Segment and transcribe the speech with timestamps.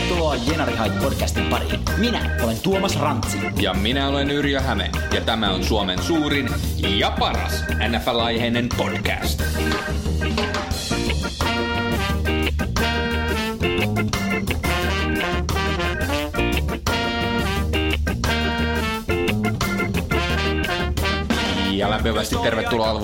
[0.00, 1.80] Tervetuloa Jenari Hait podcastin pariin.
[1.98, 3.38] Minä olen Tuomas Rantsi.
[3.62, 6.48] Ja minä olen Yrjö Häme, ja tämä on Suomen suurin
[6.98, 9.42] ja paras NFL-aiheinen podcast.
[21.72, 23.00] Ja lämpimästi tervetuloa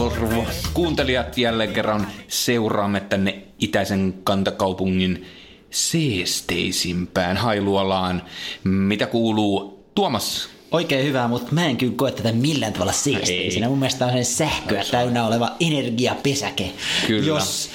[0.75, 5.27] kuuntelijat jälleen kerran seuraamme tänne itäisen kantakaupungin
[5.71, 8.23] seesteisimpään Hailuolaan.
[8.65, 10.49] Mitä kuuluu Tuomas?
[10.71, 13.69] Oikein hyvää, mutta mä en kyllä koe tätä millään tavalla seesteisenä.
[13.69, 16.71] Mun mielestä on sen sähköä täynnä oleva energiapesäke.
[17.07, 17.27] Kyllä.
[17.27, 17.71] Jos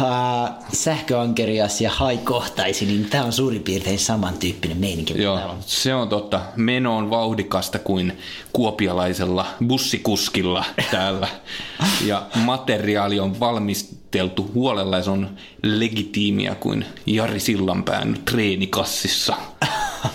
[0.00, 5.22] äh, sähköankerias ja hai kohtaisi, niin tämä on suurin piirtein samantyyppinen meininki.
[5.22, 5.56] Joo, on.
[5.66, 6.40] se on totta.
[6.56, 8.18] Meno on vauhdikasta kuin
[8.52, 11.28] kuopialaisella bussikuskilla täällä.
[12.06, 15.30] Ja materiaali on valmisteltu huolella ja se on
[15.62, 19.36] legitiimiä kuin Jari Sillanpään treenikassissa.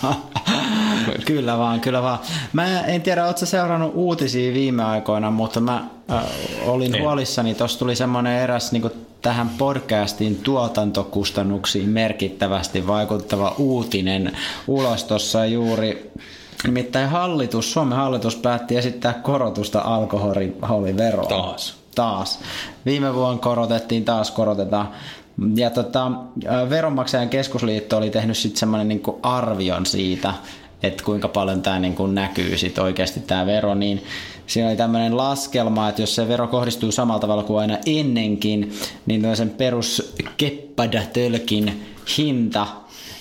[1.24, 2.18] Kyllä vaan, kyllä vaan.
[2.52, 6.24] Mä en tiedä, ootko seurannut uutisia viime aikoina, mutta mä äh,
[6.66, 7.02] olin En.
[7.02, 7.54] huolissani.
[7.54, 8.90] Tuossa tuli semmoinen eräs niin
[9.22, 16.12] tähän podcastin tuotantokustannuksiin merkittävästi vaikuttava uutinen ulos tuossa juuri.
[16.64, 21.28] Nimittäin hallitus, Suomen hallitus päätti esittää korotusta alkoholiveroon.
[21.28, 21.74] Taas.
[21.94, 22.38] Taas.
[22.86, 24.88] Viime vuonna korotettiin, taas korotetaan.
[25.56, 26.12] Ja tota,
[26.70, 30.34] Veronmaksajan keskusliitto oli tehnyt sitten semmoinen niinku arvion siitä,
[30.82, 34.04] että kuinka paljon tämä niinku näkyy sit oikeasti tämä vero, niin
[34.46, 38.72] siinä oli tämmöinen laskelma, että jos se vero kohdistuu samalla tavalla kuin aina ennenkin,
[39.06, 40.14] niin sen perus
[42.18, 42.66] hinta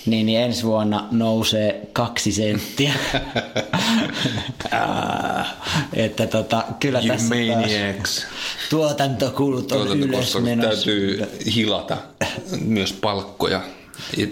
[0.05, 2.93] niin, niin ensi vuonna nousee kaksi senttiä.
[4.71, 5.45] Ää,
[5.93, 8.25] että tota, kyllä You tässä taas maniacs.
[8.69, 11.97] tuotantokulut on ylös täytyy hilata
[12.59, 13.61] myös palkkoja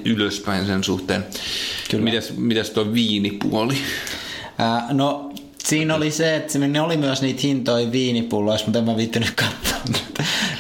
[0.06, 1.25] ylöspäin sen suhteen.
[1.92, 2.03] Kyllä.
[2.03, 3.78] Mitäs, mitäs tuo viinipuoli?
[4.58, 5.28] Ää, no
[5.63, 9.78] siinä oli se, että ne oli myös niitä hintoja viinipulloissa, mutta en mä viittynyt katsoa.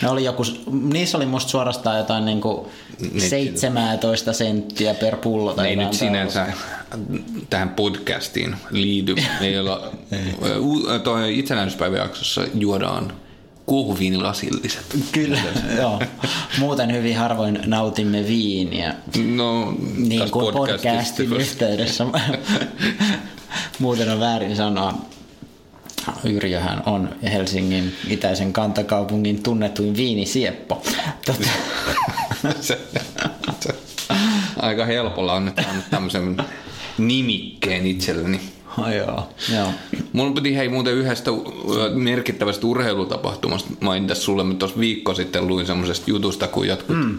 [0.01, 2.69] Ne oli joku, niissä oli musta suorastaan jotain niinku
[3.13, 3.29] Niin.
[3.29, 5.53] 17 senttiä per pullo.
[5.53, 6.45] Tai ei nyt jotain sinänsä
[7.49, 9.15] tähän podcastiin liity.
[11.03, 13.13] Toi itsenäisyyspäiväjaksossa juodaan
[13.69, 14.85] kuohuviinilasilliset.
[15.11, 15.39] Kyllä,
[15.81, 16.01] joo.
[16.59, 18.95] Muuten hyvin harvoin nautimme viiniä.
[19.35, 22.05] No, Niin kuin podcastin yhteydessä.
[23.79, 24.93] Muuten on väärin sanoa.
[26.23, 30.83] Yrjöhän on Helsingin itäisen kantakaupungin tunnetuin viinisieppo.
[31.25, 31.49] Tota,
[34.61, 35.31] aika helpolla
[35.63, 36.37] saanut tämmöisen
[36.97, 38.41] nimikkeen itselleni.
[38.87, 39.67] Joo, joo.
[40.13, 41.31] Mun piti hei muuten yhdestä
[41.93, 44.43] merkittävästä urheilutapahtumasta mainita sulle.
[44.43, 47.17] Mä tuossa viikko sitten luin semmoisesta jutusta, kun jotkut, mm.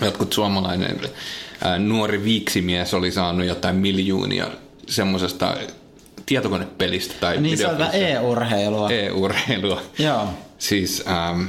[0.00, 1.00] jotkut suomalainen
[1.64, 4.46] ää, nuori viiksimies oli saanut jotain miljoonia
[4.86, 5.56] semmoisesta
[6.26, 8.90] tietokonepelistä tai Niin se on e-urheilua.
[8.90, 9.82] e-urheilua.
[9.98, 10.28] Joo,
[10.58, 11.42] Siis ähm,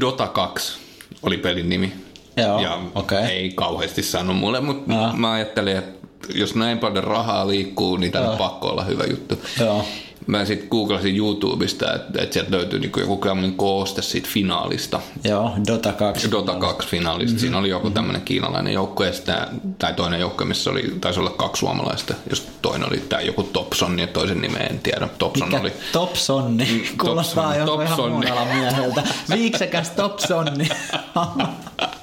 [0.00, 0.78] Dota 2
[1.22, 1.92] oli pelin nimi.
[2.36, 3.18] Joo, ja okei.
[3.18, 6.01] ei kauheasti sano mulle, mutta mä ajattelin, että
[6.34, 9.34] jos näin paljon rahaa liikkuu, niin tämä on pakko olla hyvä juttu.
[9.60, 9.84] Joo.
[10.26, 15.00] Mä sitten googlasin YouTubesta, että, että sieltä löytyy niinku joku tämmöinen kooste siitä finaalista.
[15.24, 16.30] joo, Dota 2.
[16.30, 17.26] Dota 2 finaalista.
[17.32, 17.38] Mm-hmm.
[17.40, 21.30] Siinä oli joku tämmöinen kiinalainen joukko ja sitä, tai toinen joukko, missä oli, taisi olla
[21.30, 22.14] kaksi suomalaista.
[22.30, 25.08] Jos toinen oli tämä joku Topson ja toisen nimeä en tiedä.
[25.18, 25.72] Topson Mikä oli.
[25.92, 26.64] Topsonni?
[26.64, 28.24] Mm, Kuulostaa Topson- joku ihan muun
[28.54, 29.02] mieheltä.
[29.34, 30.68] Viiksekäs Topsonni.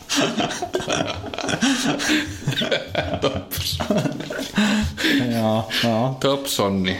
[5.32, 6.18] joo, joo.
[6.20, 6.98] Topsonni.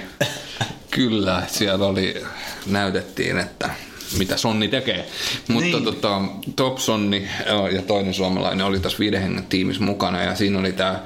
[0.92, 2.24] Kyllä, siellä oli,
[2.66, 3.70] näytettiin, että
[4.18, 5.08] mitä Sonni tekee.
[5.48, 5.84] Mutta Niin.
[5.84, 6.22] tota,
[6.56, 7.28] Topsonni
[7.72, 11.00] ja toinen suomalainen oli tässä viiden hengen tiimissä mukana ja siinä oli tämä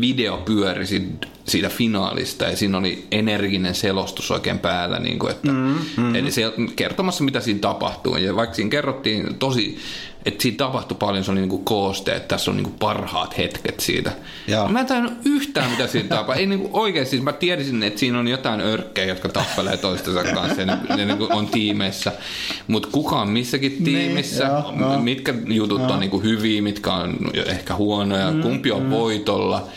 [0.00, 4.98] video pyöri siitä, finaalista ja siinä oli energinen selostus oikein päällä.
[4.98, 6.14] Niin kuin, että, mm, mm.
[6.14, 9.78] Eli siellä kertomassa mitä siinä tapahtuu ja vaikka siinä kerrottiin tosi,
[10.24, 13.38] että siinä tapahtui paljon, se oli niin kuin kooste, että tässä on niin kuin parhaat
[13.38, 14.12] hetket siitä.
[14.48, 14.68] Joo.
[14.68, 16.40] Mä en tajunnut yhtään, mitä siinä tapahtuu.
[16.40, 20.60] Ei niinku oikeasti, siis mä tiesin, että siinä on jotain örkkejä, jotka tappelee toistensa kanssa
[20.60, 22.12] ja ne, ne niinku on tiimeissä.
[22.66, 24.98] Mutta kuka on missäkin tiimissä, joo, joo.
[24.98, 27.16] mitkä jutut on niinku hyviä, mitkä on
[27.46, 28.90] ehkä huonoja, mm, kumpi on mm.
[28.90, 29.68] voitolla.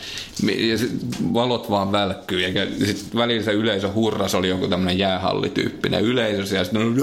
[0.70, 0.90] Ja sit
[1.34, 6.64] valot vaan välkkyy, ja sit välillä se yleisö hurras oli joku tämmönen jäähallityyppinen yleisö, ja
[6.64, 6.94] sitten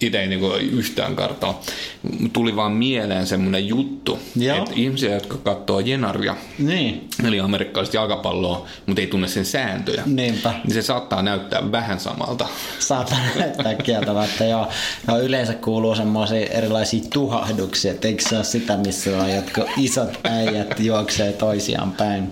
[0.00, 1.60] itse ei niinku yhtään kartalla.
[2.32, 4.18] Tuli vaan mieleen semmoinen juttu,
[4.58, 7.08] että ihmisiä, jotka katsoo Jenaria, Niin.
[7.24, 10.54] eli amerikkalaista jalkapalloa, mutta ei tunne sen sääntöjä, Niinpä.
[10.64, 12.46] niin se saattaa näyttää vähän samalta.
[12.78, 14.68] Saattaa näyttää kieltämättä, joo.
[15.06, 20.18] No yleensä kuuluu semmoisia erilaisia tuhahduksia, että eikö se ole sitä, missä on jotkut isot
[20.24, 22.30] äijät juoksee toisiaan päin.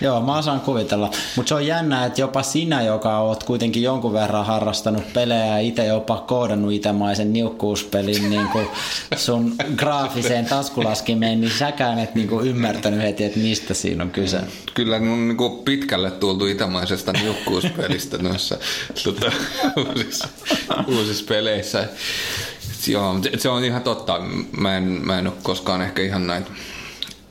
[0.00, 1.10] Joo, mä osaan kuvitella.
[1.36, 5.58] Mutta se on jännä, että jopa sinä, joka oot kuitenkin jonkun verran harrastanut pelejä ja
[5.58, 8.68] itse jopa koodannut itemaisen niukkuuspelin niin kuin
[9.16, 14.40] sun graafiseen taskulaskimeen, niin säkään et niin kuin ymmärtänyt heti, että mistä siinä on kyse.
[14.74, 18.56] Kyllä on niin kuin pitkälle tultu itämaisesta niukkuuspelistä noissa
[19.04, 19.32] tota,
[19.76, 20.28] uusissa,
[20.86, 21.88] uusissa peleissä.
[22.86, 24.20] Joo, se- se on ihan totta.
[24.56, 26.50] Mä en, mä en ole koskaan ehkä ihan näitä...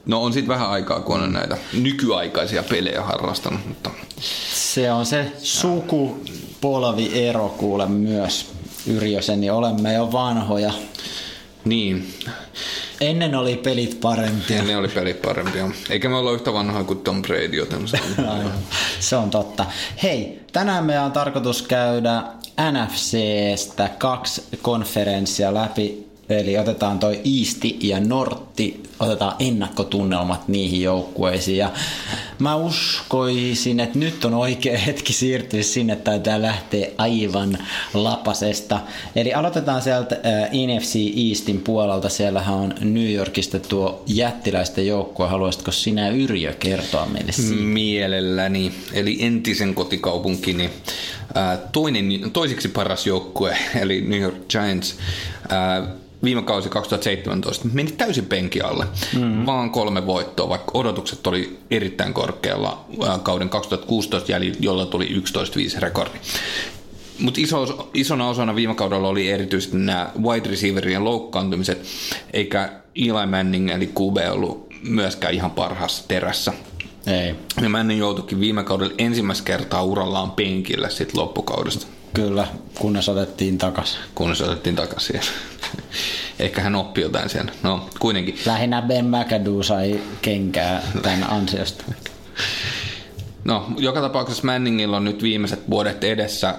[0.06, 3.90] No on sitten vähän aikaa, kun on näitä nykyaikaisia pelejä harrastanut, mutta
[4.54, 8.52] Se on se sukupolviero kuule myös,
[8.88, 10.74] Yrjösen, niin olemme jo vanhoja.
[11.66, 12.14] niin,
[13.02, 14.64] Ennen oli pelit parempia.
[14.64, 15.70] ne oli pelit parempia.
[15.90, 18.52] Eikä me olla yhtä vanhaa kuin Tom Brady, joten se on Aivan.
[19.00, 19.66] Se on totta.
[20.04, 22.24] Hei, tänään meidän on tarkoitus käydä
[22.72, 26.08] NFCstä kaksi konferenssia läpi.
[26.30, 31.58] Eli otetaan toi Iisti ja Nortti, otetaan ennakkotunnelmat niihin joukkueisiin.
[31.58, 31.72] Ja
[32.40, 37.58] mä uskoisin, että nyt on oikea hetki siirtyä sinne, tai tää lähtee aivan
[37.94, 38.80] lapasesta.
[39.16, 40.96] Eli aloitetaan sieltä äh, NFC
[41.30, 42.10] Eastin puolelta.
[42.10, 45.28] Siellähän on New Yorkista tuo jättiläisten joukkue.
[45.28, 47.62] Haluaisitko sinä Yrjö kertoa meille siitä?
[47.62, 50.70] Mielelläni, eli entisen kotikaupunkini
[51.36, 54.96] ää, toinen, toiseksi paras joukkue, eli New York Giants,
[55.50, 55.88] ää,
[56.24, 58.86] viime kausi 2017 meni täysin penki alle.
[59.16, 59.46] Mm-hmm.
[59.46, 65.24] Vaan kolme voittoa, vaikka odotukset oli erittäin korkealla ää, kauden 2016 jäljellä, jolla tuli
[65.78, 66.18] 11-5 rekordi.
[67.20, 71.86] Mutta iso, isona osana viime kaudella oli erityisesti nämä wide receiverien loukkaantumiset,
[72.34, 76.54] eikä Eli Manning eli QB ollut myöskään ihan parhaassa terässä.
[77.08, 77.36] Ei.
[77.62, 82.48] Ja Manning joutuikin viime kaudella ensimmäistä kertaa urallaan penkille sit loppukaudesta, Kyllä,
[82.80, 83.98] kunnes otettiin takas.
[84.16, 85.22] kunnes otettiin takaisin.
[86.40, 87.52] Ehkä hän oppi jotain sen.
[87.64, 88.40] No, kuitenkin.
[88.46, 91.84] Lähinnä Ben McAdoo sai kenkää tämän ansiosta.
[93.44, 96.58] No, joka tapauksessa Manningilla on nyt viimeiset vuodet edessä äh,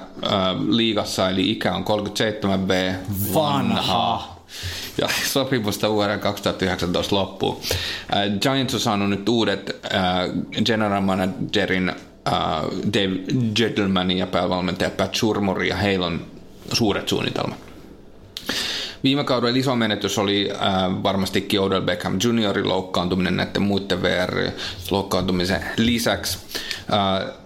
[0.69, 2.95] liigassa, eli ikä on 37B.
[3.35, 4.29] Vanha.
[5.01, 7.61] Ja sopimusta vuoden 2019 loppuun.
[8.17, 11.93] Äh, Giants on saanut nyt uudet äh, general managerin
[12.27, 12.35] äh,
[12.93, 13.21] Dave
[13.55, 16.27] Gettlemanin ja päävalmentaja Pat Shurmurin, ja heillä on
[16.73, 17.59] suuret suunnitelmat.
[19.05, 20.59] Viime kaudella iso menetys oli äh,
[21.03, 26.39] varmastikin Odell Beckham Juniorin loukkaantuminen näiden muiden VR-loukkaantumisen lisäksi.
[26.93, 27.42] Äh,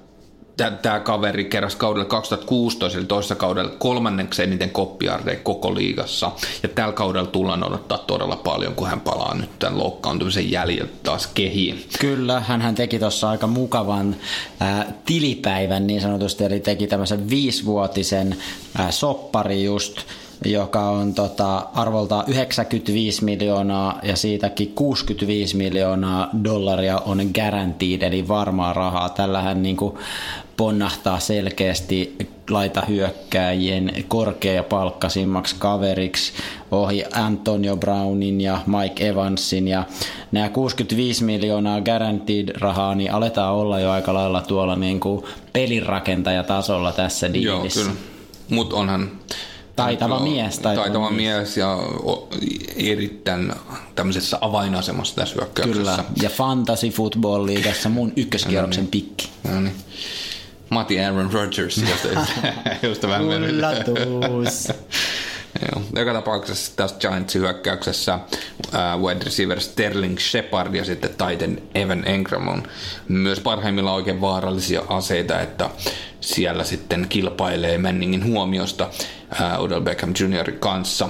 [0.56, 6.32] Tämä kaveri keräsi kaudella 2016, eli toisessa kaudella kolmanneksi eniten koppiardeja koko liigassa.
[6.62, 11.26] Ja tällä kaudella tullaan odottaa todella paljon, kun hän palaa nyt tämän loukkaantumisen jäljiltä taas
[11.26, 11.84] kehiin.
[12.00, 14.16] Kyllä, hän teki tuossa aika mukavan
[14.60, 18.36] ää, tilipäivän niin sanotusti, eli teki tämmöisen viisivuotisen
[18.78, 19.96] ää, soppari just,
[20.44, 28.72] joka on tota, arvolta 95 miljoonaa ja siitäkin 65 miljoonaa dollaria on guaranteed, eli varmaa
[28.72, 29.08] rahaa.
[29.08, 29.94] Tällähän niin kuin
[30.56, 32.16] ponnahtaa selkeästi
[32.50, 36.32] laita hyökkääjien korkea palkkasimmaksi kaveriksi
[36.70, 39.84] ohi Antonio Brownin ja Mike Evansin ja
[40.32, 46.92] nämä 65 miljoonaa guaranteed rahaa, niin aletaan olla jo aika lailla tuolla niin kuin pelirakentaja-tasolla
[46.92, 47.80] tässä Joo, diilissä.
[47.80, 47.92] kyllä.
[48.50, 49.10] Mutta onhan...
[49.76, 51.74] Taitava Joo, mies, taitava taitava mies ja
[52.04, 52.28] o-
[52.76, 53.52] erittäin
[53.94, 55.80] tämmöisessä avainasemassa tässä hyökkäyksessä.
[55.96, 59.28] Kyllä, ja Fantasy Football Liigassa mun ykköskierroksen pikki.
[59.52, 59.74] No niin.
[60.70, 62.08] Mati Aaron Rodgers, josta,
[62.82, 63.18] josta.
[63.18, 64.68] Yllätys.
[65.72, 65.82] Joo.
[65.96, 72.48] Joka tapauksessa tässä Giantsin hyökkäyksessä äh, wide receiver Sterling Shepard ja sitten Titan Evan Engram
[72.48, 72.62] on
[73.08, 75.70] myös parhaimmillaan oikein vaarallisia aseita, että
[76.20, 78.90] siellä sitten kilpailee Manningin huomiosta
[79.58, 80.52] Odell Beckham Jr.
[80.52, 81.08] kanssa.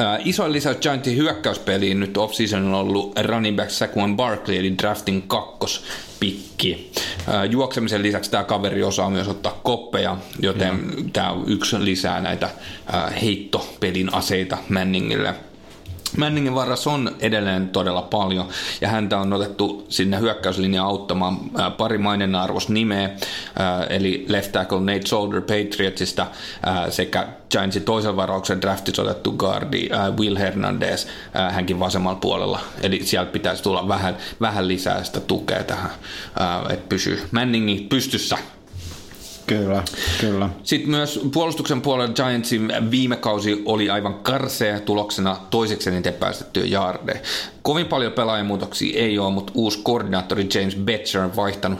[0.00, 5.22] Äh, isoin lisäys Giantsin hyökkäyspeliin nyt off-season on ollut running back Saquon Barkley eli draftin
[5.22, 6.92] kakkospikki.
[7.28, 11.12] Äh, juoksemisen lisäksi tämä kaveri osaa myös ottaa koppeja, joten mm.
[11.12, 12.46] tämä on yksi lisää näitä
[12.94, 15.34] äh, heittopelin aseita Manningille.
[16.16, 18.48] Manningin varassa on edelleen todella paljon,
[18.80, 21.36] ja häntä on otettu sinne hyökkäyslinjaan auttamaan
[21.76, 23.10] pari mainen arvos nimeä,
[23.90, 26.26] eli left tackle Nate Solder Patriotsista
[26.90, 31.06] sekä Giantsin toisen varauksen draftissa otettu guardi Will Hernandez,
[31.50, 35.90] hänkin vasemmalla puolella, eli sieltä pitäisi tulla vähän, vähän lisää sitä tukea tähän,
[36.70, 38.38] että pysyy Manningi pystyssä.
[39.46, 39.82] Kyllä,
[40.20, 40.48] kyllä.
[40.62, 47.20] Sitten myös puolustuksen puolella Giantsin viime kausi oli aivan karsea tuloksena toiseksi eniten päästettyä jaardeja.
[47.62, 51.78] Kovin paljon pelaajamuutoksia ei ole, mutta uusi koordinaattori James Betcher on vaihtanut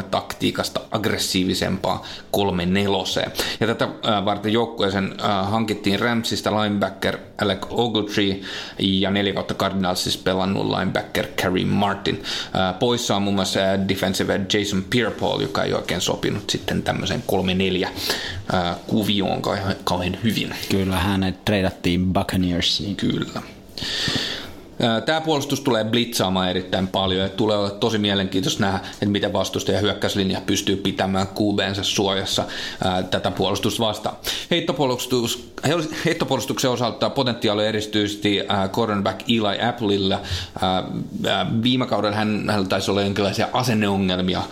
[0.00, 3.30] 4-3 taktiikasta aggressiivisempaa 3-4.
[3.60, 3.88] Ja tätä
[4.24, 8.40] varten joukkueeseen hankittiin Ramsista linebacker Alec Ogletree
[8.78, 12.22] ja 4 kautta Cardinalsissa pelannut linebacker Kareem Martin.
[12.78, 17.22] Poissa on muun muassa defensive Jason Pierre-Paul, joka ei oikein sopinut sitten tämmöiseen
[17.86, 17.88] 3-4
[18.86, 19.42] kuvioon
[19.84, 20.54] kauhean hyvin.
[20.70, 22.96] Kyllä, hänet treidattiin Buccaneersiin.
[22.96, 23.42] Kyllä.
[25.06, 29.80] Tämä puolustus tulee blitzaamaan erittäin paljon ja tulee olla tosi mielenkiintoista nähdä, että miten vastustaja
[29.80, 32.44] hyökkäyslinja pystyy pitämään QBnsä suojassa
[33.10, 34.16] tätä puolustusta vastaan.
[34.50, 35.52] Heittopuolustus,
[36.04, 38.40] heittopuolustuksen osalta potentiaali erityisesti
[38.72, 40.20] cornerback Eli Applella.
[41.62, 44.42] Viime kaudella hän, hänellä taisi olla jonkinlaisia asenneongelmia,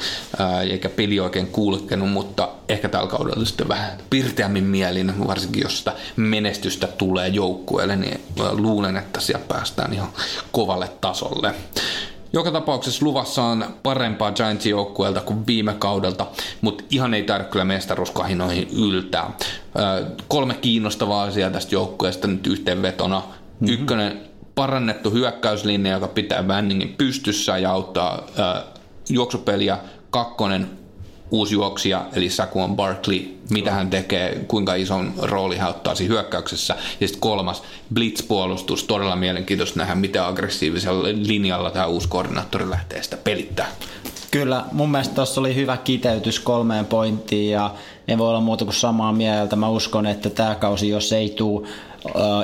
[0.71, 5.93] eikä peli oikein kulkenut, mutta ehkä tällä kaudella sitten vähän pirteämmin mielin, varsinkin jos sitä
[6.17, 8.21] menestystä tulee joukkueelle, niin
[8.53, 10.09] luulen, että siellä päästään ihan
[10.53, 11.55] kovalle tasolle.
[12.33, 16.27] Joka tapauksessa luvassa on parempaa Giantsin joukkueelta kuin viime kaudelta,
[16.61, 19.31] mutta ihan ei tarvitse kyllä mestaruuskahinoihin yltää.
[20.29, 23.19] kolme kiinnostavaa asiaa tästä joukkueesta nyt yhteenvetona.
[23.19, 23.69] Mm-hmm.
[23.75, 24.21] Ykkönen,
[24.55, 28.23] parannettu hyökkäyslinja, joka pitää Vanningin pystyssä ja auttaa
[29.09, 29.79] juoksupeliä.
[30.11, 30.71] Kakkonen,
[31.31, 36.77] uusi juoksija, eli Saquon Barkley, mitä hän tekee, kuinka ison rooli hän ottaa siinä hyökkäyksessä.
[37.01, 37.63] Ja sitten kolmas,
[37.95, 43.69] blitz-puolustus, todella mielenkiintoista nähdä, miten aggressiivisella linjalla tämä uusi koordinaattori lähtee sitä pelittää.
[44.31, 47.71] Kyllä, mun mielestä tuossa oli hyvä kiteytys kolmeen pointtiin ja
[48.09, 49.57] en voi olla muuta kuin samaa mieltä.
[49.57, 51.69] Mä uskon, että tämä kausi, jos ei tule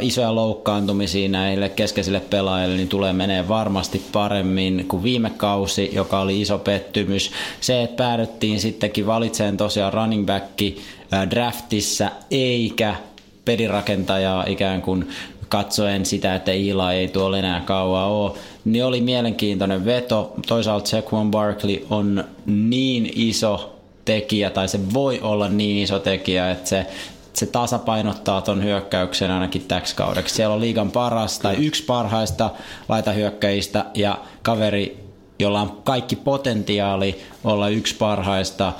[0.00, 6.40] isoja loukkaantumisia näille keskeisille pelaajille, niin tulee menee varmasti paremmin kuin viime kausi, joka oli
[6.40, 7.30] iso pettymys.
[7.60, 10.82] Se, että päädyttiin sittenkin valitseen tosiaan running backi
[11.30, 12.96] draftissa, eikä
[13.44, 15.08] pelirakentajaa ikään kuin
[15.48, 18.32] katsoen sitä, että Ila ei tuolla enää kauan ole,
[18.64, 20.34] niin oli mielenkiintoinen veto.
[20.46, 26.68] Toisaalta Saquon Barkley on niin iso tekijä, tai se voi olla niin iso tekijä, että
[26.68, 26.86] se
[27.32, 30.34] se tasapainottaa ton hyökkäyksen ainakin täksi kaudeksi.
[30.34, 32.50] Siellä on liigan paras tai yksi parhaista
[32.88, 35.04] laitahyökkäjistä ja kaveri,
[35.38, 38.72] jolla on kaikki potentiaali olla yksi parhaista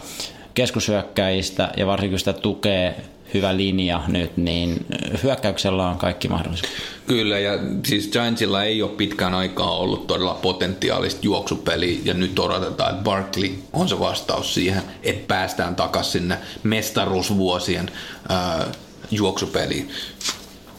[0.55, 4.87] keskushyökkäjistä ja varsinkin sitä tukee hyvä linja nyt, niin
[5.23, 6.73] hyökkäyksellä on kaikki mahdollisuus.
[7.07, 7.53] Kyllä, ja
[7.87, 13.51] siis Giantsilla ei ole pitkään aikaa ollut todella potentiaalista juoksupeliä, ja nyt odotetaan, että Barkley
[13.73, 17.91] on se vastaus siihen, että päästään takaisin sinne mestaruusvuosien
[18.31, 18.67] äh,
[19.11, 19.91] juoksupeliin.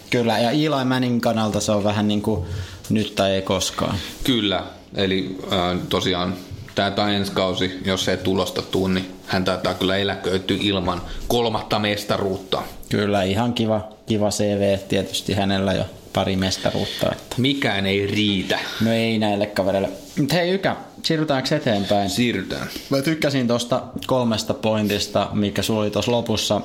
[0.10, 2.46] Kyllä, ja Eli Manning kannalta se on vähän niin kuin
[2.90, 3.96] nyt tai ei koskaan.
[4.24, 4.64] Kyllä,
[4.96, 6.36] eli äh, tosiaan
[6.76, 12.64] tämä ensi kausi, jos ei tulosta tuu, niin hän taitaa kyllä eläköityä ilman kolmatta mestaruutta.
[12.90, 17.12] Kyllä, ihan kiva, kiva CV tietysti hänellä jo pari mestaruutta.
[17.12, 17.36] Että.
[17.38, 18.60] Mikään ei riitä.
[18.82, 19.90] No ei näille kavereille.
[20.18, 22.10] Mutta hei Ykä, siirrytäänkö eteenpäin?
[22.10, 22.68] Siirrytään.
[22.90, 26.62] Mä tykkäsin tuosta kolmesta pointista, mikä sulla oli tuossa lopussa.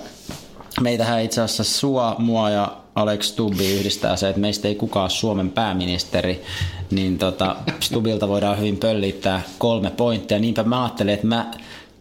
[0.81, 5.51] Meitähän itse asiassa sua, mua ja Alex Stubbi yhdistää se, että meistä ei kukaan Suomen
[5.51, 6.43] pääministeri,
[6.91, 10.39] niin tota, Stubilta voidaan hyvin pöllittää kolme pointtia.
[10.39, 11.51] Niinpä mä ajattelin, että mä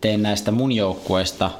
[0.01, 1.51] teen näistä mun joukkueista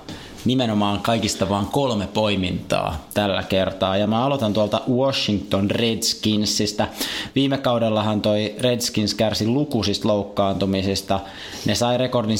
[0.48, 3.98] nimenomaan kaikista vain kolme poimintaa tällä kertaa.
[3.98, 6.88] Ja mä aloitan tuolta Washington Redskinsistä.
[7.36, 11.20] Viime kaudellahan toi Redskins kärsi lukuisista loukkaantumisista.
[11.66, 12.38] Ne sai rekordin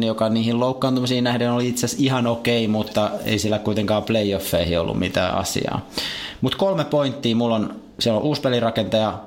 [0.00, 4.02] 7-9, joka niihin loukkaantumisiin nähden oli itse asiassa ihan okei, okay, mutta ei sillä kuitenkaan
[4.02, 5.86] playoffeihin ollut mitään asiaa.
[6.40, 9.18] Mutta kolme pointtia, mulla on, siellä on uusi pelirakentaja,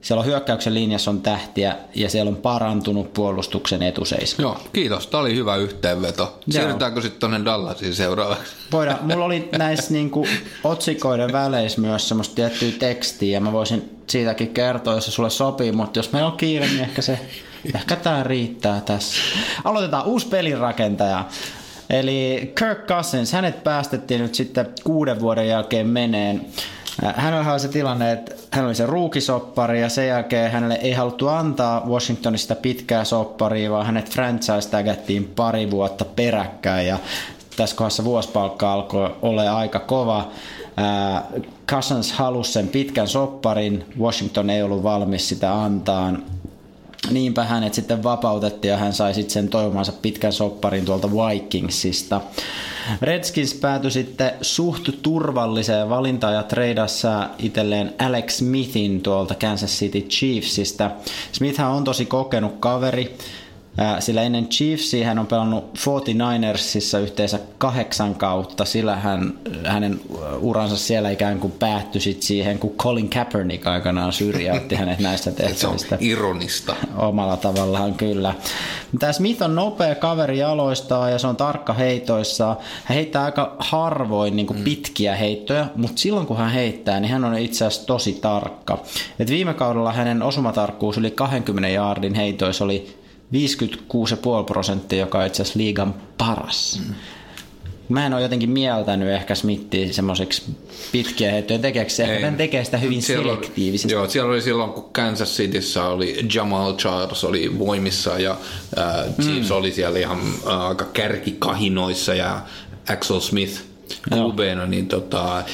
[0.00, 4.42] siellä on hyökkäyksen linjassa on tähtiä ja siellä on parantunut puolustuksen etuseiska.
[4.42, 5.06] Joo, kiitos.
[5.06, 6.38] Tämä oli hyvä yhteenveto.
[6.50, 8.52] Siirrytäänkö sitten tuonne Dallasiin seuraavaksi?
[8.72, 8.98] Voidaan.
[9.02, 10.26] Mulla oli näissä niinku
[10.64, 15.72] otsikoiden väleissä myös semmoista tiettyä tekstiä ja mä voisin siitäkin kertoa, jos se sulle sopii,
[15.72, 17.18] mutta jos meillä on kiire, niin ehkä se
[17.74, 19.18] ehkä tämä riittää tässä.
[19.64, 21.24] Aloitetaan uusi pelirakentaja.
[21.90, 26.46] Eli Kirk Cousins, hänet päästettiin nyt sitten kuuden vuoden jälkeen meneen.
[27.16, 31.28] Hänellä oli se tilanne, että hän oli se ruukisoppari ja sen jälkeen hänelle ei haluttu
[31.28, 36.98] antaa Washingtonista pitkää sopparia, vaan hänet franchise tagattiin pari vuotta peräkkäin ja
[37.56, 40.28] tässä kohdassa vuosipalkka alkoi olla aika kova.
[41.68, 46.22] Cousins halusi sen pitkän sopparin, Washington ei ollut valmis sitä antaan
[47.10, 52.20] niinpä hänet sitten vapautettiin ja hän sai sitten sen toivomansa pitkän sopparin tuolta Vikingsista.
[53.02, 60.90] Redskins päätyi sitten suht turvalliseen valintaan ja treidassa itselleen Alex Smithin tuolta Kansas City Chiefsistä.
[61.32, 63.16] Smith on tosi kokenut kaveri,
[63.98, 69.32] sillä ennen Chiefsia hän on pelannut 49ersissa yhteensä kahdeksan kautta, sillä hän,
[69.66, 70.00] hänen
[70.40, 75.88] uransa siellä ikään kuin päättyi sit siihen, kun Colin Kaepernick aikanaan syrjäytti hänet näistä tehtävistä.
[75.88, 76.76] Se on ironista.
[76.96, 78.34] Omalla tavallaan kyllä.
[78.98, 82.56] Tämä Smith on nopea kaveri jaloistaan ja se on tarkka heitoissa.
[82.84, 87.24] Hän heittää aika harvoin niin kuin pitkiä heittoja, mutta silloin kun hän heittää, niin hän
[87.24, 88.78] on itse asiassa tosi tarkka.
[89.18, 92.99] Et viime kaudella hänen osumatarkkuus yli 20 jaardin heitoissa oli
[93.32, 96.80] 56,5 prosenttia, joka on itse asiassa liigan paras.
[96.88, 96.94] Mm.
[97.88, 100.42] Mä en ole jotenkin mieltänyt ehkä Smithia semmoiseksi
[100.92, 102.02] pitkiä heittojen tekijäksi.
[102.02, 103.94] Ehkä hän tekee sitä hyvin siellä selektiivisesti.
[103.94, 108.36] Oli, joo, siellä oli silloin, kun Kansas Cityssä oli Jamal Charles oli voimissa ja
[108.78, 109.56] äh, Chiefs mm.
[109.56, 112.40] oli siellä ihan äh, aika kärkikahinoissa ja
[112.88, 113.60] Axel Smith
[114.14, 115.44] QBna, niin tota,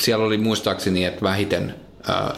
[0.00, 1.81] siellä oli muistaakseni, että vähiten Äh,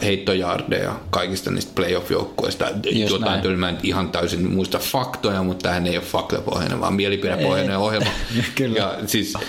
[0.03, 2.65] heittojardeja kaikista niistä playoff-joukkueista.
[3.09, 8.09] Jotain mä en ihan täysin muista faktoja, mutta tähän ei ole faktapohjainen, vaan mielipidepohjainen ohjelma.
[8.55, 8.77] Kyllä.
[8.77, 9.41] Ja siis äh,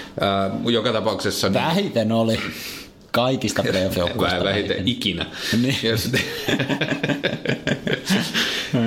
[0.66, 1.48] joka tapauksessa...
[1.48, 2.38] Niin- vähiten niin, oli
[3.16, 4.44] kaikista playoff-joukkueista.
[4.44, 5.26] Vähiten ikinä.
[5.62, 5.76] Niin.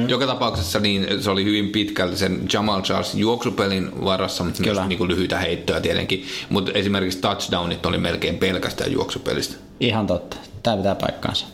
[0.08, 4.80] Joka tapauksessa niin se oli hyvin pitkälti sen Jamal Charles juoksupelin varassa, mutta Kyllä.
[4.80, 6.26] myös niin kuin lyhyitä heittoja tietenkin.
[6.50, 9.56] Mutta esimerkiksi touchdownit oli melkein pelkästään juoksupelistä.
[9.80, 10.38] Ihan totta.
[10.64, 11.46] Tämä pitää paikkaansa.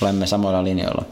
[0.00, 1.04] Olemme samoilla linjoilla.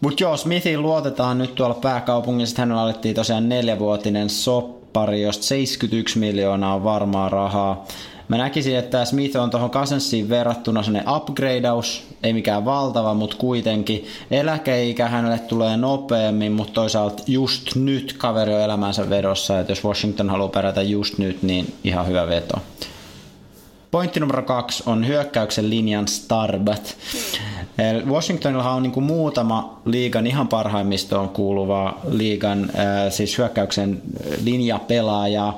[0.00, 2.62] Mutta joo, Smithiin luotetaan nyt tuolla pääkaupungissa.
[2.62, 7.86] Hän alettiin tosiaan neljävuotinen soppari, josta 71 miljoonaa on varmaa rahaa.
[8.28, 14.06] Mä näkisin, että Smith on tuohon Cousinsiin verrattuna sellainen upgradeaus, ei mikään valtava, mutta kuitenkin
[14.30, 20.30] eläkeikä hänelle tulee nopeammin, mutta toisaalta just nyt kaveri on elämänsä vedossa, että jos Washington
[20.30, 22.54] haluaa pärjätä just nyt, niin ihan hyvä veto.
[23.90, 26.96] Pointti numero kaksi on hyökkäyksen linjan starbat.
[28.06, 32.70] Washingtonilla on niin kuin muutama liigan ihan parhaimmistoon kuuluva liigan,
[33.10, 34.02] siis hyökkäyksen
[34.44, 35.52] linjapelaaja.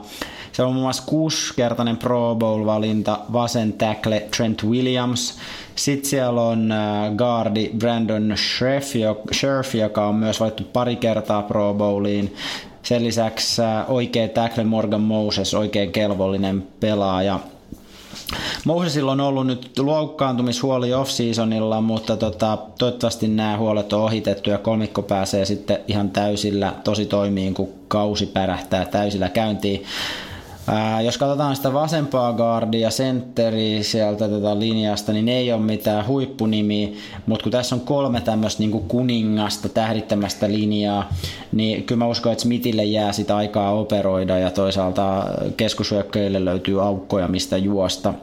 [0.53, 5.39] Se on muun muassa kuusikertainen Pro Bowl-valinta, vasen tackle Trent Williams.
[5.77, 6.75] Sitten siellä on
[7.17, 12.35] guardi Brandon Scherf, joka on myös valittu pari kertaa Pro Bowliin.
[12.83, 17.41] Sen lisäksi oikea tackle Morgan Moses, oikein kelvollinen pelaaja.
[18.65, 25.03] Mosesilla on ollut nyt loukkaantumishuoli off-seasonilla, mutta tota, toivottavasti nämä huolet on ohitettu ja kolmikko
[25.03, 29.85] pääsee sitten ihan täysillä tosi toimiin, kun kausi pärähtää täysillä käyntiin.
[30.73, 36.89] Ää, jos katsotaan sitä vasempaa guardia, sentteriä sieltä tätä linjasta, niin ei ole mitään huippunimiä,
[37.27, 41.13] mutta kun tässä on kolme tämmöistä niin kuningasta tähdittämästä linjaa,
[41.53, 45.25] niin kyllä mä uskon, että Smithille jää sitä aikaa operoida ja toisaalta
[45.57, 48.15] keskusyökköille löytyy aukkoja, mistä juosta.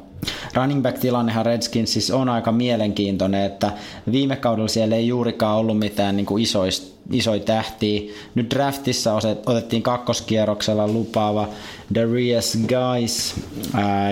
[0.54, 3.72] Running back-tilannehan Redskins on aika mielenkiintoinen, että
[4.12, 8.14] viime kaudella siellä ei juurikaan ollut mitään niin kuin isoista isoja tähtiä.
[8.36, 9.14] Nyt draftissa
[9.46, 11.50] otettiin kakkoskierroksella lupaava
[11.96, 13.36] Darius Guys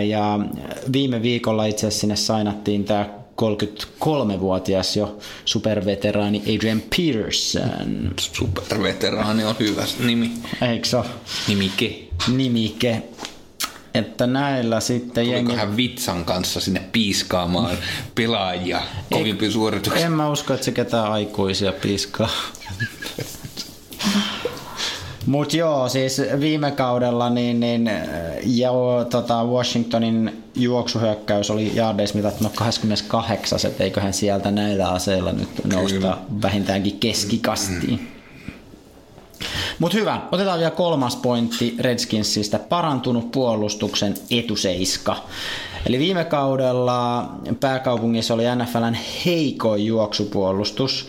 [0.07, 0.39] ja
[0.93, 3.09] viime viikolla itse asiassa sinne sainattiin tämä
[3.41, 8.11] 33-vuotias jo superveteraani Adrian Peterson.
[8.19, 10.31] Superveteraani on hyvä nimi.
[10.71, 10.97] Eikö se
[11.47, 12.03] Nimike.
[12.35, 13.03] Nimike
[13.95, 15.55] että näillä sitten Tuliko jengi...
[15.55, 17.77] hän Vitsan kanssa sinne piiskaamaan
[18.15, 18.81] pelaajia
[19.11, 20.05] kovimpiin suorituksiin?
[20.05, 22.29] En mä usko, että se ketään aikuisia piiskaa.
[25.25, 27.89] Mutta joo, siis viime kaudella niin, niin
[28.43, 35.97] jo, tota Washingtonin juoksuhyökkäys oli jaardeissa mitattuna 28, että eiköhän sieltä näillä aseilla nyt nousta
[35.99, 36.17] Kyllä.
[36.41, 38.14] vähintäänkin keskikastiin.
[39.79, 45.15] Mutta hyvä, otetaan vielä kolmas pointti Redskinsistä, parantunut puolustuksen etuseiska.
[45.85, 47.29] Eli viime kaudella
[47.59, 51.07] pääkaupungissa oli NFLn heikoin juoksupuolustus,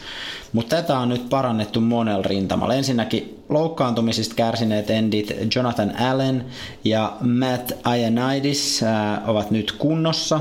[0.53, 2.75] mutta tätä on nyt parannettu monella rintamalla.
[2.75, 6.45] Ensinnäkin loukkaantumisista kärsineet endit Jonathan Allen
[6.85, 10.41] ja Matt Ioannidis äh, ovat nyt kunnossa.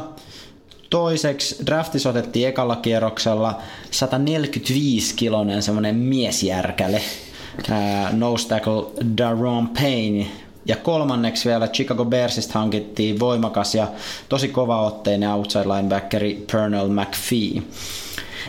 [0.90, 7.02] Toiseksi draftissa otettiin ekalla kierroksella 145-kilonen semmoinen miesjärkäle,
[8.12, 8.86] nose tackle
[9.18, 10.28] Daron Payne,
[10.66, 13.88] ja kolmanneksi vielä Chicago Bearsista hankittiin voimakas ja
[14.30, 17.64] tosi kova-otteinen outside linebackeri Pernell McPhee.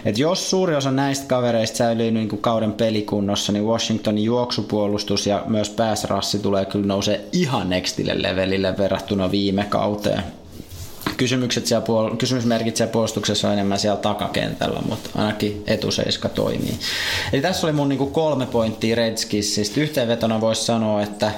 [0.05, 5.43] Et jos suuri osa näistä kavereista säilyy niin kuin kauden pelikunnossa, niin Washingtonin juoksupuolustus ja
[5.47, 10.23] myös pääsrassi tulee kyllä nousee ihan nextille levelille verrattuna viime kauteen.
[11.17, 16.79] Kysymykset siellä puol- kysymysmerkit siellä puolustuksessa on enemmän siellä takakentällä, mutta ainakin etuseiska toimii.
[17.33, 19.81] Eli tässä oli mun niin kuin kolme pointtia Redskinsistä.
[19.81, 21.31] Yhteenvetona voisi sanoa, että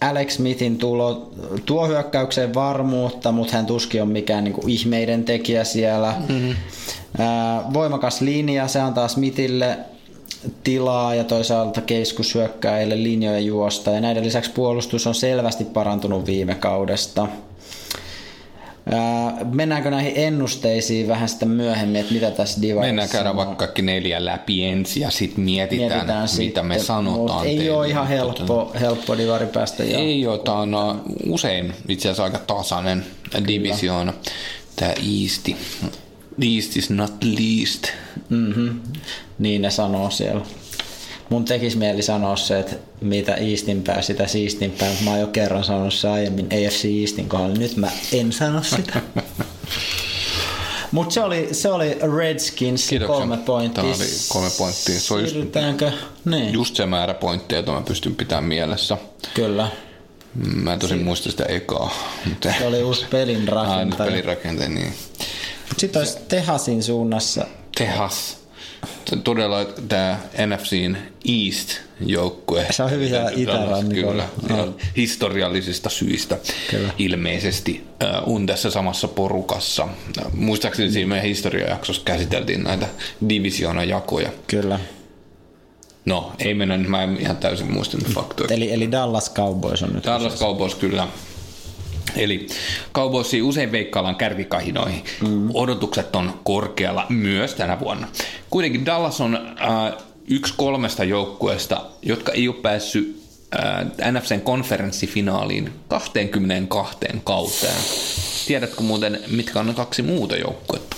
[0.00, 1.30] Alex Smithin tulo
[1.66, 6.14] tuo hyökkäykseen varmuutta, mutta hän tuskin on mikään niin kuin ihmeiden tekijä siellä.
[6.28, 6.54] Mm-hmm.
[7.74, 9.78] voimakas linja, se antaa Smithille
[10.64, 13.90] tilaa ja toisaalta keskushyökkäille linjoja juosta.
[13.90, 17.28] Ja näiden lisäksi puolustus on selvästi parantunut viime kaudesta.
[18.90, 23.82] Ää, mennäänkö näihin ennusteisiin vähän sitten myöhemmin, että mitä tässä divarissa Mennään käydä vaikka kaikki
[23.82, 27.46] neljä läpi ensin ja sitten mietitään, mietitään mitä sitten, me sanotaan.
[27.46, 27.76] Ei teille.
[27.76, 29.84] ole ihan helppo, helppo divari päästä.
[29.84, 30.96] Ja Ei ole, tämä on uh,
[31.26, 33.06] usein itse asiassa aika tasainen
[33.48, 34.12] divisioona,
[34.76, 35.56] tämä Easti.
[36.56, 37.88] East is not least.
[38.28, 38.80] Mm-hmm.
[39.38, 40.40] Niin ne sanoo siellä.
[41.30, 45.64] Mun tekisi mieli sanoa se, että mitä iistimpää, sitä siistimpää, mutta mä oon jo kerran
[45.64, 47.54] sanonut se aiemmin AFC Eastin kohdalla.
[47.54, 49.00] Nyt mä en sano sitä.
[50.92, 53.16] Mutta se oli, se oli Redskins Kiitoksia.
[53.16, 53.82] kolme pointtia.
[53.84, 55.00] Tämä oli kolme pointtia.
[55.00, 55.34] Se on just-?
[56.24, 58.96] Niin, Just se määrä pointteja, jota mä pystyn pitämään mielessä.
[59.34, 59.68] kyllä.
[60.54, 61.90] Mä en tosin muista sitä ekaa.
[62.24, 64.10] Mutta Se oli uusi pelin rakentaja.
[64.10, 64.92] pelirakenteen, niin.
[65.78, 67.46] Sitten olisi Tehasin suunnassa.
[67.78, 68.36] Tehas.
[69.24, 70.96] Todella tämä NFCn
[71.28, 72.66] East-joukkue.
[72.70, 74.24] Se on hyvin siellä itärannikolla.
[74.46, 76.38] Kyllä, ja historiallisista syistä
[76.70, 76.92] Kyllä.
[76.98, 79.88] ilmeisesti äh, on tässä samassa porukassa.
[80.32, 82.86] Muistaakseni siinä meidän historiajaksossa käsiteltiin näitä
[83.28, 84.30] divisioonajakoja.
[84.46, 84.80] Kyllä.
[86.04, 88.54] No, ei mennä mä en ihan täysin muista nyt faktoja.
[88.54, 90.04] Eli, eli Dallas Cowboys on nyt.
[90.04, 91.08] Dallas Cowboys kyllä.
[92.16, 92.46] Eli
[92.94, 95.04] Cowboysiin usein veikkaillaan kärkikahinoihin.
[95.28, 95.48] Mm.
[95.54, 98.08] Odotukset on korkealla myös tänä vuonna.
[98.50, 99.92] Kuitenkin Dallas on äh,
[100.28, 103.22] yksi kolmesta joukkueesta, jotka ei ole päässyt
[103.64, 107.80] äh, NFCn konferenssifinaaliin 22 kauteen.
[108.46, 110.96] Tiedätkö muuten, mitkä on ne kaksi muuta joukkuetta?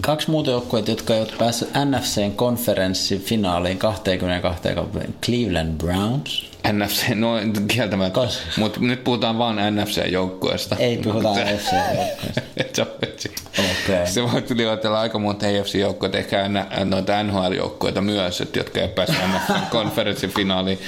[0.00, 5.14] Kaksi muuta joukkuetta, jotka eivät päässyt NFCn konferenssin finaaliin 22 kauteen.
[5.22, 6.50] Cleveland Browns.
[6.72, 7.32] NFC, no
[7.68, 8.40] kieltämättä, Kas.
[8.56, 10.76] mutta nyt puhutaan vaan NFC-joukkueesta.
[10.78, 12.40] Ei puhuta AFC joukkueesta.
[12.56, 13.34] Et sä vetsi.
[13.58, 14.06] Okei.
[14.06, 16.50] Se voi liioitella aika monta AFC-joukkoita, ehkä
[16.84, 19.18] noita NHL-joukkoita myös, että jotka ei päässyt
[19.70, 20.78] konferenssifinaaliin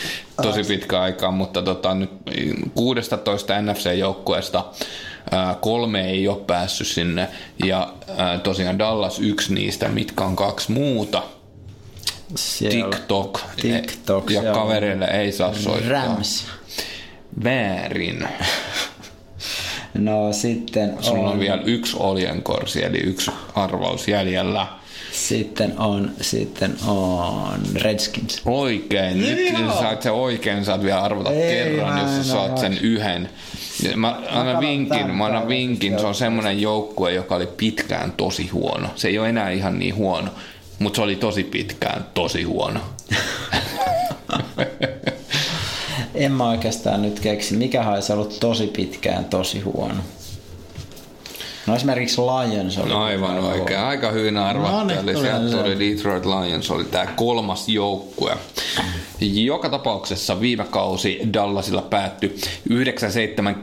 [0.43, 2.11] tosi pitkä aikaa, mutta tota, nyt
[2.75, 4.65] 16 NFC-joukkueesta
[5.61, 7.29] kolme ei ole päässyt sinne,
[7.65, 7.95] ja
[8.43, 11.23] tosiaan Dallas yksi niistä, mitkä on kaksi muuta.
[12.35, 12.97] Siellä.
[12.97, 15.91] TikTok, TikTok, ja on kavereille ei saa soittaa.
[16.07, 16.47] Rams.
[17.45, 18.29] Väärin.
[19.95, 24.67] No sitten Sulla on on, vielä yksi oljenkorsi, eli yksi arvaus jäljellä.
[25.13, 28.43] sitten on, sitten on Redskins.
[28.45, 29.21] Oikein.
[29.21, 29.61] Nyt Joo.
[29.61, 33.31] jos saat sen oikein, saat vielä arvota Ei, kerran, jos sä saat sen yhden.
[33.83, 38.49] Ja Mä annan vinkin, mä annan vinkin, se on semmoinen joukkue, joka oli pitkään tosi
[38.49, 38.89] huono.
[38.97, 40.29] Se ei ole enää ihan niin huono,
[40.79, 42.81] mutta se oli tosi pitkään tosi huono.
[46.15, 49.95] En mä oikeastaan nyt keksi, mikä olisi ollut tosi pitkään tosi huono.
[51.67, 52.89] No esimerkiksi Lions oli.
[52.89, 53.81] No aivan oikein.
[53.81, 54.77] Aika hyvin arvattu.
[54.77, 55.57] No niin, Eli sieltä se.
[55.57, 58.37] tuli Detroit Lions, oli tämä kolmas joukkue.
[59.21, 62.37] Joka tapauksessa viime kausi Dallasilla päättyi
[62.71, 62.75] 9-7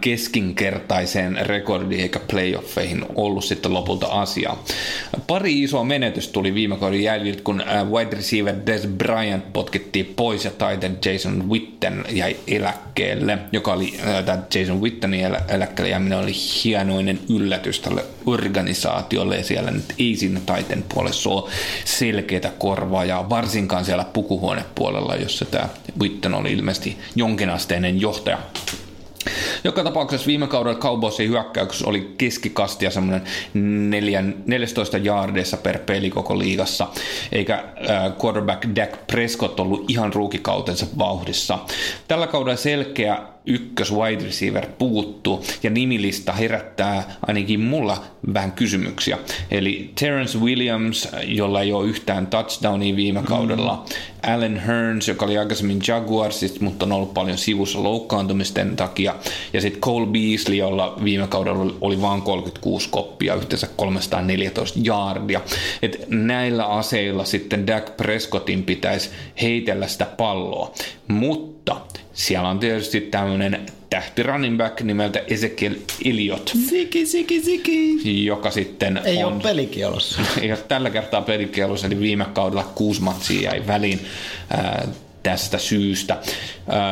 [0.01, 4.63] keskinkertaiseen rekordiin eikä playoffeihin ollut sitten lopulta asiaa.
[5.27, 10.45] Pari isoa menetys tuli viime kauden jäljiltä, kun äh, wide receiver Des Bryant potkittiin pois
[10.45, 16.33] ja Titan Jason Witten jäi eläkkeelle, joka oli äh, Jason Wittenin elä- eläkkeelle jääminen oli
[16.63, 21.51] hienoinen yllätys tälle organisaatiolle ja siellä nyt ei siinä Titan puolessa ole
[21.85, 25.69] selkeitä korvaajaa, varsinkaan siellä pukuhuonepuolella, jossa tämä
[26.01, 28.37] Witten oli ilmeisesti jonkinasteinen johtaja.
[29.63, 33.23] Joka tapauksessa viime kaudella Cowboysin hyökkäyksessä oli keskikastia semmoinen
[33.89, 36.87] neljän- 14 jaardeissa per peli koko liigassa,
[37.31, 37.63] eikä
[38.23, 41.59] quarterback Dak Prescott ollut ihan ruukikautensa vauhdissa.
[42.07, 48.03] Tällä kaudella selkeä ykkös wide receiver puuttuu ja nimilista herättää ainakin mulla
[48.33, 49.17] vähän kysymyksiä.
[49.51, 53.85] Eli Terrence Williams, jolla ei ole yhtään touchdownia viime kaudella,
[54.27, 59.15] Allen Hearns, joka oli aikaisemmin Jaguarsista, mutta on ollut paljon sivussa loukkaantumisten takia,
[59.53, 65.41] ja sitten Cole Beasley, jolla viime kaudella oli- oli vain 36 koppia, yhteensä 314 jaardia.
[65.81, 69.09] Et näillä aseilla sitten Dak Prescottin pitäisi
[69.41, 70.73] heitellä sitä palloa,
[71.07, 71.75] mutta
[72.15, 75.75] siellä on tietysti tämmöinen tähti running back nimeltä Ezekiel
[76.05, 78.25] Elliott, Siki, siki, siki.
[78.25, 80.21] joka sitten Ei on ole pelikielossa.
[80.41, 83.99] ei ole tällä kertaa pelikielossa, eli viime kaudella kuusi matsia jäi väliin
[84.49, 84.87] ää,
[85.23, 86.17] tästä syystä,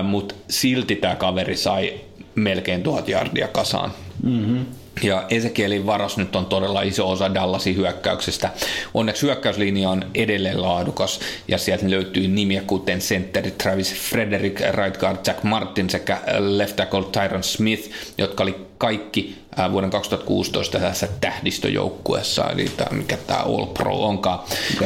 [0.04, 1.94] mutta silti tämä kaveri sai
[2.36, 3.92] melkein tuhat jardia kasaan.
[4.24, 4.66] Mm-hmm.
[5.02, 8.50] Ja Ezekielin varas nyt on todella iso osa Dallasin hyökkäyksestä.
[8.94, 15.18] Onneksi hyökkäyslinja on edelleen laadukas ja sieltä löytyy nimiä kuten centeri Travis Frederick, right guard
[15.28, 22.50] Jack Martin sekä left tackle Tyron Smith, jotka oli kaikki ää, vuoden 2016 tässä tähdistöjoukkueessa,
[22.50, 24.40] eli tämä, mikä tämä All Pro onkaan.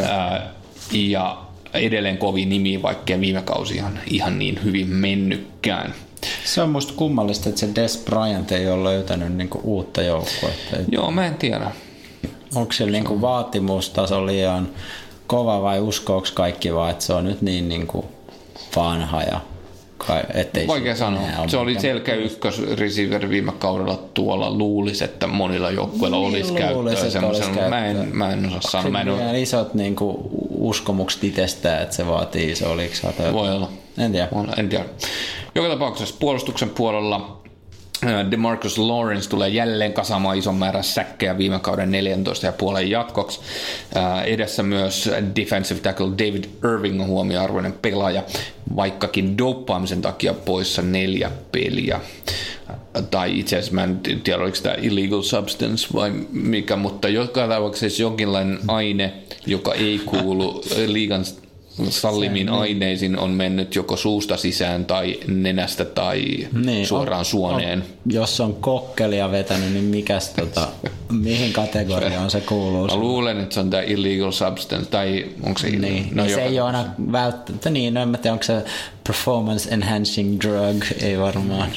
[0.03, 0.53] Ää,
[0.91, 1.37] ja
[1.73, 5.93] edelleen kovin nimi, vaikkei viime kausi ihan, ihan niin hyvin mennykkään.
[6.45, 10.75] Se on musta kummallista, että se Des Bryant ei ole löytänyt niinku uutta joukkuetta.
[10.91, 11.71] Joo, mä en tiedä.
[12.55, 14.69] Onko se niinku vaatimustaso liian
[15.27, 18.05] kova vai uskooks kaikki vaan, että se on nyt niin niinku
[18.75, 19.39] vanha ja
[19.97, 21.21] kai, ettei Vaikea se sanoa.
[21.47, 24.51] Se oli selkeä ykkösreceiver viime kaudella tuolla.
[24.51, 27.69] Luulisi, että monilla joukkueilla Niin olisi käyttöä semmoisen.
[27.69, 28.91] Mä en, mä en osaa sanoa.
[28.91, 33.33] Mä en Sillä ole, isot niinku, uskomukset itsestään, että se vaatii iso liiksata.
[33.33, 33.69] voi olla.
[33.97, 34.27] En tiedä.
[34.57, 34.85] En tiedä.
[35.57, 37.41] Joka tapauksessa puolustuksen puolella
[38.31, 43.39] DeMarcus Lawrence tulee jälleen kasaamaan ison määrän säkkejä viime kauden 14 ja puolen jatkoksi.
[44.25, 46.43] Edessä myös defensive tackle David
[46.73, 48.23] Irving on huomioarvoinen pelaaja,
[48.75, 51.99] vaikkakin dopaamisen takia poissa neljä peliä.
[53.11, 58.01] Tai itse asiassa mä en tiedä, oliko tämä illegal substance vai mikä, mutta joka tapauksessa
[58.01, 59.13] jonkinlainen aine,
[59.45, 61.25] joka ei kuulu liigan
[61.89, 67.79] sallimiin aineisiin on mennyt joko suusta sisään tai nenästä tai niin, suoraan on- suoneen.
[67.79, 70.67] On, jos on kokkelia vetänyt, niin mikäs tota,
[71.23, 72.87] mihin kategoriaan se kuuluu?
[72.87, 76.43] Mä luulen, että se on tämä illegal substance, tai onko se Niin, no, niin se
[76.43, 78.63] ei ole aina välttämättä, niin no en mä tiedä, onko se
[79.07, 81.69] performance enhancing drug, ei varmaan.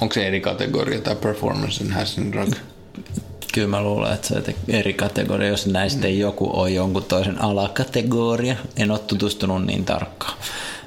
[0.00, 2.48] Onko se eri kategoria tai performance enhancing drug?
[3.52, 7.42] Kyllä mä luulen, että se on eri kategoria, jos näistä ei joku ole jonkun toisen
[7.42, 8.56] alakategoria.
[8.76, 10.38] En ole tutustunut niin tarkkaan.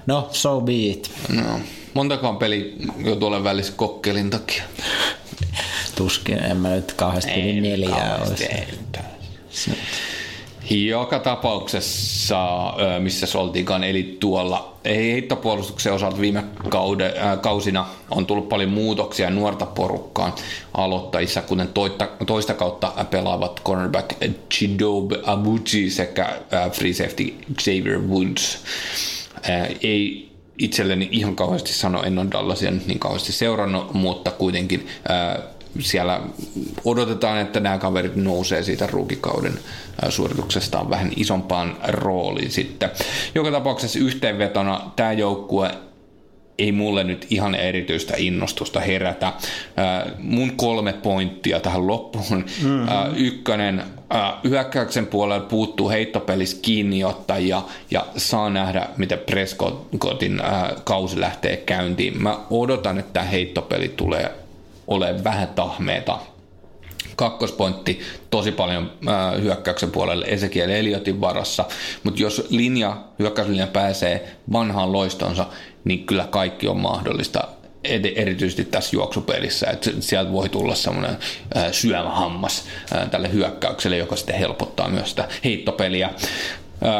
[0.08, 1.12] No, so be it.
[1.30, 1.60] No.
[1.93, 4.63] Montakaan peli jo tuolle välissä kokkelin takia.
[5.95, 8.47] Tuskin, en mä nyt kauheasti yli neljää olisi.
[10.76, 18.50] Joka tapauksessa, missä se oltiinkaan, eli tuolla heittopuolustuksen osalta viime kaude, äh, kausina on tullut
[18.50, 20.34] paljon muutoksia nuorta porukkaan
[20.74, 24.14] aloittajissa, kuten toista, toista kautta pelaavat cornerback
[24.52, 28.64] Chidobe Abuji sekä äh, free safety Xavier Woods.
[29.50, 35.44] Äh, ei itselleni ihan kauheasti sano, en ole Dallasia niin kauheasti seurannut, mutta kuitenkin äh,
[35.80, 36.22] siellä
[36.86, 39.54] odotetaan, että nämä kaverit nousee siitä ruukikauden
[40.10, 42.90] suorituksestaan vähän isompaan rooliin sitten.
[43.36, 45.72] Joka tapauksessa yhteenvetona tämä joukkue
[46.58, 49.34] ei mulle nyt ihan erityistä innostusta herätä.
[50.20, 52.46] Mun kolme pointtia tähän loppuun.
[52.64, 52.88] Mm-hmm.
[53.16, 53.84] Ykkönen,
[54.44, 60.42] hyökkäyksen puolella puuttuu heittopelissä kiinniottajia ja saa nähdä, miten Prescottin
[60.84, 62.24] kausi lähtee käyntiin.
[62.24, 64.32] Mä odotan, että heittopeli tulee
[64.91, 66.19] olemaan vähän tahmeeta.
[67.15, 67.99] Kakkospointti
[68.30, 71.65] tosi paljon äh, hyökkäyksen puolelle Ezekiel Eliotin varassa,
[72.04, 75.45] mutta jos linja, hyökkäyslinja pääsee vanhaan loistonsa,
[75.84, 77.47] niin kyllä kaikki on mahdollista
[77.84, 81.17] ed- erityisesti tässä juoksupelissä, että sieltä voi tulla semmoinen
[81.58, 82.63] äh, syömähammas
[82.95, 86.10] äh, tälle hyökkäykselle, joka sitten helpottaa myös sitä heittopeliä.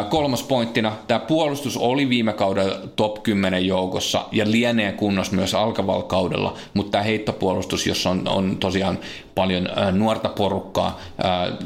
[0.10, 6.04] Kolmas pointtina, tämä puolustus oli viime kaudella top 10 joukossa ja lienee kunnossa myös alkavalla
[6.04, 9.00] kaudella, mutta tämä heittopuolustus, jossa on, on tosiaan
[9.36, 11.00] paljon nuorta porukkaa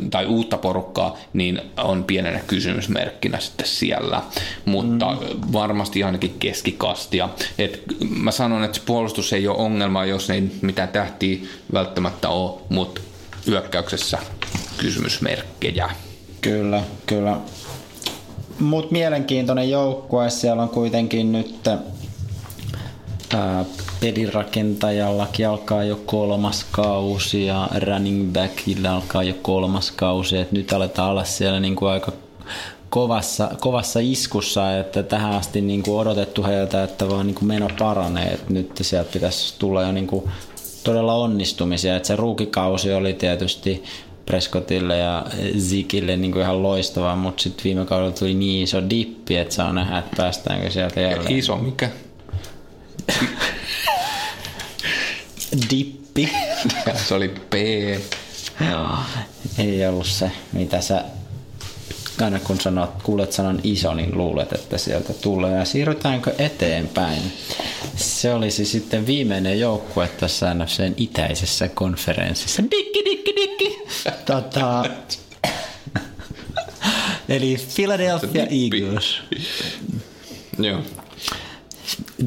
[0.09, 4.21] tai uutta porukkaa, niin on pienenä kysymysmerkkinä sitten siellä,
[4.65, 5.53] mutta mm.
[5.53, 7.29] varmasti ainakin keskikastia.
[7.57, 11.37] Et mä sanon, että puolustus ei ole ongelma, jos ei mitään tähtiä
[11.73, 13.01] välttämättä ole, mutta
[13.47, 14.17] hyökkäyksessä
[14.77, 15.89] kysymysmerkkejä.
[16.41, 17.37] Kyllä, kyllä.
[18.59, 20.29] Mutta mielenkiintoinen joukkue.
[20.29, 23.65] Siellä on kuitenkin nyt ää,
[23.99, 30.37] pelirakentajallakin alkaa jo kolmas kausi ja running backilla alkaa jo kolmas kausi.
[30.37, 32.11] Et nyt aletaan olla siellä niinku aika
[32.89, 38.33] kovassa, kovassa iskussa, että tähän asti niinku odotettu heiltä, että vaan niinku meno paranee.
[38.33, 40.29] Et nyt sieltä pitäisi tulla jo niinku
[40.83, 41.95] todella onnistumisia.
[41.95, 43.83] Et se ruukikausi oli tietysti
[44.25, 45.25] Prescottille ja
[45.59, 49.73] Zikille niin kuin ihan loistava, mutta sitten viime kaudella tuli niin iso dippi, että saa
[49.73, 51.35] nähdä, että päästäänkö sieltä jälleen.
[51.35, 51.89] Iso mikä?
[55.69, 56.29] Dippi.
[57.07, 57.53] Se oli P.
[58.71, 58.89] Joo,
[59.57, 61.03] ei ollut se, mitä sä
[62.21, 65.57] aina kun sanot, kuulet sanan iso, niin luulet, että sieltä tulee.
[65.57, 67.21] Ja siirrytäänkö eteenpäin?
[67.95, 72.63] Se olisi sitten viimeinen joukkue tässä NFCn itäisessä konferenssissa.
[72.71, 73.83] Dikki, dikki, dikki!
[74.25, 74.85] Tota,
[77.29, 78.43] eli Philadelphia.
[78.43, 79.21] Eagles.
[80.59, 80.81] Joo.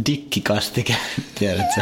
[0.06, 0.96] Dikkikastike,
[1.38, 1.80] tiedätkö?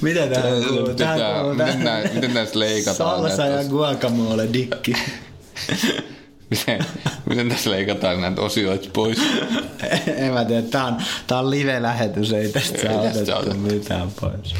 [0.00, 0.94] Miten tää kuuluu?
[0.94, 3.20] Tähän Pitää- kuuluu miten, tää- nää, miten näistä leikataan?
[3.20, 4.92] Salsa ja guacamole dikki.
[6.50, 6.84] miten,
[7.28, 9.18] miten tässä leikataan näitä osioita pois?
[10.16, 12.78] en mä tiedä, tää on, tää on live-lähetys, ei tästä
[13.26, 14.54] saa otettu mitään pois.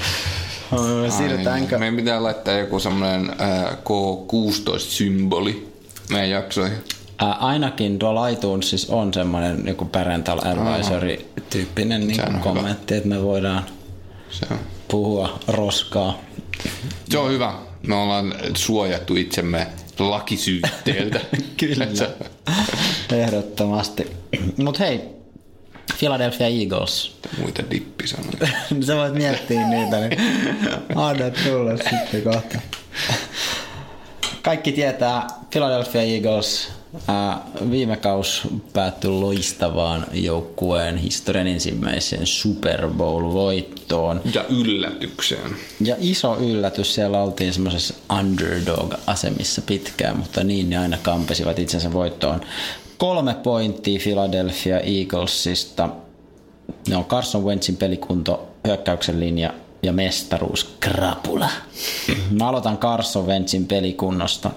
[1.16, 1.78] Siirrytäänkö?
[1.78, 5.68] Meidän pitää laittaa joku semmoinen äh, K16-symboli
[6.10, 6.78] meidän jaksoihin.
[7.18, 13.64] Ää, ainakin tuolla iTunesissa on semmoinen joku parental advisory-tyyppinen niin kommentti, että me voidaan
[14.30, 14.58] Se on.
[14.88, 16.20] Puhua roskaa.
[17.10, 17.54] Se on hyvä.
[17.86, 19.66] Me ollaan suojattu itsemme
[19.98, 21.20] lakisyytteeltä.
[21.60, 21.86] Kyllä.
[23.12, 24.16] Ehdottomasti.
[24.56, 25.00] Mut hei,
[25.98, 27.16] Philadelphia Eagles.
[27.38, 28.48] Muita dippisanoja.
[28.86, 30.18] Sä voit miettiä niitä, niin
[30.94, 32.58] anna tulla sitten kohta.
[34.42, 36.77] Kaikki tietää Philadelphia Eagles.
[37.08, 44.20] Ää, viime kaus päättyi loistavaan joukkueen historian ensimmäiseen Super Bowl-voittoon.
[44.34, 45.56] Ja yllätykseen.
[45.80, 52.40] Ja iso yllätys, siellä oltiin semmoisessa underdog-asemissa pitkään, mutta niin ne aina kampesivat itsensä voittoon.
[52.98, 55.88] Kolme pointtia Philadelphia Eaglesista.
[56.88, 61.48] Ne on Carson Wentzin pelikunto, hyökkäyksen linja ja mestaruus Krapula.
[62.30, 64.50] Mä aloitan Carson Wentzin pelikunnosta.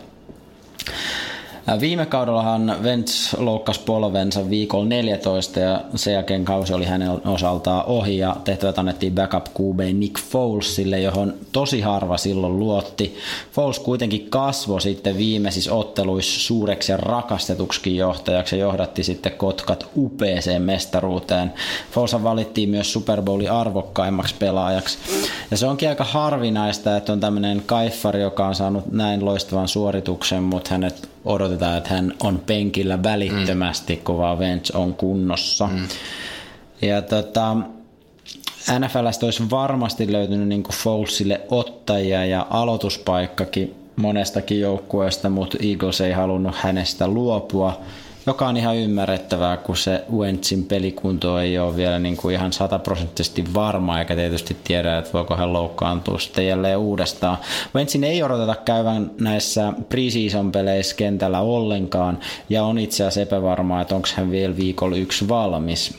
[1.79, 8.17] Viime kaudellahan Wentz loukkasi polvensa viikolla 14 ja sen jälkeen kausi oli hänen osaltaan ohi
[8.17, 13.17] ja tehtävät annettiin backup QB Nick Folesille, johon tosi harva silloin luotti.
[13.51, 20.61] Foles kuitenkin kasvoi sitten viimeisissä otteluissa suureksi ja rakastetuksikin johtajaksi ja johdatti sitten Kotkat upeeseen
[20.61, 21.53] mestaruuteen.
[21.91, 24.97] Foles valittiin myös Super Bowlin arvokkaimmaksi pelaajaksi.
[25.51, 30.43] Ja se onkin aika harvinaista, että on tämmöinen kaiffari, joka on saanut näin loistavan suorituksen,
[30.43, 34.01] mutta hänet odotetaan, että hän on penkillä välittömästi, mm.
[34.01, 34.37] kun vaan
[34.73, 35.67] on kunnossa.
[35.67, 35.87] Mm.
[36.81, 37.57] Ja tota,
[38.79, 46.55] NFLstä olisi varmasti löytynyt niin Folesille ottajia ja aloituspaikkakin monestakin joukkueesta, mutta Eagles ei halunnut
[46.55, 47.81] hänestä luopua,
[48.25, 53.53] joka on ihan ymmärrettävää, kun se Wentzin pelikunto ei ole vielä niin kuin ihan sataprosenttisesti
[53.53, 57.37] varma, eikä tietysti tiedä, että voiko hän loukkaantua sitten jälleen uudestaan.
[57.75, 63.95] Wentzin ei odoteta käyvän näissä preseason peleissä kentällä ollenkaan, ja on itse asiassa epävarmaa, että
[63.95, 65.97] onko hän vielä viikolla yksi valmis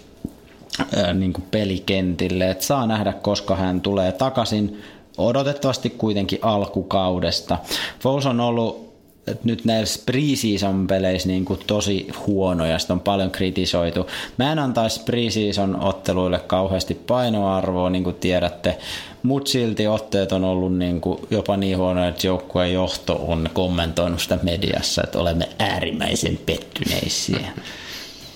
[0.97, 2.51] ää, niin kuin pelikentille.
[2.51, 4.83] Et saa nähdä, koska hän tulee takaisin.
[5.19, 7.59] Odotettavasti kuitenkin alkukaudesta.
[8.01, 8.92] Foles on ollut
[9.27, 14.07] et nyt näissä preseason peleissä niin kuin tosi huono ja sitä on paljon kritisoitu.
[14.39, 18.79] Mä en antaisi preseason otteluille kauheasti painoarvoa, niin kuin tiedätte,
[19.23, 24.21] mutta silti otteet on ollut niin kuin jopa niin huonoja, että joukkueen johto on kommentoinut
[24.21, 27.53] sitä mediassa, että olemme äärimmäisen pettyneisiä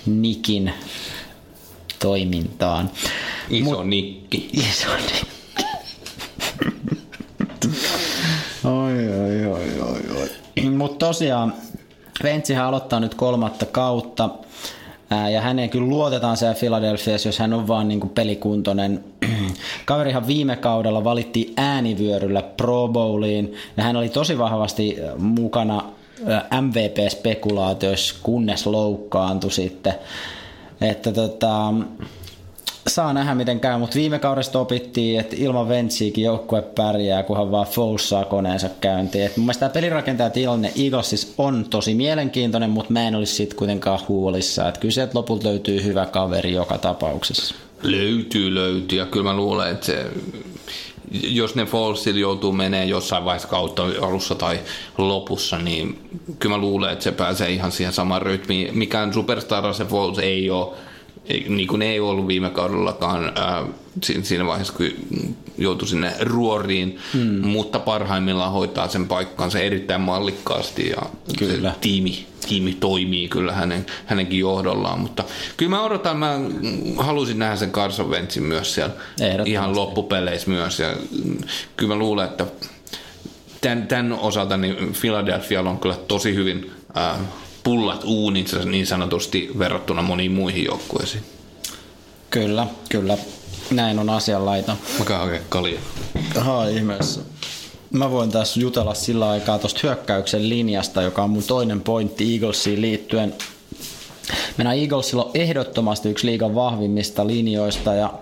[0.06, 0.72] Nikin
[1.98, 2.90] toimintaan.
[3.50, 4.50] Iso nikki.
[4.52, 5.35] Iso Nick.
[10.76, 11.54] Mutta tosiaan,
[12.22, 14.30] Ventsihän aloittaa nyt kolmatta kautta.
[15.10, 19.04] Ää, ja häneen kyllä luotetaan siellä Philadelphiassa, jos hän on vaan niin pelikuntoinen.
[19.84, 25.84] Kaverihan viime kaudella valittiin äänivyöryllä Pro Bowliin, ja hän oli tosi vahvasti mukana
[26.60, 29.94] MVP-spekulaatioissa, kunnes loukkaantui sitten.
[30.80, 31.74] Että tota,
[32.88, 37.66] saa nähdä miten käy, mutta viime kaudesta opittiin, että ilman Ventsiäkin joukkue pärjää, kunhan vaan
[37.66, 39.24] Foles saa koneensa käyntiin.
[39.24, 43.56] Et mun mielestä tämä pelirakentaja tilanne Eaglesis on tosi mielenkiintoinen, mutta mä en olisi siitä
[43.56, 44.68] kuitenkaan huolissa.
[44.68, 47.54] Että kyllä sieltä lopulta löytyy hyvä kaveri joka tapauksessa.
[47.82, 48.98] Löytyy, löytyy.
[48.98, 50.06] Ja kyllä mä luulen, että se,
[51.10, 54.60] jos ne Fallsilla joutuu menee jossain vaiheessa kautta alussa tai
[54.98, 55.98] lopussa, niin
[56.38, 58.78] kyllä mä luulen, että se pääsee ihan siihen samaan rytmiin.
[58.78, 60.76] Mikään superstara se Falls ei ole,
[61.48, 63.64] niin kuin ei ollut viime kaudellakaan ää,
[64.02, 64.86] siinä vaiheessa, kun
[65.58, 67.46] joutui sinne ruoriin, hmm.
[67.46, 71.02] mutta parhaimmillaan hoitaa sen paikkansa erittäin mallikkaasti ja
[71.38, 71.70] Kyllä.
[71.70, 75.24] se tiimi, tiimi toimii kyllä hänen, hänenkin johdollaan, mutta
[75.56, 76.40] kyllä mä odotan, mä
[76.96, 78.94] halusin nähdä sen Carson Wentzin myös siellä
[79.44, 81.38] ihan loppupeleissä myös ja mm,
[81.76, 82.46] kyllä mä luulen, että
[83.60, 87.18] tämän, tämän osalta niin Philadelphia on kyllä tosi hyvin äh,
[87.66, 91.22] pullat uuninsa niin sanotusti verrattuna moniin muihin joukkueisiin.
[92.30, 93.18] Kyllä, kyllä.
[93.70, 94.76] Näin on asianlaita.
[94.98, 95.78] Mä käyn oikein kalja.
[96.38, 97.20] Aha, ihmeessä.
[97.90, 102.80] Mä voin taas jutella sillä aikaa tuosta hyökkäyksen linjasta, joka on mun toinen pointti Eaglesiin
[102.80, 103.34] liittyen.
[104.56, 108.14] Mennään Eaglesilla on ehdottomasti yksi liigan vahvimmista linjoista ja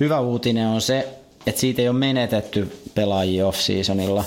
[0.00, 1.08] hyvä uutinen on se,
[1.46, 4.24] että siitä ei ole menetetty pelaajia off-seasonilla.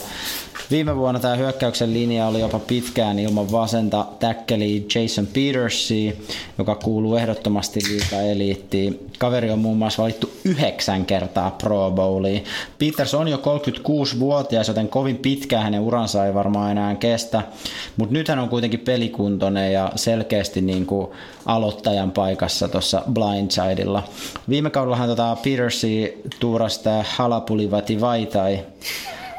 [0.71, 6.11] Viime vuonna tämä hyökkäyksen linja oli jopa pitkään ilman vasenta täkkeliä Jason Petersia,
[6.57, 9.09] joka kuuluu ehdottomasti liiga-eliittiin.
[9.19, 12.43] Kaveri on muun muassa valittu yhdeksän kertaa Pro Bowliin.
[12.79, 17.41] Peters on jo 36-vuotias, joten kovin pitkään hänen uransa ei varmaan enää kestä,
[17.97, 21.07] mutta nyt hän on kuitenkin pelikuntoinen ja selkeästi niin kuin
[21.45, 24.03] aloittajan paikassa tuossa blindsidella.
[24.49, 28.59] Viime kaudellahan tota Petersi tuurasi tämä Halapuli Vaitai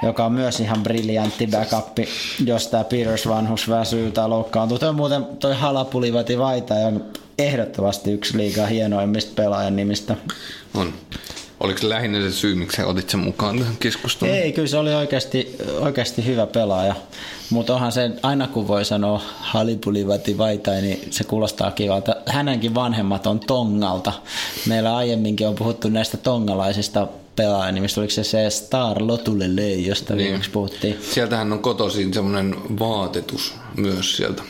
[0.02, 1.98] joka on myös ihan briljantti backup,
[2.44, 4.78] jos tämä Peters vanhus väsyy tai loukkaantuu.
[4.78, 7.04] Toi muuten toi Halapulivati Vaita on
[7.38, 10.16] ehdottomasti yksi liigaa hienoimmista pelaajan nimistä.
[10.74, 10.92] On.
[11.60, 14.36] Oliko se lähinnä se syy, miksi otit sen mukaan tähän keskusteluun?
[14.36, 16.94] Ei, kyllä se oli oikeasti, oikeasti hyvä pelaaja.
[17.50, 22.16] Mutta onhan se, aina kun voi sanoa Halipulivati Vaitai, niin se kuulostaa kivalta.
[22.26, 24.12] Hänenkin vanhemmat on Tongalta.
[24.66, 28.00] Meillä aiemminkin on puhuttu näistä tongalaisista pelaajanimistä.
[28.00, 30.24] Oliko se se Star Lotulele, josta niin.
[30.24, 30.98] viimeksi puhuttiin?
[31.10, 34.42] Sieltähän on kotoisin semmoinen vaatetus myös sieltä.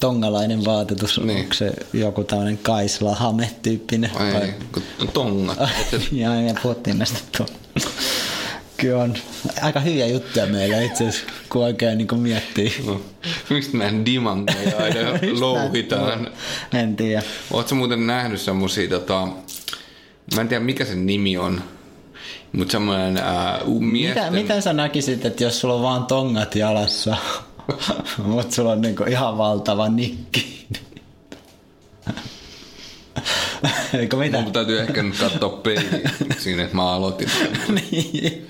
[0.00, 1.40] Tongalainen vaatetus, niin.
[1.40, 4.10] onko se joku tämmöinen Kaisla Hame-tyyppinen?
[4.14, 4.52] Ai, vai?
[5.12, 5.58] tongat.
[6.12, 7.44] Joo, me puhuttiin näistä
[8.76, 9.14] Kyllä on
[9.62, 12.74] aika hyviä juttuja meillä itse asiassa, kun oikein niin miettii.
[12.86, 13.00] No.
[13.50, 15.00] Mistä meidän dimankoja aina
[15.40, 16.28] louhitaan?
[16.72, 17.22] En tiedä.
[17.50, 19.28] Oletko muuten nähnyt semmosia, tota,
[20.34, 21.62] mä en tiedä mikä sen nimi on,
[22.52, 24.24] mutta semmoinen äh, miesten...
[24.24, 27.16] Mitä, miten sä näkisit, että jos sulla on vaan tongat jalassa,
[28.24, 30.66] mutta sulla on niinku ihan valtava nikki?
[33.98, 34.40] Eikö mitä?
[34.40, 37.28] Mun täytyy ehkä nyt katsoa peiliin siinä, että mä aloitin.
[37.90, 38.46] niin.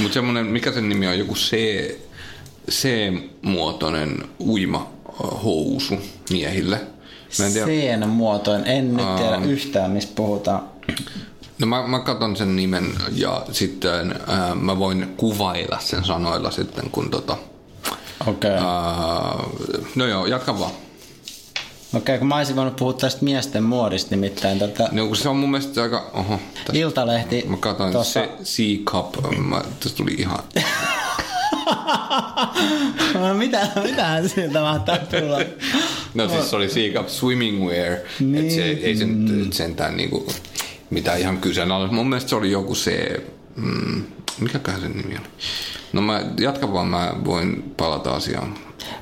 [0.00, 1.56] Mutta semmoinen, mikä sen nimi on, joku C,
[2.70, 4.92] C-muotoinen uima
[5.44, 5.94] housu
[6.30, 6.80] miehille.
[7.38, 7.46] Mä
[8.66, 10.62] en nyt tiedä yhtään, mistä puhutaan.
[11.58, 16.90] No mä, mä katson sen nimen ja sitten ää, mä voin kuvailla sen sanoilla sitten,
[16.90, 17.36] kun tota...
[18.26, 18.50] Okei.
[18.50, 19.84] Okay.
[19.94, 20.70] no joo, jatka vaan.
[20.70, 24.58] Okei, okay, kun mä olisin voinut puhua tästä miesten muodista nimittäin.
[24.58, 24.88] Tätä...
[24.92, 26.10] No kun se on mun mielestä aika...
[26.14, 26.72] Oho, tästä.
[26.72, 27.44] Iltalehti.
[27.46, 28.20] Mä katsoin tossa...
[28.20, 29.36] se C-Cup.
[29.38, 30.38] Mä, tästä tuli ihan...
[33.14, 35.38] no, mitä, mitähän sieltä mahtaa tulla?
[36.14, 37.96] No siis se oli C-Cup Swimming Wear.
[38.20, 38.46] Niin.
[38.46, 40.26] Et se, ei se nyt sentään niinku
[40.90, 41.94] mitä ihan kyseenalaista.
[41.94, 43.22] Mun mielestä se oli joku se...
[43.56, 44.02] Mm,
[44.40, 45.26] mikäköhän sen nimi oli?
[45.92, 48.54] No mä jatkan vaan, mä voin palata asiaan.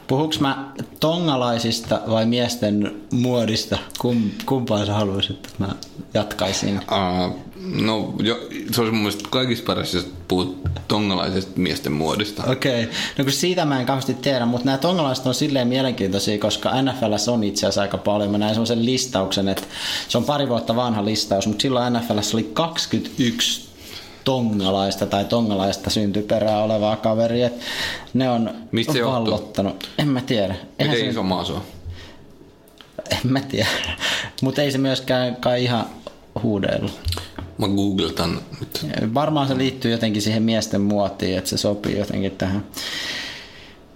[0.06, 3.78] Puhuks mä tongalaisista vai miesten muodista?
[4.00, 5.68] Kum, kumpaa sä haluaisit, että mä
[6.14, 6.78] jatkaisin?
[6.78, 7.38] Uh,
[7.82, 12.44] no, jo, se olisi mun mielestä kaikista paras, jos puhut tongalaisesta miesten muodista.
[12.44, 12.94] Okei, okay.
[13.18, 17.30] no kun siitä mä en kauheasti tiedä, mutta nämä tongalaiset on silleen mielenkiintoisia, koska NFL
[17.32, 18.30] on itse asiassa aika paljon.
[18.30, 19.64] Mä näin semmoisen listauksen, että
[20.08, 23.73] se on pari vuotta vanha listaus, mutta silloin NFL oli 21
[24.24, 27.50] tongalaista tai tongalaista syntyperää olevaa kaveria.
[28.14, 29.72] Ne on Mistä se vallottanut.
[29.72, 29.90] Johtuu?
[29.98, 30.54] En mä tiedä.
[30.78, 31.62] Miten iso maa se on?
[33.10, 33.68] En mä tiedä.
[34.42, 35.86] Mutta ei se myöskään kai ihan
[36.42, 37.00] huudellut.
[37.58, 38.86] Mä googletan nyt.
[39.14, 42.64] Varmaan se liittyy jotenkin siihen miesten muotiin, että se sopii jotenkin tähän.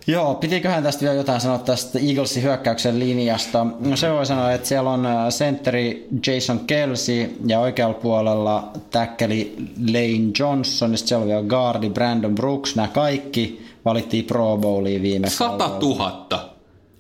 [0.09, 3.67] Joo, pitiköhän tästä vielä jotain sanoa tästä Eaglesin hyökkäyksen linjasta.
[3.81, 9.57] No se voi sanoa, että siellä on sentteri äh, Jason Kelsey ja oikealla puolella täkkeli
[9.87, 12.77] Lane Johnson, ja siellä on vielä guardi Brandon Brooks.
[12.77, 16.55] Nämä kaikki valittiin Pro Bowliin viime 100 000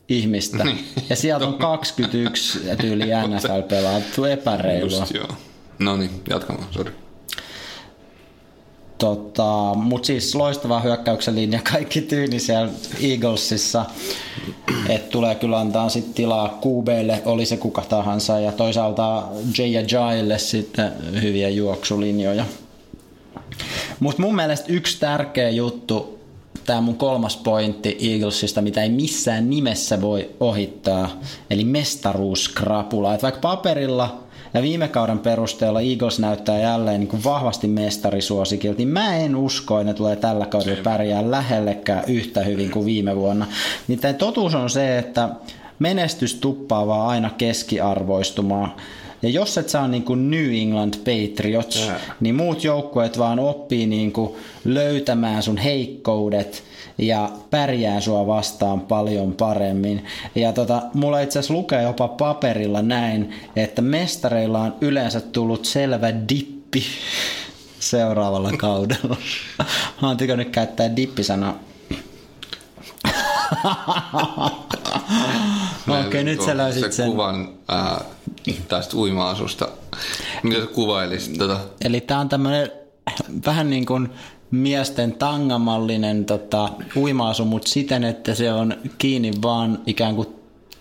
[0.08, 0.64] ihmistä.
[0.64, 0.78] Niin.
[1.10, 4.30] Ja sieltä on 21 tyyli NFL-pelaajaa.
[4.32, 4.98] Epäreilua.
[4.98, 5.28] Just, joo.
[5.78, 6.92] No niin, jatkamaan, sori.
[8.98, 13.84] Tota, Mutta siis loistava hyökkäyksen linja, kaikki tyyni siellä Eaglesissa.
[14.88, 19.22] Et tulee kyllä antaa sit tilaa QBlle, oli se kuka tahansa, ja toisaalta
[19.58, 20.92] J ja Jaille sitten
[21.22, 22.44] hyviä juoksulinjoja.
[24.00, 26.18] Mutta mun mielestä yksi tärkeä juttu,
[26.66, 31.20] tämä mun kolmas pointti Eaglesista, mitä ei missään nimessä voi ohittaa,
[31.50, 33.14] eli mestaruuskrapula.
[33.14, 38.88] Et vaikka paperilla ja viime kauden perusteella Eagles näyttää jälleen niin kuin vahvasti mestarisuosikilta, niin
[38.88, 43.46] mä en usko, että ne tulee tällä kaudella pärjää lähellekään yhtä hyvin kuin viime vuonna.
[43.88, 45.28] Nimittäin totuus on se, että
[45.78, 48.72] menestys tuppaa vaan aina keskiarvoistumaan.
[49.22, 52.00] Ja jos et saa niin kuin New England Patriots, Tää.
[52.20, 56.64] niin muut joukkueet vaan oppii niin kuin löytämään sun heikkoudet
[56.98, 60.04] ja pärjää sua vastaan paljon paremmin.
[60.34, 66.12] Ja tota, mulla itse asiassa lukee jopa paperilla näin, että mestareilla on yleensä tullut selvä
[66.28, 66.84] dippi
[67.80, 69.16] seuraavalla kaudella.
[70.02, 71.58] Mä oon tykännyt käyttää dippisanaa.
[75.92, 77.10] Okei, okay, nyt sä löysit sen.
[77.10, 78.06] kuvan äh,
[78.68, 79.68] tästä uima-asusta.
[80.42, 81.60] Mitä sä kuvailisit tota?
[81.84, 82.70] Eli tää on tämmönen
[83.46, 84.08] vähän niin kuin
[84.50, 90.28] miesten tangamallinen tota, uima mutta siten, että se on kiinni vaan ikään kuin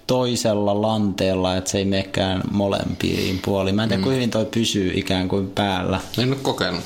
[0.07, 3.75] toisella lanteella, että se ei menekään molempiin puoliin.
[3.75, 4.11] Mä en tiedä, mm.
[4.11, 5.99] hyvin toi pysyy ikään kuin päällä.
[6.17, 6.83] En ole kokenut.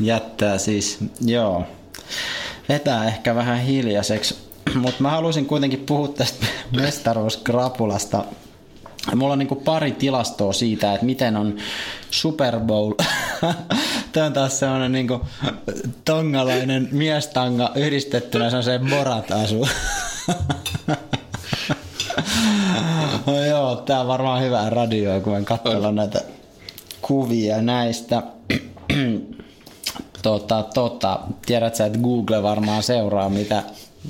[0.00, 1.64] Jättää siis, joo.
[2.68, 4.36] Vetää ehkä vähän hiljaiseksi.
[4.74, 6.46] Mutta mä haluaisin kuitenkin puhua tästä
[6.76, 8.24] mestaruuskrapulasta.
[9.14, 11.56] Mulla on niinku pari tilastoa siitä, että miten on
[12.10, 12.92] Super Bowl
[14.12, 15.20] Tämä on taas sellainen niin kuin,
[16.04, 19.68] tongalainen miestanga yhdistettynä sellaiseen borat-asuun.
[23.26, 26.20] no joo, tää on varmaan hyvää radioa, kun en katsella näitä
[27.02, 28.22] kuvia näistä.
[30.22, 33.62] tota, tota, tiedät sä, että Google varmaan seuraa, mitä,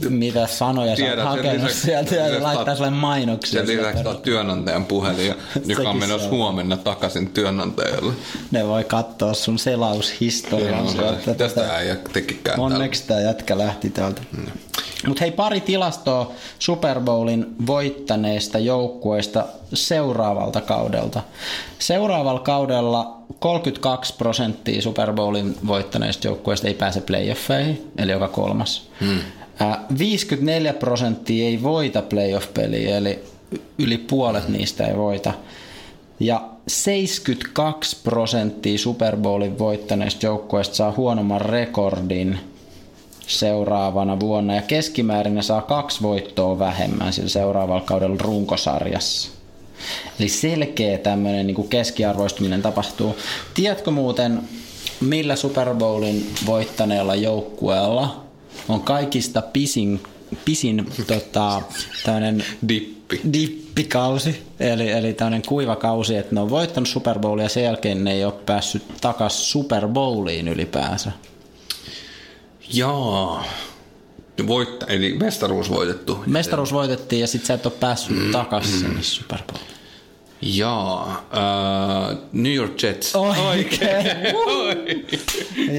[0.09, 3.67] mitä sanoja sä oot hakenut sieltä ja laittaa sulle mainoksia.
[3.67, 5.35] Sen lisäksi on työnantajan puhelin,
[5.67, 8.13] joka on menossa huomenna takaisin työnantajalle.
[8.51, 10.87] Ne voi katsoa sun selaushistorian.
[11.39, 14.23] Tästä äijä tekikään Onneksi tämä jätkä lähti täältä.
[14.37, 14.47] Mm.
[15.07, 21.23] Mutta hei, pari tilastoa Super Bowlin voittaneista joukkueista seuraavalta kaudelta.
[21.79, 28.89] Seuraavalla kaudella 32 prosenttia Super Bowlin voittaneista joukkueista ei pääse playoffeihin, eli joka kolmas.
[29.01, 29.19] Hmm.
[29.99, 33.19] 54 prosenttia ei voita playoff-peliä, eli
[33.79, 35.33] yli puolet niistä ei voita.
[36.21, 42.39] Ja 72 prosenttia Super Bowlin voittaneista joukkueista saa huonomman rekordin–
[43.27, 49.31] seuraavana vuonna ja keskimäärin ne saa kaksi voittoa vähemmän sillä seuraavalla kaudella runkosarjassa.
[50.21, 53.17] Eli selkeä tämmöinen niin keskiarvoistuminen tapahtuu.
[53.55, 54.41] Tiedätkö muuten,
[55.01, 58.24] millä Super Bowlin voittaneella joukkueella
[58.69, 60.01] on kaikista pisin,
[60.45, 61.63] pisin tota,
[62.05, 63.21] tämmöinen Dippi.
[63.33, 68.13] dippikausi, eli, eli tämmöinen kuivakausi, että ne on voittanut Super Bowlia ja sen jälkeen ne
[68.13, 71.13] ei ole päässyt takaisin Super Bowliin ylipäänsä.
[72.73, 73.45] Jaa.
[74.47, 76.23] Voitta, eli mestaruus voitettu.
[76.27, 78.33] Mestaruus voitettiin ja sitten sä et ole päässyt mm.
[78.33, 79.74] takaisin sinne Super Bowl.
[80.45, 83.17] Jaa, uh, New York Jets.
[83.17, 84.07] Oikein.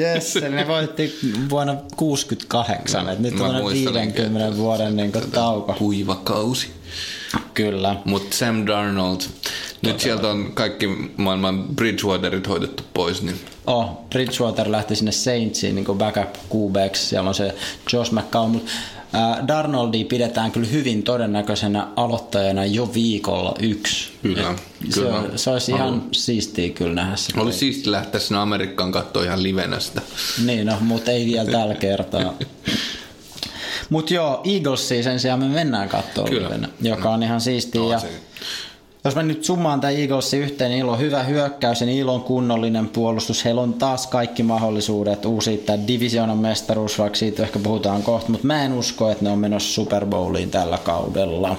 [0.02, 5.74] yes, eli ne voitti vuonna 68, no, että nyt on 50 vuoden niin tauko.
[5.74, 6.68] Kuivakausi.
[7.54, 7.96] Kyllä.
[8.06, 9.22] Mutta Sam Darnold,
[9.82, 10.88] nyt sieltä on kaikki
[11.18, 13.22] maailman Bridgewaterit hoidettu pois.
[13.22, 13.40] Niin.
[13.68, 17.56] Oh, Bridgewater lähti sinne Saintsiin niin backup QBX, siellä on se
[17.94, 18.72] Josh McCown, mutta
[19.48, 24.12] Darnoldi pidetään kyllä hyvin todennäköisenä aloittajana jo viikolla yksi.
[24.22, 25.22] Kyllä, Et kyllä.
[25.22, 26.08] Se, se olisi ihan Haluan.
[26.12, 27.42] siistiä kyllä nähdä sitä.
[27.42, 30.02] Oli siistiä lähteä sinne Amerikkaan katsoa ihan livenä sitä.
[30.46, 32.34] Niin, no, mutta ei vielä tällä kertaa.
[33.90, 37.82] Mutta joo, Eaglesia sen sijaan me mennään katsoa livenä, joka on ihan siistiä.
[37.82, 38.10] No, ja se
[39.06, 42.90] jos mä nyt summaan tämän Eaglesin yhteen, niin on hyvä hyökkäys ja niillä on kunnollinen
[42.90, 43.46] puolustus.
[43.46, 48.48] Heillä on taas kaikki mahdollisuudet uusia tämä divisioonan mestaruus, vaikka siitä ehkä puhutaan kohta, mutta
[48.48, 51.58] mä en usko, että ne on menossa Super Bowliin tällä kaudella.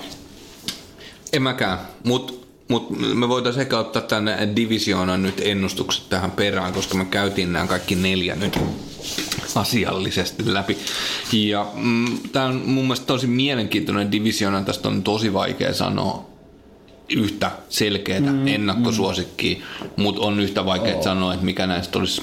[1.33, 2.33] En mäkään, mutta
[2.69, 7.67] mut me voitaisiin ehkä ottaa tänne divisioonan nyt ennustukset tähän perään, koska me käytiin nämä
[7.67, 8.59] kaikki neljä nyt
[9.55, 10.79] asiallisesti läpi.
[11.33, 16.36] Ja mm, tämä on mun mielestä tosi mielenkiintoinen divisioona, tästä on tosi vaikea sanoa
[17.09, 20.03] yhtä selkeää mm, ennakkosuosikkia, mm.
[20.03, 21.03] mutta on yhtä vaikea oh.
[21.03, 22.23] sanoa, että mikä näistä olisi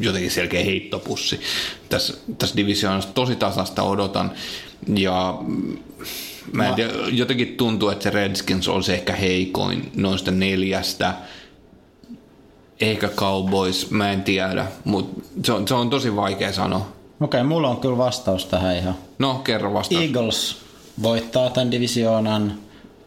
[0.00, 1.40] jotenkin selkeä heittopussi.
[1.88, 4.32] Tässä, tässä divisioonassa tosi tasasta odotan
[4.96, 5.38] ja
[6.52, 11.14] mä en tiedä, jotenkin tuntuu, että se Redskins olisi ehkä heikoin noista neljästä.
[12.80, 16.92] Ehkä Cowboys, mä en tiedä, mutta se on, se on tosi vaikea sanoa.
[17.20, 18.94] Okei, okay, mulla on kyllä vastaus tähän ihan.
[19.18, 20.02] No, kerro vastaus.
[20.02, 20.56] Eagles
[21.02, 22.58] voittaa tämän divisioonan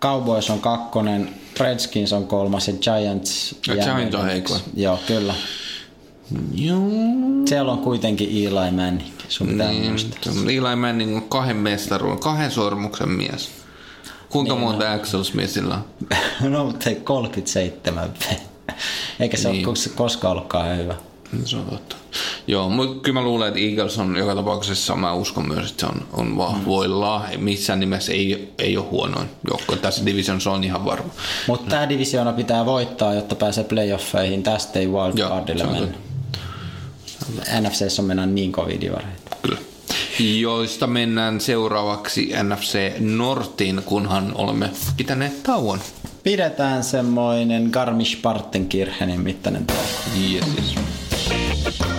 [0.05, 1.29] Cowboys on kakkonen,
[1.59, 3.55] Redskins on kolmas ja Giants...
[3.67, 4.57] Ja Giants on heikko.
[4.73, 5.33] Joo, kyllä.
[6.53, 6.79] Joo.
[7.45, 9.09] Siellä on kuitenkin Eli Manning.
[9.29, 10.33] Sun pitää niin, muistaa.
[10.43, 13.49] Eli Manning on kahden mestaruuden, kahden sormuksen mies.
[14.29, 14.93] Kuinka niin, monta no.
[14.95, 15.83] Axel Smithillä on?
[16.51, 18.13] no, mutta 37
[19.19, 19.67] Eikä se niin.
[19.67, 20.95] ole koskaan ollutkaan hyvä.
[21.45, 21.95] Se on totta.
[22.47, 25.85] Joo, mutta kyllä mä luulen, että Eagles on joka tapauksessa, mä uskon myös, että se
[25.85, 27.25] on, on vahvoilla.
[27.37, 27.43] Mm.
[27.43, 29.75] Missään nimessä ei, ei ole huonoin joukko.
[29.75, 31.13] Tässä division on ihan varma.
[31.47, 34.43] Mutta tämä divisiona pitää voittaa, jotta pääsee playoffeihin.
[34.43, 35.97] Tästä ei wildcardille mennä.
[37.61, 39.24] NFCssä on mennään niin kovin divareita.
[40.39, 45.79] Joista mennään seuraavaksi NFC Nortin, kunhan olemme pitäneet tauon.
[46.23, 49.83] Pidetään semmoinen Garmisch-Partenkirchenin mittainen tauko.
[50.33, 51.94] Yes, yes.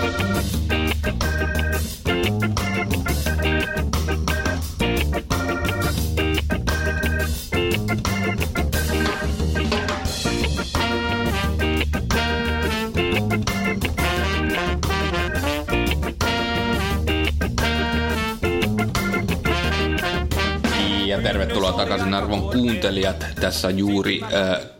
[21.67, 23.27] Tervetuloa takaisin arvon kuuntelijat.
[23.41, 24.31] Tässä juuri äh,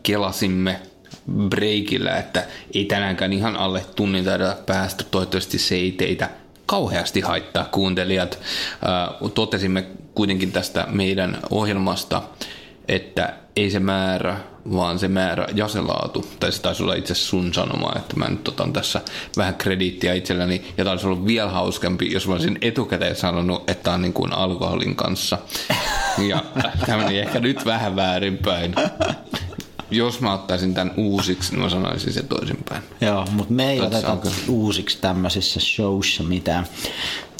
[0.03, 0.81] kelasimme
[1.49, 5.03] breikillä, että ei tänäänkään ihan alle tunnin taida päästä.
[5.11, 6.29] Toivottavasti se ei teitä
[6.65, 8.39] kauheasti haittaa kuuntelijat.
[9.33, 9.85] Totesimme
[10.15, 12.21] kuitenkin tästä meidän ohjelmasta,
[12.87, 14.37] että ei se määrä,
[14.73, 16.25] vaan se määrä ja se laatu.
[16.39, 19.01] Tai se taisi olla itse sun sanoma, että mä nyt otan tässä
[19.37, 20.73] vähän krediittiä itselläni.
[20.77, 24.95] Ja taisi olla vielä hauskempi, jos mä olisin etukäteen sanonut, että on niin kuin alkoholin
[24.95, 25.37] kanssa.
[26.27, 26.43] Ja
[26.85, 28.75] tämä meni ehkä nyt vähän väärinpäin.
[29.91, 32.81] Jos mä ottaisin tämän uusiksi, niin mä sanoisin se toisinpäin.
[33.01, 36.67] Joo, mutta me ei Katsotaan oteta uusiksi tämmöisissä showissa mitään.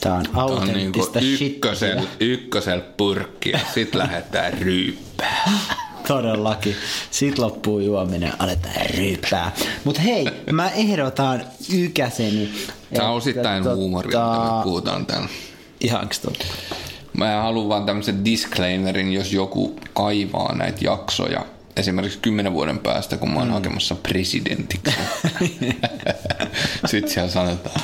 [0.01, 5.43] Tää on Tämä on niin autenttista ykkösel, ykkösel purkki ja sit lähdetään ryyppää.
[6.08, 6.76] Todellakin.
[7.12, 9.51] Sitten loppuu juominen, aletaan ryyppää.
[9.84, 11.43] Mutta hei, mä ehdotan
[11.74, 12.49] ykäseni.
[12.93, 15.30] Tämä on osittain tota- huumoria, mitä me puhutaan täällä.
[16.22, 16.45] Totta?
[17.14, 21.45] Mä haluan vaan tämmöisen disclaimerin, jos joku kaivaa näitä jaksoja
[21.78, 23.53] esimerkiksi kymmenen vuoden päästä, kun mä oon mm.
[23.53, 24.95] hakemassa presidentiksi.
[26.86, 27.80] Sitten siellä sanotaan, että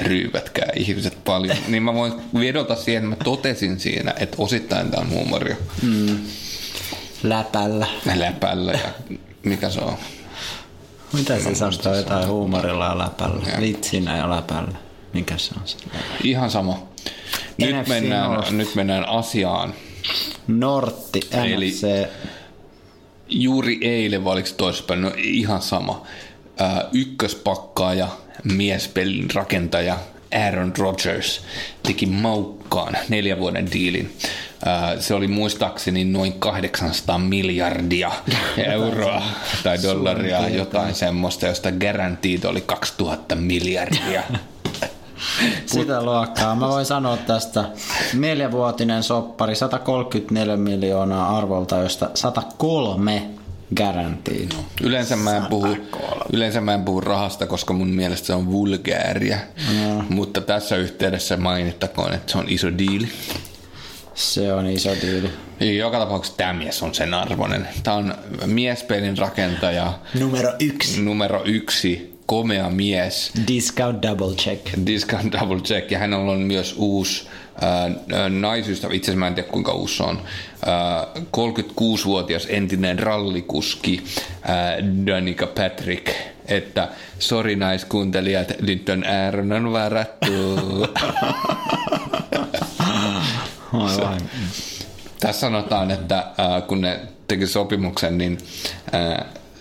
[0.00, 1.56] ryypätkää ihmiset paljon.
[1.68, 5.56] Niin mä voin vedota siihen, että mä totesin siinä, että osittain tämä on huumoria.
[7.22, 7.86] Läpällä.
[8.14, 8.88] Läpällä ja
[9.42, 9.96] mikä se on?
[11.12, 13.60] Mitä se sanoo jotain huumorilla ja läpällä?
[13.60, 14.78] Vitsinä ja läpällä.
[15.12, 15.76] Mikä se on se?
[16.24, 16.86] Ihan sama.
[17.58, 18.50] Nyt NFC mennään, North.
[18.52, 19.74] nyt mennään asiaan.
[20.46, 22.08] Nortti, Eli- NFC.
[23.28, 26.06] Juuri eilen, vai oliko se no ihan sama.
[26.58, 28.08] Ää, ykköspakkaaja,
[28.44, 29.98] miespelin rakentaja
[30.32, 31.42] Aaron Rodgers
[31.82, 34.16] teki maukkaan neljän vuoden diilin.
[34.64, 38.12] Ää, se oli muistaakseni noin 800 miljardia
[38.72, 39.22] euroa
[39.62, 44.22] tai dollaria, jotain semmoista, josta guaranteed oli 2000 miljardia.
[45.66, 46.54] Sitä luokkaa.
[46.54, 47.64] Mä voin sanoa tästä
[48.14, 53.22] neljävuotinen soppari, 134 miljoonaa arvolta, josta 103
[53.76, 54.48] garantiin.
[54.82, 55.76] Yleensä mä, en puhu,
[56.32, 59.40] yleensä mä en puhu rahasta, koska mun mielestä se on vulgääriä.
[60.08, 63.08] Mutta tässä yhteydessä mainittakoon, että se on iso diili.
[64.20, 65.30] Se on iso tyyli.
[65.78, 67.68] Joka tapauksessa tämä mies on sen arvoinen.
[67.82, 68.14] Tämä on
[68.46, 71.00] miespelin rakentaja, Numero yksi.
[71.02, 74.66] numero yksi, komea mies, Discount double check.
[74.86, 77.28] Discount Double Check, ja hänellä on myös uusi
[78.40, 80.22] naisystävä, itse asiassa mä en tiedä kuinka uusi se on,
[80.66, 81.06] ää,
[81.36, 84.04] 36-vuotias entinen rallikuski
[85.06, 86.08] Danica Patrick,
[86.48, 90.32] että sori naiskuuntelijat, nyt on Aaron on varattu.
[93.72, 94.20] Aivan.
[95.20, 98.38] Tässä sanotaan, että äh, kun ne teki sopimuksen, niin
[98.94, 99.12] äh,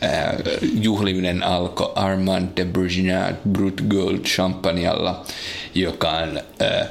[0.03, 0.35] äh,
[0.73, 5.25] juhliminen alkoi Armand de Bourgognat Brut Gold Champagnella,
[5.75, 6.87] joka on äh,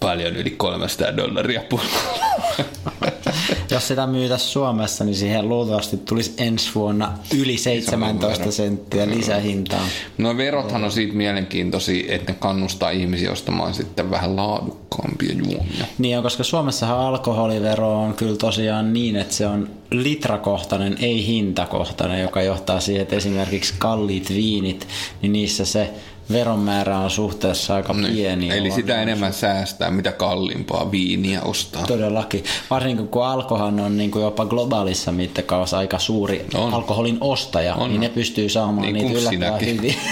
[0.00, 2.24] paljon yli 300 dollaria pullolla.
[3.74, 8.52] Jos sitä myytäisiin Suomessa, niin siihen luultavasti tulisi ensi vuonna yli 17 vero.
[8.52, 9.86] senttiä lisähintaa.
[10.18, 15.84] No verothan on siitä mielenkiintoisia, että ne kannustaa ihmisiä ostamaan sitten vähän laadukkaampia juomia.
[15.98, 22.22] Niin on, koska Suomessahan alkoholivero on kyllä tosiaan niin, että se on litrakohtainen, ei hintakohtainen,
[22.22, 24.88] joka johtaa siihen, että esimerkiksi kalliit viinit,
[25.22, 25.90] niin niissä se
[26.32, 28.36] veron määrä on suhteessa aika pieni.
[28.36, 28.52] Niin.
[28.52, 31.86] Eli sitä enemmän säästää, mitä kalliimpaa viiniä ostaa.
[31.86, 32.44] Todellakin.
[32.70, 36.74] Varsinkin kun alkohan on niin kuin jopa globaalissa mittakaavassa aika suuri On.
[36.74, 37.90] alkoholin ostaja, On.
[37.90, 39.94] niin ne pystyy saamaan Niin niitä yllättävän hyvin.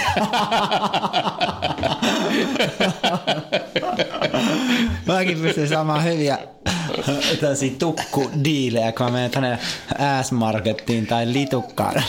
[5.05, 6.37] Mäkin pystyn saamaan hyviä
[7.41, 9.59] tällaisia tukkudiilejä, kun mä menen tänne
[10.23, 12.03] S-Markettiin tai Litukkaan.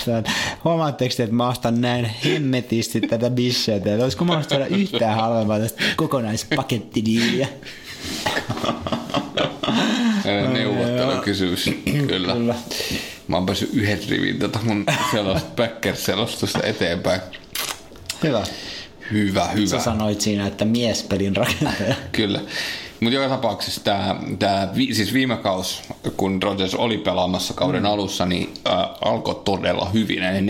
[0.64, 3.92] Huomaatteko te, että mä ostan näin hemmetisti tätä bisseitä?
[3.92, 7.48] että Olisiko mä saada yhtään halvempaa tästä kokonaispakettidiiliä?
[10.52, 11.70] Neuvottelukysymys,
[12.08, 12.32] kyllä.
[12.32, 12.54] Kyllä.
[13.28, 17.20] Mä oon päässyt yhden rivin tätä mun selost, Packers-selostusta eteenpäin.
[18.22, 18.44] Hyvä.
[19.12, 19.66] Hyvä, hyvä.
[19.66, 21.94] Sä sanoit siinä, että miespelin rakentaja.
[22.12, 22.40] Kyllä.
[23.04, 25.82] Mutta joka tapauksessa tämä, tää, vi- siis viime kaus,
[26.16, 27.88] kun Rodgers oli pelaamassa kauden mm.
[27.88, 28.74] alussa, niin äh,
[29.04, 30.48] alkoi todella hyvin, näin 4-1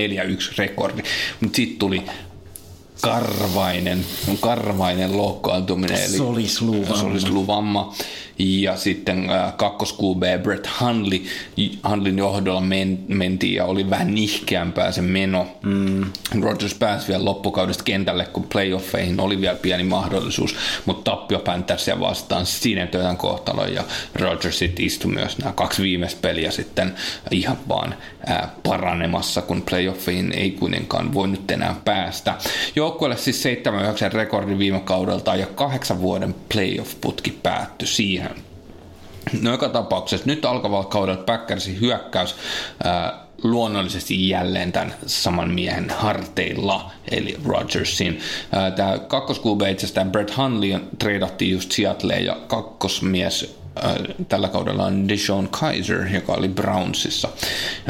[0.59, 1.03] rekordi.
[1.41, 2.03] Mutta sitten tuli
[3.01, 4.05] karvainen,
[4.41, 6.03] karvainen loukkaantuminen.
[6.03, 6.97] Eli Solisluvamma.
[6.97, 7.95] Solisluvamma.
[8.39, 11.21] Ja sitten äh, kakkos QB Brett Hundley,
[11.89, 15.47] Hundleyn johdolla men, mentiin ja oli vähän nihkeämpää se meno.
[15.63, 16.05] Mm.
[16.43, 20.57] Rodgers pääsi vielä loppukaudesta kentälle, kun playoffeihin oli vielä pieni mahdollisuus,
[20.87, 26.51] mutta tappio Panthersia vastaan sinetöitän kohtalon ja Rodgers sitten istui myös nämä kaksi viimeistä peliä
[26.51, 26.95] sitten
[27.31, 27.95] ihan vaan
[28.27, 32.35] ää, paranemassa, kun playoffeihin ei kuitenkaan voinut enää päästä.
[32.77, 38.24] Joukkueelle siis 7-9 rekordi viime kaudelta ja kahdeksan vuoden playoff-putki päättyi siihen.
[39.41, 42.35] No joka tapauksessa nyt alkavalla kaudella Packersin hyökkäys
[42.85, 48.19] ää, luonnollisesti jälleen tämän saman miehen harteilla, eli Rodgersin.
[48.77, 53.95] Tämä kakkoskuube itse asiassa, Brett Hundley treidattiin just Seattleen ja kakkosmies äh,
[54.29, 57.29] tällä kaudella on Deshaun Kaiser, joka oli Brownsissa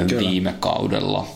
[0.09, 0.31] Kyllä.
[0.31, 1.27] viime kaudella.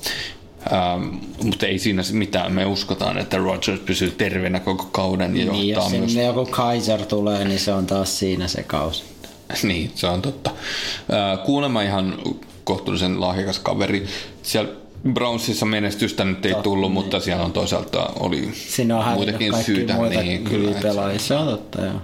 [0.72, 2.52] Ähm, mutta ei siinä mitään.
[2.52, 6.12] Me uskotaan, että Rodgers pysyy terveenä koko kauden ja niin, johtaa jos myös...
[6.12, 9.04] sinne joku Kaiser tulee, niin se on taas siinä se kausi.
[9.62, 10.50] niin, se on totta.
[10.50, 12.18] Äh, kuulemma ihan
[12.64, 14.06] kohtuullisen lahjakas kaveri.
[14.42, 14.72] Siellä
[15.12, 16.92] Brownsissa menestystä nyt ei totta, tullut, niin.
[16.92, 19.94] mutta siellä on toisaalta oli Siinä on muitakin syytä.
[19.94, 21.18] Muita niin, kyllä, pelaajia.
[21.18, 22.00] Se on totta, joo.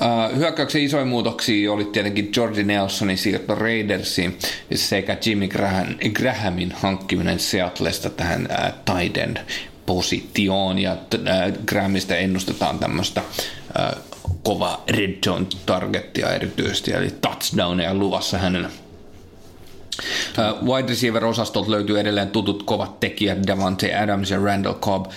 [0.00, 4.38] Uh, hyökkäyksen isoin muutoksia oli tietenkin George Nelsonin siirto Raidersiin
[4.74, 9.36] sekä Jimmy Graham, Grahamin hankkiminen Seattlesta tähän uh, tight end
[9.86, 14.09] positioon ja uh, Grahamista ennustetaan tämmöistä uh,
[14.42, 18.68] kova red zone targettia erityisesti eli touchdowneja luvassa hänen
[20.66, 25.12] wide receiver-osastolta löytyy edelleen tutut kovat tekijät Davante Adams ja Randall Cobb, uh,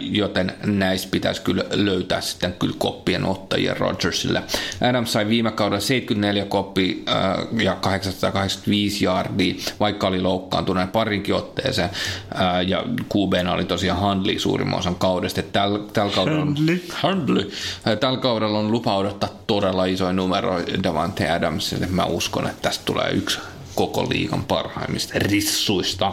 [0.00, 4.42] joten näistä pitäisi kyllä löytää sitten kyllä koppien ottajia Rodgersille.
[4.88, 11.90] Adams sai viime kaudella 74 koppi uh, ja 885 yardia, vaikka oli loukkaantuneen parinkin otteeseen,
[12.34, 15.42] uh, ja QB oli tosiaan Handley suurimman osan kaudesta.
[15.42, 16.46] Tällä täl kaudella,
[18.00, 21.86] tällä kaudella on lupa odottaa todella isoja numeroja Davante Adamsille.
[21.86, 23.38] Mä uskon, että tästä tulee yksi
[23.80, 26.12] koko liigan parhaimmista rissuista.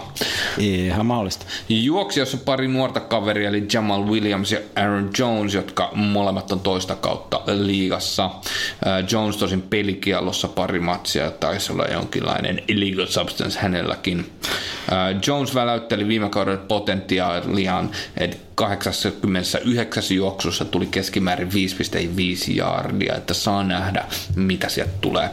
[0.57, 1.45] Ihan mahdollista.
[1.69, 7.41] Juoksijassa pari nuorta kaveria, eli Jamal Williams ja Aaron Jones, jotka molemmat on toista kautta
[7.45, 8.25] liigassa.
[8.25, 14.19] Äh, Jones tosin pelikiellossa pari matsia, taisi olla jonkinlainen illegal substance hänelläkin.
[14.19, 21.53] Äh, Jones väläytteli viime kaudella potentiaaliaan, että 89 juoksussa tuli keskimäärin 5,5
[22.55, 24.05] jaardia, että saa nähdä,
[24.35, 25.29] mitä sieltä tulee.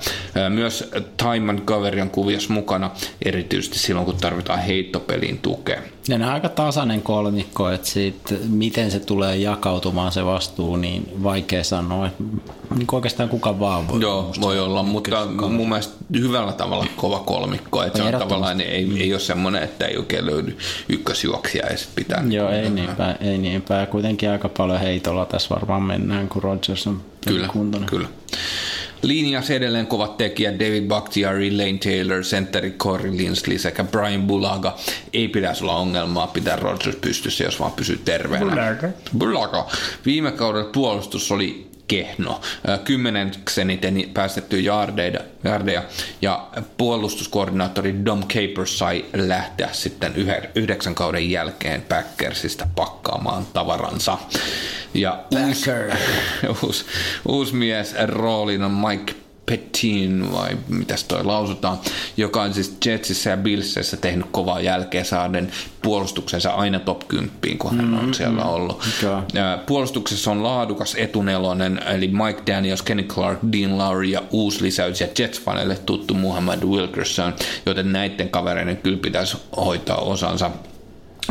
[0.49, 2.91] Myös Time Montgomery on kuviossa mukana,
[3.25, 5.83] erityisesti silloin, kun tarvitaan heittopelin tukea.
[6.09, 11.22] Ja ne on aika tasainen kolmikko, että siitä, miten se tulee jakautumaan se vastuu, niin
[11.22, 12.11] vaikea sanoa.
[12.77, 14.01] Niin oikeastaan kuka vaan voi.
[14.01, 17.83] Joo, voi olla, mutta mun mielestä hyvällä tavalla kova kolmikko.
[17.83, 20.59] Että se on tavallaan, ei, ei ole semmoinen, että ei oikein löydy
[20.89, 22.25] ykkösjuoksia ja sitten pitää...
[22.29, 23.86] Joo, ei niinpä, ei niinpä.
[23.86, 27.88] Kuitenkin aika paljon heitolla tässä varmaan mennään, kun Rodgers on Kyllä, kuntoinen.
[27.90, 28.08] kyllä.
[29.02, 34.76] Linjassa edelleen kovat tekijät David Bakhtiari, Lane Taylor, centeri Corey Linsley sekä Brian Bulaga.
[35.12, 38.44] Ei pitäisi olla ongelmaa pitää Rodgers pystyssä, jos vaan pysyy terveenä.
[38.50, 38.88] Bulaga.
[39.18, 39.66] Bulaga.
[40.06, 42.41] Viime kaudella puolustus oli kehno.
[42.85, 43.80] Kymmenenkseni
[44.14, 45.82] päästetty jaardeja, jaardeja
[46.22, 50.14] ja puolustuskoordinaattori Dom Capers sai lähteä sitten
[50.55, 54.18] yhdeksän kauden jälkeen Packersista pakkaamaan tavaransa.
[54.95, 55.70] Ja uusi,
[56.62, 56.85] uusi,
[57.28, 61.78] uusi mies rooliin on Mike Petin vai mitäs toi lausutaan,
[62.16, 67.76] joka on siis Jetsissä ja Billsissä tehnyt kovaa jälkeä saaden puolustuksensa aina top 10, kun
[67.76, 68.12] hän on mm-hmm.
[68.12, 68.82] siellä ollut.
[68.99, 69.22] Okay.
[69.66, 75.07] Puolustuksessa on laadukas etunelonen, eli Mike Daniels, Kenny Clark, Dean Lowry ja uusi lisäys ja
[75.07, 77.34] Jets-faneille tuttu Muhammad Wilkerson,
[77.66, 80.51] joten näiden kavereiden kyllä pitäisi hoitaa osansa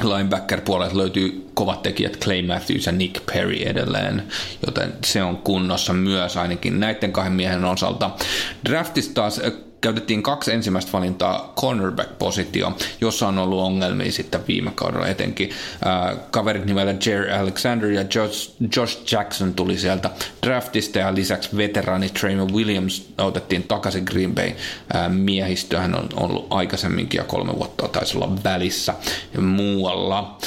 [0.03, 4.23] linebacker-puolelta löytyy kovat tekijät Clay Matthews ja Nick Perry edelleen,
[4.65, 8.09] joten se on kunnossa myös ainakin näiden kahden miehen osalta.
[8.69, 9.41] Draftista taas
[9.83, 15.49] käytettiin kaksi ensimmäistä valintaa cornerback-positio, jossa on ollut ongelmia sitten viime kaudella etenkin.
[15.85, 20.09] Äh, kaverit nimellä Jerry Alexander ja Josh, Josh Jackson tuli sieltä
[20.45, 24.51] draftista ja lisäksi veteraani Trayvon Williams otettiin takaisin Green Bay
[24.95, 25.81] äh.
[25.81, 28.93] Hän on ollut aikaisemminkin ja kolme vuotta taisi olla välissä
[29.33, 30.37] ja muualla.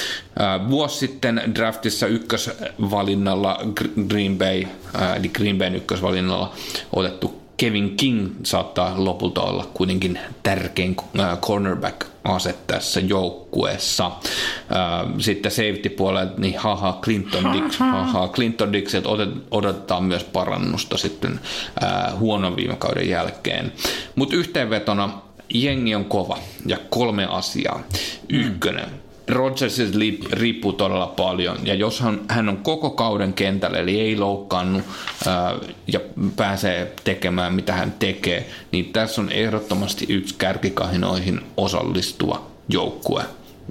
[0.40, 3.60] Äh, vuosi sitten draftissa ykkösvalinnalla
[4.08, 4.62] Green Bay,
[5.00, 6.52] äh, eli Green Bayn ykkösvalinnalla
[6.92, 14.06] otettu Kevin King saattaa lopulta olla kuitenkin tärkein äh, cornerback-ase tässä joukkueessa.
[14.06, 19.08] Äh, sitten safety-puolella, niin haha, Clinton Dix, haha, Clinton Dixilta
[19.50, 21.40] odotetaan myös parannusta sitten
[21.82, 23.72] äh, huonon viime kauden jälkeen.
[24.14, 25.22] Mutta yhteenvetona
[25.54, 27.82] jengi on kova ja kolme asiaa.
[28.28, 28.90] Ykkönen,
[29.28, 29.98] Rodgersista
[30.32, 34.82] riippuu todella paljon, ja jos hän, hän on koko kauden kentällä, eli ei loukkaannut
[35.26, 35.54] ää,
[35.86, 36.00] ja
[36.36, 43.22] pääsee tekemään mitä hän tekee, niin tässä on ehdottomasti yksi kärkikahinoihin osallistuva joukkue,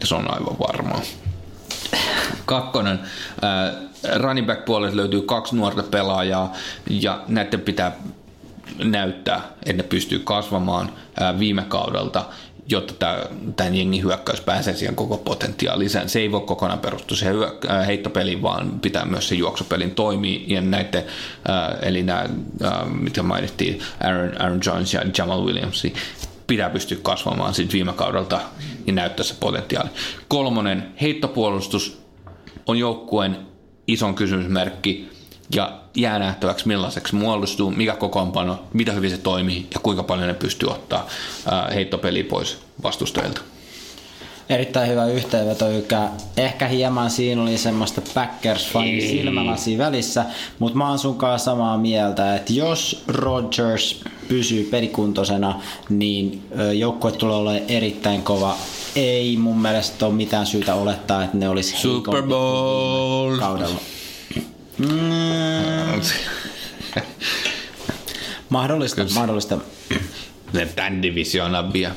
[0.01, 1.01] ja se on aivan varmaa.
[2.45, 2.99] Kakkonen,
[3.41, 3.73] ää,
[4.15, 6.53] running back puolelle löytyy kaksi nuorta pelaajaa,
[6.89, 7.91] ja näiden pitää
[8.83, 12.25] näyttää, että ne pystyy kasvamaan ää, viime kaudelta
[12.67, 13.19] jotta tämä,
[13.55, 15.89] tämän jengin hyökkäys pääsee siihen koko potentiaaliin.
[15.89, 20.39] Se ei voi kokonaan perustua siihen äh, heittopeliin, vaan pitää myös se juoksupelin toimia.
[20.47, 21.03] Ja näiden,
[21.49, 22.29] äh, eli nämä,
[22.65, 25.87] äh, mitä mainittiin, Aaron, Aaron Jones ja Jamal Williams,
[26.47, 28.41] pitää pystyä kasvamaan siitä viime kaudelta
[28.87, 29.89] ja näyttää se potentiaali.
[30.27, 32.01] Kolmonen, heittopuolustus
[32.65, 33.37] on joukkueen
[33.87, 35.14] ison kysymysmerkki
[35.55, 40.33] ja jää nähtäväksi millaiseksi muodostuu, mikä kokoonpano, mitä hyvin se toimii ja kuinka paljon ne
[40.33, 41.07] pystyy ottaa
[41.73, 43.41] heittopeli pois vastustajilta.
[44.49, 46.09] Erittäin hyvä yhteenveto, Ykä.
[46.37, 50.25] Ehkä hieman siinä oli semmoista packers silmälasi välissä,
[50.59, 57.63] mutta mä oon sunkaan samaa mieltä, että jos Rodgers pysyy pelikuntoisena, niin joukkue tulee olemaan
[57.67, 58.55] erittäin kova.
[58.95, 63.79] Ei mun mielestä ole mitään syytä olettaa, että ne olisi Super Bowl kaudella.
[64.77, 66.01] Mm.
[68.49, 69.13] mahdollista, Kyllä.
[69.13, 69.57] mahdollista.
[70.53, 71.91] Ne tämän divisioonan vie.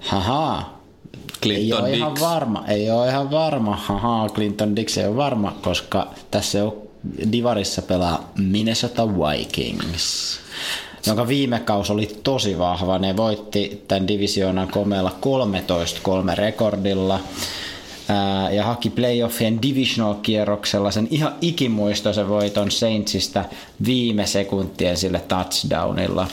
[0.00, 0.80] Haha,
[1.42, 1.96] Clinton ei ole Dix.
[1.96, 3.76] ihan varma, ei ole ihan varma.
[3.76, 6.72] Haha, Clinton Dix ei ole varma, koska tässä on
[7.32, 10.40] Divarissa pelaa Minnesota Vikings,
[11.06, 12.98] jonka viime kaus oli tosi vahva.
[12.98, 15.16] Ne voitti tämän divisioonan komealla
[16.32, 17.20] 13-3 rekordilla
[18.52, 23.44] ja haki playoffien divisional-kierroksella sen ihan ikimuistoisen voiton Saintsista
[23.84, 26.26] viime sekuntien sille touchdownilla.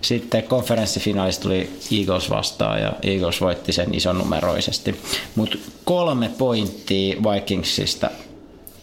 [0.00, 5.00] Sitten konferenssifinaalista tuli Eagles vastaan ja Eagles voitti sen isonumeroisesti.
[5.34, 8.10] Mutta kolme pointtia Vikingsista.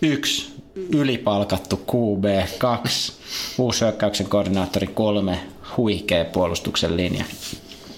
[0.01, 2.25] Yksi ylipalkattu QB,
[2.57, 3.13] kaksi
[3.57, 5.39] uusi hyökkäyksen koordinaattori, kolme
[5.77, 7.25] huikea puolustuksen linja.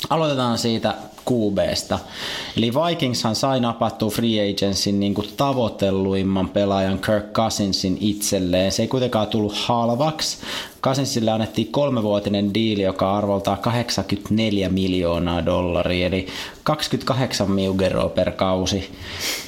[0.09, 0.95] Aloitetaan siitä
[1.31, 1.99] QBstä.
[2.57, 8.71] Eli Vikingshan sai napattua free agencyn niin kuin tavoitelluimman pelaajan Kirk Cousinsin itselleen.
[8.71, 10.37] Se ei kuitenkaan tullut halvaksi.
[10.83, 16.27] Cousinsille annettiin kolmevuotinen diili, joka arvoltaa 84 miljoonaa dollaria, eli
[16.63, 18.91] 28 miugeroa per kausi.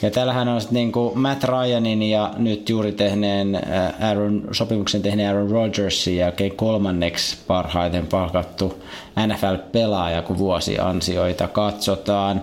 [0.02, 3.62] Ja tällähän on sitten niin Matt Ryanin ja nyt juuri tehneen
[4.02, 8.84] Aaron, sopimuksen tehneen Aaron Rodgersin jälkeen kolmanneksi parhaiten palkattu
[9.28, 12.42] NFL-pelaaja, kun vuosiansioita katsotaan.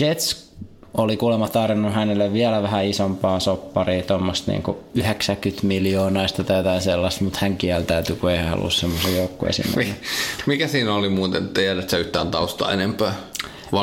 [0.00, 0.47] Jets
[0.94, 4.62] oli kuulemma tarjonnut hänelle vielä vähän isompaa sopparia, tuommoista niin
[4.94, 9.96] 90 miljoonaista tai jotain sellaista, mutta hän kieltäytyi, kun ei halua semmoisen joukkueeseen.
[10.46, 13.14] Mikä siinä oli muuten, tiedät sä yhtään taustaa enempää?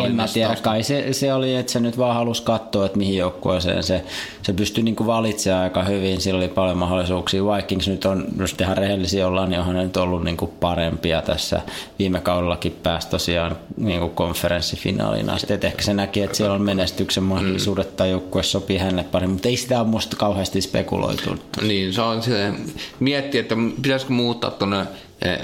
[0.05, 3.17] En mä tiedä, kai se, se oli, että se nyt vaan halusi katsoa, että mihin
[3.17, 4.03] joukkueeseen se,
[4.41, 7.41] se pystyi niinku valitsemaan aika hyvin, sillä oli paljon mahdollisuuksia.
[7.45, 11.61] Vikings nyt on, jos ihan rehellisiä ollaan, niin onhan ne nyt ollut niinku parempia tässä.
[11.99, 17.23] Viime kaudellakin pääsi tosiaan niinku konferenssifinaaliin asti, et ehkä se näki, että siellä on menestyksen
[17.23, 17.95] mahdollisuudet mm.
[17.95, 21.35] tai joukkue sopii hänelle paremmin, mutta ei sitä ole musta kauheasti spekuloitu.
[21.61, 22.53] Niin, se on se,
[22.99, 24.85] miettiä, että pitäisikö muuttaa tuonne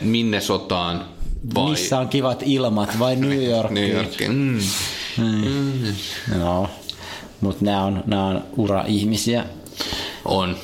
[0.01, 1.05] Minnesotaan
[1.55, 1.69] vai...
[1.71, 3.71] Missä on kivat ilmat, vai New York?
[3.71, 4.09] New York.
[4.27, 4.59] Mm.
[5.17, 5.95] Mm.
[6.39, 6.69] No,
[7.41, 9.45] mutta nämä on, nämä on ura-ihmisiä.
[10.25, 10.55] On.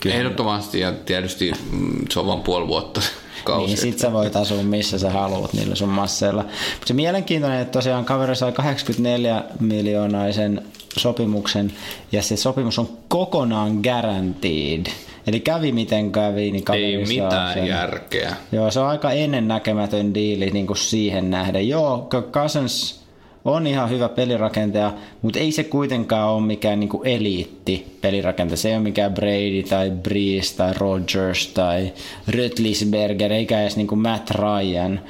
[0.00, 0.16] Kyllä.
[0.16, 3.00] Ehdottomasti ja tietysti mm, se on vain puoli vuotta
[3.44, 3.66] kausi.
[3.66, 6.42] Niin, sit sä voit asua missä sä haluat niillä sun masseilla.
[6.42, 10.62] Mutta se mielenkiintoinen, että tosiaan kaveri sai 84 miljoonaisen
[10.96, 11.72] sopimuksen
[12.12, 14.86] ja se sopimus on kokonaan guaranteed.
[15.26, 17.66] Eli kävi miten kävi, niin kaveri Ei mitään sen.
[17.66, 18.36] järkeä.
[18.52, 21.68] Joo, se on aika ennennäkemätön diili niin kuin siihen nähden.
[21.68, 23.00] Joo, Cousins
[23.44, 24.92] on ihan hyvä pelirakentaja,
[25.22, 28.56] mutta ei se kuitenkaan ole mikään niin kuin eliitti pelirakentaja.
[28.56, 31.92] Se ei ole mikään Brady tai Breeze tai Rodgers tai
[32.28, 35.00] Rötlisberger, eikä edes niin kuin Matt Ryan.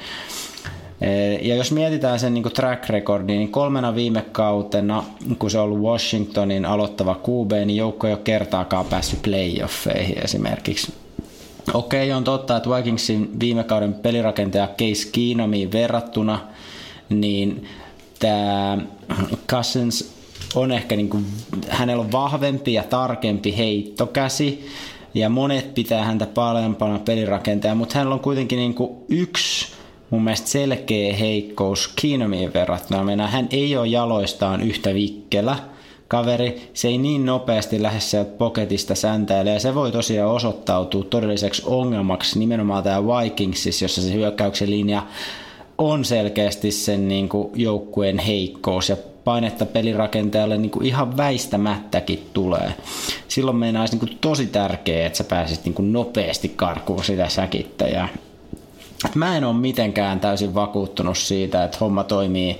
[1.41, 5.03] Ja jos mietitään sen niin track recordia, niin kolmena viime kautena,
[5.39, 10.93] kun se on ollut Washingtonin aloittava QB, niin joukko ei ole kertaakaan päässyt playoffeihin esimerkiksi.
[11.73, 16.39] Okei, on totta, että Vikingsin viime kauden pelirakentaja Case Keenumiin verrattuna,
[17.09, 17.67] niin
[18.19, 18.77] tämä
[19.47, 20.13] Cousins
[20.55, 21.25] on ehkä niin kuin,
[21.69, 24.67] hänellä on vahvempi ja tarkempi heittokäsi,
[25.13, 29.80] ja monet pitää häntä parempana pelirakentajana, mutta hänellä on kuitenkin niin kuin yksi
[30.11, 33.03] mun mielestä selkeä heikkous Keenumiin verrattuna.
[33.03, 35.55] Meina hän ei ole jaloistaan yhtä vikkelä
[36.07, 42.39] kaveri, se ei niin nopeasti lähde sieltä poketista säntäilee se voi tosiaan osoittautua todelliseksi ongelmaksi
[42.39, 45.03] nimenomaan tämä Vikingsissa, jossa se hyökkäyksen linja
[45.77, 52.73] on selkeästi sen niin kuin joukkueen heikkous ja painetta pelirakentajalle niin kuin ihan väistämättäkin tulee.
[53.27, 57.29] Silloin meidän olisi niin kuin tosi tärkeää, että sä pääsisit niin kuin nopeasti karkuun sitä
[57.29, 58.09] säkittäjää.
[59.15, 62.59] Mä en ole mitenkään täysin vakuuttunut siitä, että homma toimii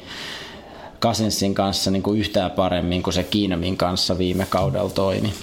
[0.99, 5.33] Kasensin kanssa niin kuin yhtään paremmin kuin se Kiinamin kanssa viime kaudella toimi.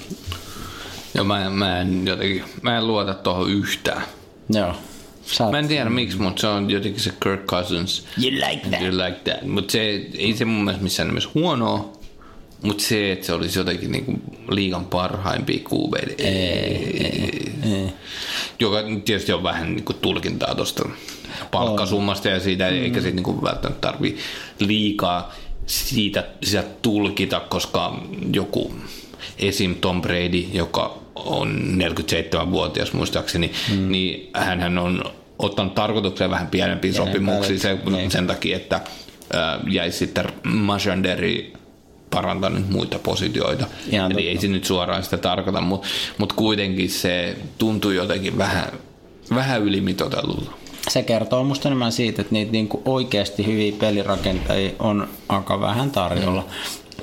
[1.14, 4.02] Joo, mä, mä en jotenkin, mä en luota tuohon yhtään.
[4.50, 4.74] Joo.
[5.26, 8.06] Sä Mä en tiedä miksi, mutta se on jotenkin se Kirk Cousins.
[8.22, 8.82] You like that.
[8.82, 9.42] You like that.
[9.42, 9.80] Mutta se
[10.14, 11.92] ei se mun mielestä missään nimessä huonoa,
[12.62, 14.12] mutta se, että se olisi jotenkin niinku
[14.50, 17.92] liigan parhaimpia QB, ei, ei, ei.
[18.58, 20.88] joka tietysti on vähän niinku tulkintaa tuosta
[21.50, 22.76] palkkasummasta ja siitä, mm.
[22.76, 24.16] eikä siitä niinku välttämättä tarvi
[24.58, 25.34] liikaa
[25.66, 28.02] siitä, sitä tulkita, koska
[28.32, 28.74] joku
[29.38, 29.74] esim.
[29.74, 33.92] Tom Brady, joka on 47-vuotias muistaakseni, mm.
[33.92, 35.04] niin hän on
[35.38, 38.10] ottanut tarkoitukseen vähän pienempiä sopimuksia sen, niin.
[38.10, 41.57] sen takia, että äh, jäisi sitten Majanderi
[42.10, 43.66] parantanut muita positioita.
[43.90, 44.28] Ihan Eli totta.
[44.30, 45.88] ei se nyt suoraan sitä tarkoita, mutta
[46.18, 48.72] mut kuitenkin se tuntuu jotenkin vähän,
[49.34, 50.50] vähän ylimitotellulta.
[50.88, 56.40] Se kertoo musta enemmän siitä, että niitä niinku oikeasti hyviä pelirakentajia on aika vähän tarjolla.
[56.40, 56.48] Mm.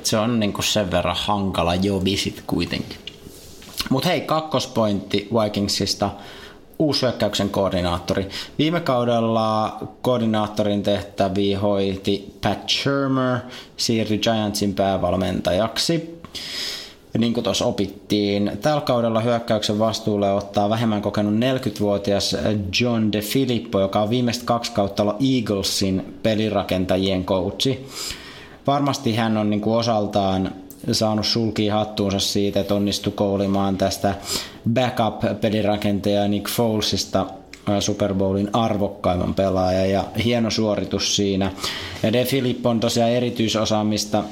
[0.04, 2.98] Se on niinku sen verran hankala jobi sit kuitenkin.
[3.90, 6.10] Mutta hei, kakkospointti Vikingsista
[6.80, 8.30] uusi hyökkäyksen koordinaattori.
[8.60, 13.38] Viime kaudella koordinaattorin tehtäviä hoiti Pat Shermer,
[13.78, 16.20] siirtyi Giantsin päävalmentajaksi.
[17.18, 22.36] Niin kuin tuossa opittiin, tällä kaudella hyökkäyksen vastuulle ottaa vähemmän kokenut 40-vuotias
[22.82, 27.88] John DeFilippo, joka on viimeistä kaksi kautta ollut Eaglesin pelirakentajien coachi.
[28.68, 30.52] Varmasti hän on niin kuin osaltaan
[30.92, 34.16] saanut sulkia hattuunsa siitä, että onnistui koulimaan tästä
[34.74, 37.26] backup-pelirakentaja Nick Folesista
[37.80, 41.52] Super Bowlin arvokkaimman pelaaja ja hieno suoritus siinä.
[42.04, 44.24] Ja De Filippo on tosiaan erityisosaamista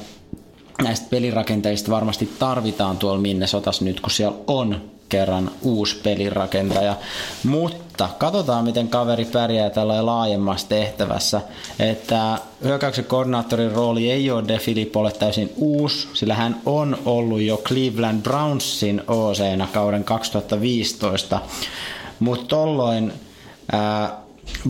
[0.84, 6.96] näistä pelirakenteista varmasti tarvitaan tuolla Minnesotas nyt, kun siellä on kerran uusi pelirakentaja.
[7.44, 11.42] Mutta katsotaan, miten kaveri pärjää tällä laajemmassa tehtävässä.
[11.80, 17.58] Että hyökkäyksen koordinaattorin rooli ei ole De Filippolle täysin uusi, sillä hän on ollut jo
[17.58, 19.40] Cleveland Brownsin oc
[19.74, 21.40] kauden 2015.
[22.20, 23.14] Mutta tolloin
[23.72, 24.23] ää,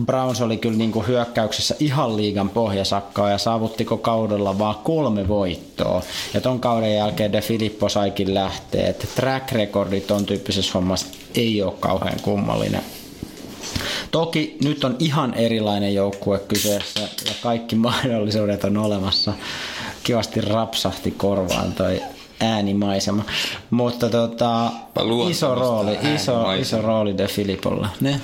[0.06, 6.02] Browns oli kyllä niin kuin hyökkäyksessä ihan liigan pohjasakkaa ja saavuttiko kaudella vaan kolme voittoa.
[6.34, 8.86] Ja ton kauden jälkeen De Filippo saikin lähteä.
[8.88, 12.82] Että track recordit on tyyppisessä hommassa ei ole kauhean kummallinen.
[14.10, 19.32] Toki nyt on ihan erilainen joukkue kyseessä ja kaikki mahdollisuudet on olemassa.
[20.02, 22.02] Kivasti rapsahti korvaan toi
[22.40, 23.24] äänimaisema.
[23.70, 24.70] Mutta tota,
[25.28, 27.88] iso rooli, iso, iso rooli De Filippolla.
[28.00, 28.20] Ne?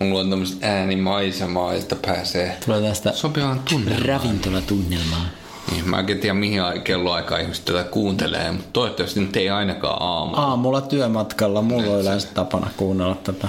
[0.00, 4.06] Mulla on tämmöistä äänimaisemaa, että pääsee Tulee tästä sopivaan tunnelmaan.
[4.06, 5.26] Ravintolatunnelmaan.
[5.70, 10.40] Niin, mä en tiedä mihin kelloaikaa ihmiset tätä kuuntelee, mutta toivottavasti nyt ei ainakaan aamulla.
[10.40, 13.48] Aamulla työmatkalla mulla on yleensä tapana kuunnella tätä.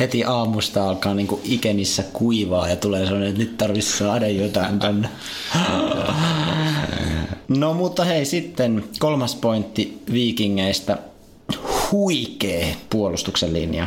[0.00, 5.08] Heti aamusta alkaa niinku ikenissä kuivaa ja tulee sellainen, että nyt tarvitsisi saada jotain tänne.
[7.48, 10.98] No mutta hei sitten kolmas pointti viikingeistä.
[11.92, 13.86] Huikee puolustuksen linja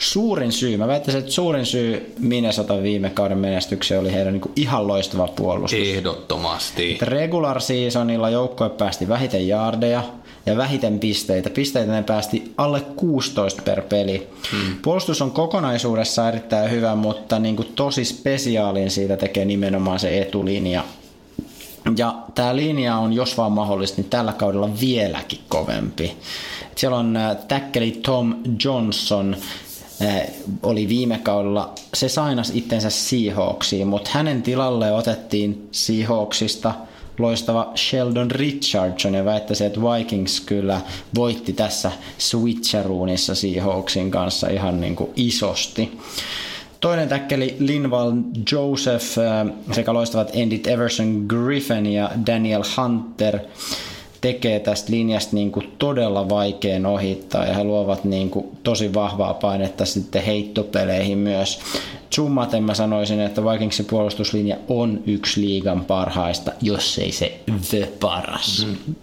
[0.00, 4.86] suurin syy, mä väittäisin, että suurin syy Minnesota viime kauden menestykseen oli heidän niin ihan
[4.86, 5.80] loistava puolustus.
[5.80, 6.98] Ehdottomasti.
[7.02, 10.02] Regular seasonilla joukkue päästi vähiten jaardeja
[10.46, 11.50] ja vähiten pisteitä.
[11.50, 14.28] Pisteitä ne päästi alle 16 per peli.
[14.50, 14.76] Hmm.
[14.82, 20.84] Puolustus on kokonaisuudessa erittäin hyvä, mutta niin kuin tosi spesiaalin siitä tekee nimenomaan se etulinja.
[21.96, 26.16] Ja tämä linja on, jos vaan mahdollista, niin tällä kaudella vieläkin kovempi.
[26.76, 28.34] Siellä on äh, täkkeli Tom
[28.64, 29.36] Johnson,
[30.62, 36.74] oli viime kaudella, se sainas itsensä Seahawksiin, mutta hänen tilalle otettiin Seahawksista
[37.18, 40.80] loistava Sheldon Richardson ja väittäisi, että Vikings kyllä
[41.14, 45.98] voitti tässä switcheroonissa Seahawksin kanssa ihan niin kuin isosti.
[46.80, 48.12] Toinen täkkeli Linval
[48.52, 49.18] Joseph
[49.72, 53.38] sekä loistavat Endit Everson Griffin ja Daniel Hunter
[54.20, 59.34] tekee tästä linjasta niin kuin todella vaikean ohittaa ja he luovat niin kuin tosi vahvaa
[59.34, 61.60] painetta sitten heittopeleihin myös.
[62.10, 67.40] Summaten mä sanoisin, että Vikingsin puolustuslinja on yksi liigan parhaista, jos ei se
[67.70, 68.66] the paras.
[68.66, 68.94] Mm.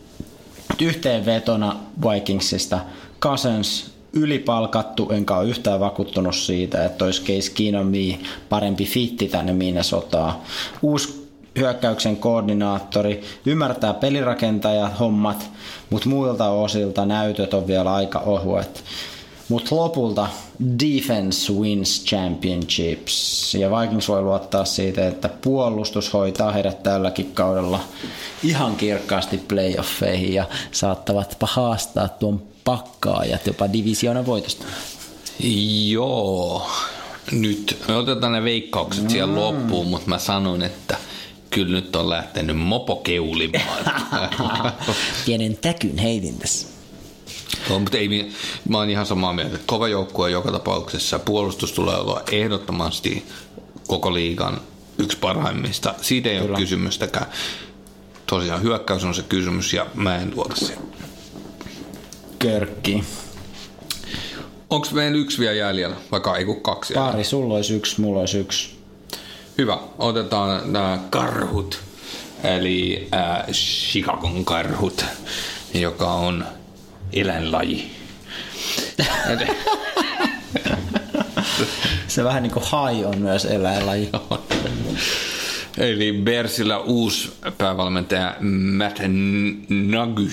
[0.82, 2.80] Yhteenvetona Vikingsista
[3.22, 7.92] Cousins ylipalkattu, enkä ole yhtään vakuuttunut siitä, että olisi Case Keenum
[8.50, 10.34] parempi fitti tänne Minnesotaan.
[10.82, 11.27] Uusi
[11.58, 15.50] hyökkäyksen koordinaattori, ymmärtää pelirakentajat hommat,
[15.90, 18.84] mutta muilta osilta näytöt on vielä aika ohuet.
[19.50, 20.28] Mutta lopulta
[20.80, 27.80] defense wins championships ja Vikings voi luottaa siitä, että puolustus hoitaa heidät tälläkin kaudella
[28.44, 34.66] ihan kirkkaasti playoffeihin ja saattavat haastaa tuon pakkaajat jopa divisioonan voitosta.
[35.90, 36.68] Joo,
[37.32, 39.10] nyt me otetaan ne veikkaukset mm.
[39.10, 40.98] siellä loppuun, mutta mä sanon, että
[41.50, 43.86] kyllä nyt on lähtenyt mopo keulimaan.
[45.26, 46.68] Pienen täkyn heitin tässä.
[47.70, 48.32] No, mutta ei,
[48.70, 51.20] mä oon ihan samaa mieltä, että kova joukkue joka tapauksessa.
[51.20, 53.26] Puolustus tulee olla ehdottomasti
[53.88, 54.62] koko liigan
[54.98, 55.96] yksi parhaimmista.
[56.02, 56.50] Siitä ei Kyllä.
[56.52, 57.26] ole kysymystäkään.
[58.26, 60.78] Tosiaan hyökkäys on se kysymys ja mä en luota sen.
[62.40, 63.04] Körkki.
[64.70, 67.24] Onko meillä yksi vielä jäljellä, vaikka ei kun kaksi Pari, jäljellä?
[67.24, 68.77] sulla olisi yksi, mulla olisi yksi.
[69.58, 71.80] Hyvä, otetaan nämä karhut,
[72.44, 75.06] eli äh, Chicagon karhut,
[75.74, 76.46] joka on
[77.14, 77.92] eläinlaji.
[82.08, 84.10] Se vähän niin kuin hai on myös eläinlaji.
[85.78, 88.36] Eli Bersillä uusi päävalmentaja
[88.78, 89.00] Matt
[89.70, 90.28] Nagy.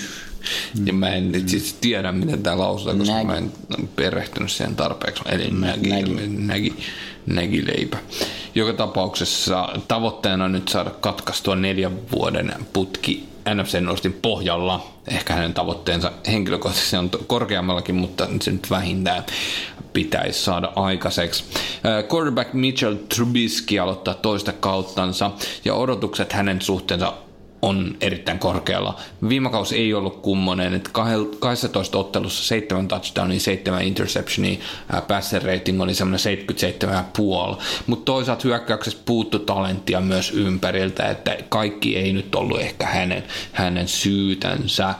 [0.85, 3.25] Ja mä en nyt siis tiedä, miten tämä lausutaan, koska Nagy.
[3.25, 3.51] mä en
[3.95, 5.23] perehtynyt siihen tarpeeksi.
[5.25, 6.27] Eli Nagy, Nagy.
[6.27, 6.71] Nagy,
[7.25, 7.97] Nagy leipä.
[8.55, 13.23] Joka tapauksessa tavoitteena on nyt saada katkaistua neljän vuoden putki
[13.53, 14.87] NFC Northin pohjalla.
[15.07, 19.23] Ehkä hänen tavoitteensa henkilökohtaisesti on korkeammallakin, mutta se nyt vähintään
[19.93, 21.43] pitäisi saada aikaiseksi.
[22.13, 25.31] Quarterback Mitchell Trubisky aloittaa toista kauttansa
[25.65, 27.13] ja odotukset hänen suhteensa
[27.65, 28.99] on erittäin korkealla.
[29.29, 30.89] Viime kausi ei ollut kummonen, että
[31.39, 34.59] 12 ottelussa 7 touchdownia, 7 interceptionia,
[35.07, 36.37] passer rating oli semmoinen
[37.57, 43.23] 77,5, mutta toisaalta hyökkäyksessä puuttu talenttia myös ympäriltä, että kaikki ei nyt ollut ehkä hänen,
[43.51, 44.95] hänen syytänsä,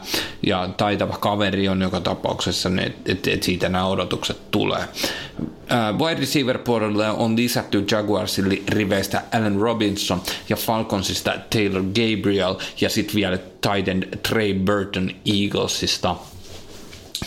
[0.45, 4.84] ja taitava kaveri on joka tapauksessa, että et, et siitä nämä odotukset tulee.
[5.70, 12.89] Ää, wide receiver puolelle on lisätty Jaguarsin riveistä Allen Robinson ja Falconsista Taylor Gabriel ja
[12.89, 16.16] sitten vielä Titan Trey Burton Eaglesista.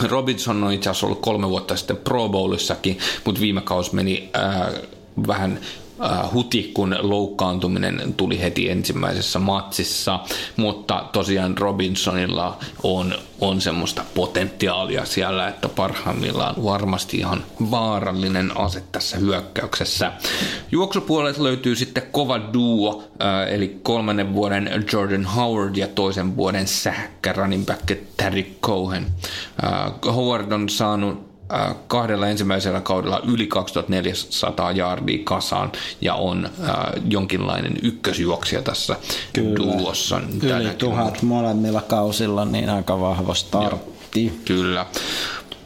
[0.09, 4.73] Robinson on itse asiassa ollut kolme vuotta sitten Pro Bowlissakin, mutta viime kausi meni ää,
[5.27, 5.61] vähän
[6.05, 10.21] äh, huti, kun loukkaantuminen tuli heti ensimmäisessä matsissa,
[10.57, 19.17] mutta tosiaan Robinsonilla on, on semmoista potentiaalia siellä, että parhaimmillaan varmasti ihan vaarallinen ase tässä
[19.17, 20.13] hyökkäyksessä.
[20.73, 27.33] Juoksupuolet löytyy sitten kova duo, äh, eli kolmannen vuoden Jordan Howard ja toisen vuoden sähkkä
[27.33, 29.07] running back Terry Cohen.
[29.65, 31.28] Äh, Howard on saanut
[31.89, 36.77] kahdella ensimmäisellä kaudella yli 2400 yardia kasaan ja on äh,
[37.11, 38.97] jonkinlainen ykkösjuoksija tässä
[39.57, 40.21] duossa.
[40.43, 44.41] Yli tuhat molemmilla kausilla, niin aika vahva startti.
[44.45, 44.87] Kyllä.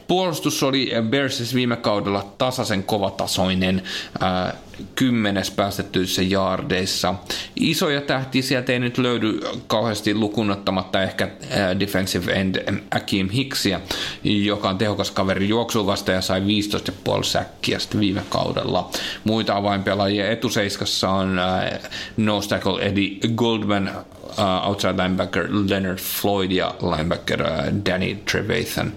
[0.09, 3.83] Puolustus oli Bearsis viime kaudella tasaisen kovatasoinen,
[4.23, 4.55] äh,
[4.95, 7.15] kymmenes päästettyissä jaardeissa.
[7.57, 13.81] Isoja tähtiä sieltä ei nyt löydy kauheasti lukunottamatta ehkä äh, defensive end Akeem Hicksia,
[14.25, 18.91] joka on tehokas kaveri juoksuun vasta ja sai 15,5 säkkiä sitten viime kaudella.
[19.25, 21.73] Muita avainpelaajia etuseiskassa on äh,
[22.17, 23.91] nose tackle Eddie Goldman,
[24.39, 27.43] uh, outside linebacker Leonard Floyd ja linebacker
[27.91, 28.93] Danny Trevathan.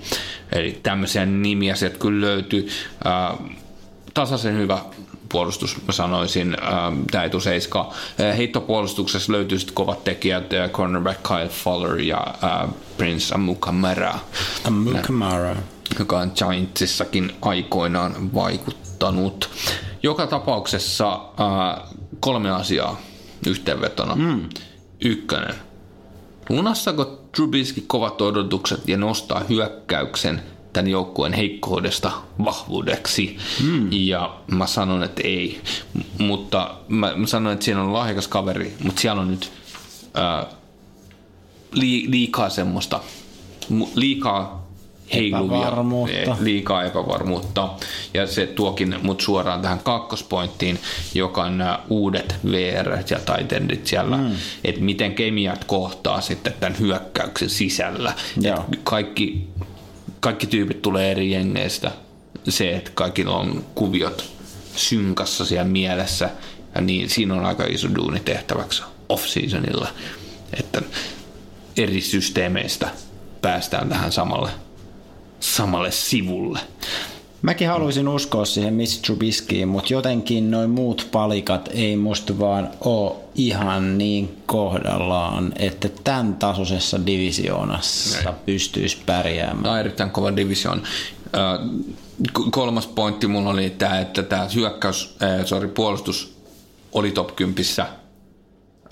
[0.51, 2.67] Eli tämmöisiä nimiä sieltä kyllä löytyy.
[4.13, 4.79] Tasaisen hyvä
[5.29, 7.81] puolustus, mä sanoisin, uh, tämä etuseiska.
[7.81, 12.33] Uh, heittopuolustuksessa löytyy sitten kovat tekijät, uh, cornerback Kyle Fuller ja
[12.65, 14.19] uh, Prince Amukamara,
[14.63, 15.55] Amukamara.
[15.99, 19.49] joka on Giantsissakin aikoinaan vaikuttanut.
[20.03, 21.19] Joka tapauksessa
[22.19, 23.01] kolme asiaa
[23.47, 24.15] yhteenvetona.
[24.15, 24.49] Mm.
[25.01, 25.55] Ykkönen.
[26.49, 27.05] Lunastako
[27.35, 30.41] Trubisky kovat odotukset ja nostaa hyökkäyksen
[30.75, 32.11] tämän joukkueen heikkoudesta
[32.45, 33.37] vahvuudeksi?
[33.63, 33.87] Mm.
[33.91, 35.61] Ja mä sanon, että ei.
[35.93, 39.51] M- mutta mä, mä sanon, että siinä on lahjakas kaveri, mutta siellä on nyt
[40.13, 40.45] ää,
[41.71, 42.99] li, liikaa semmoista,
[43.71, 44.65] mu- liikaa
[45.13, 46.37] heiluvia, Epävarmuutta.
[46.39, 47.69] liikaa epävarmuutta.
[48.13, 50.79] Ja se tuokin mut suoraan tähän kakkospointtiin,
[51.13, 54.31] joka on nämä uudet VR ja taitendit siellä, mm.
[54.63, 58.13] että miten kemiat kohtaa sitten tämän hyökkäyksen sisällä.
[58.83, 59.47] Kaikki,
[60.25, 61.91] kaikki tyypit tulee eri jengeistä.
[62.49, 64.25] Se, että kaikilla on kuviot
[64.75, 66.29] synkassa siellä mielessä,
[66.75, 69.87] ja niin siinä on aika iso duuni tehtäväksi off-seasonilla,
[70.59, 70.81] että
[71.77, 72.89] eri systeemeistä
[73.41, 74.51] päästään tähän samalle
[75.39, 76.59] samalle sivulle.
[77.41, 83.15] Mäkin haluaisin uskoa siihen Miss Trubiskyin, mutta jotenkin noin muut palikat ei musta vaan ole
[83.35, 88.35] ihan niin kohdallaan, että tämän tasoisessa divisioonassa Näin.
[88.45, 89.63] pystyisi pärjäämään.
[89.63, 90.83] Tämä on erittäin kova division.
[92.33, 96.35] K- Kolmas pointti mulla oli tämä, että tämä hyökkäys, äh, sorry, puolustus
[96.93, 97.85] oli top 10.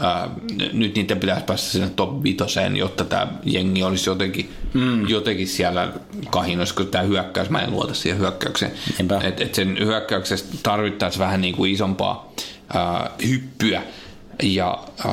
[0.02, 0.30] Äh,
[0.74, 2.44] nyt niiden pitäisi päästä sinne top 5,
[2.78, 5.08] jotta tämä jengi olisi jotenkin, mm.
[5.08, 5.94] jotenkin siellä
[6.30, 8.72] kahinoissa, kun tämä hyökkäys, mä en luota siihen hyökkäykseen.
[9.24, 12.34] Et, et sen hyökkäyksestä tarvittaisiin vähän niin kuin isompaa
[12.76, 13.84] äh, hyppyä.
[14.44, 15.12] Ja äh,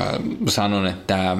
[0.49, 1.37] sanon, että tämä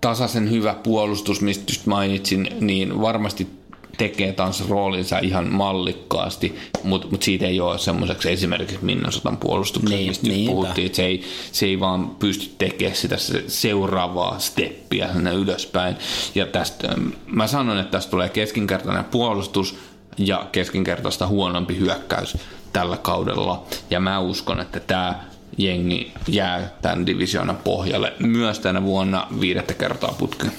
[0.00, 3.59] tasaisen hyvä puolustus, mistä just mainitsin, niin varmasti
[3.98, 10.08] tekee taas roolinsa ihan mallikkaasti, mutta mut siitä ei ole semmoiseksi esimerkiksi Minnesotan puolustuksen, Niin,
[10.08, 10.52] mistä niinpä.
[10.52, 15.96] puhuttiin, että se ei, se ei vaan pysty tekemään sitä se- seuraavaa steppiä sinne ylöspäin.
[16.34, 19.74] Ja tästä, ähm, mä sanon, että tästä tulee keskinkertainen puolustus
[20.18, 22.36] ja keskinkertaista huonompi hyökkäys
[22.72, 23.62] tällä kaudella.
[23.90, 25.20] Ja mä uskon, että tämä
[25.58, 30.52] jengi jää tämän divisioonan pohjalle myös tänä vuonna viidettä kertaa putkeen.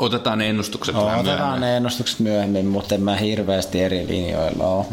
[0.00, 1.60] Otetaan ne ennustukset No, otetaan myöhemmin.
[1.60, 4.86] ne ennustukset myöhemmin, mutta en mä hirveästi eri linjoilla ole.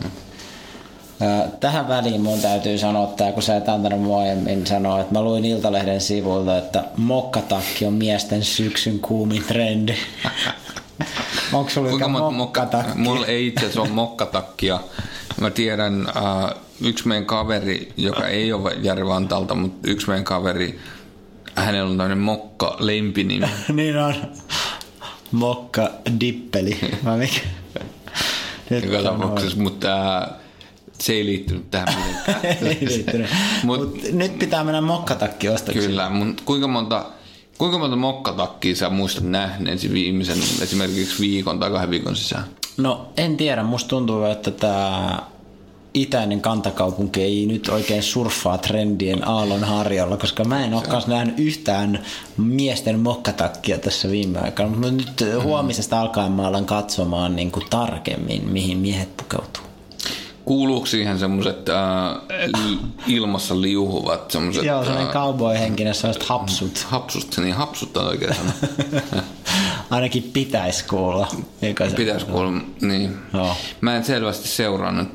[1.21, 5.13] Ö, Tähän väliin mun täytyy sanoa, että kun sä et antanut mua aiemmin sanoa, että
[5.13, 9.93] mä luin Iltalehden sivulta, että mokkatakki on miesten syksyn kuumin trendi.
[11.53, 12.97] Onko sulla Kuinka mokka, mokkatakki?
[12.97, 14.79] mulla ei itse asiassa ole mokkatakkia.
[15.41, 16.51] Mä tiedän äh,
[16.81, 20.79] yksi meidän kaveri, joka ei ole Jari Vantalta, mutta yksi meidän kaveri,
[21.55, 23.47] hänellä on tämmöinen mokka lempinimi.
[23.73, 24.15] niin on.
[25.31, 25.89] Mokka
[26.19, 26.79] dippeli.
[27.05, 27.39] Vai mikä?
[28.85, 30.29] Joka on tapauksessa, mutta äh,
[30.99, 32.39] se ei liittynyt tähän mitenkään.
[32.67, 33.29] Ei liittynyt.
[33.63, 35.79] Mut- Mut nyt pitää mennä mokkatakki ostoksi.
[35.79, 37.05] Kyllä, mutta kuinka monta,
[37.57, 42.43] kuinka monta mokkatakkia sä muistat nähneesi viimeisen esimerkiksi viikon tai kahden viikon sisään?
[42.77, 45.19] No en tiedä, musta tuntuu, että tämä
[45.97, 51.39] itäinen kantakaupunki ei nyt oikein surffaa trendien aallon harjalla, koska mä en ole kanssa nähnyt
[51.39, 51.99] yhtään
[52.37, 58.47] miesten mokkatakkia tässä viime aikana, mutta nyt huomisesta alkaen mä alan katsomaan niin kuin tarkemmin,
[58.49, 59.63] mihin miehet pukeutuu.
[60.45, 61.75] Kuuluuko siihen semmoiset äh,
[62.45, 66.85] li- ilmassa liuhuvat semmoiset Joo, sellainen äh, cowboy-henkinen, sellaiset hapsut.
[66.89, 68.51] hapsut, niin hapsut on oikein sana.
[69.89, 71.27] Ainakin pitäisi kuulla.
[71.95, 73.17] Pitäisi kuulla, niin.
[73.33, 73.55] Joo.
[73.81, 75.07] Mä en selvästi seurannut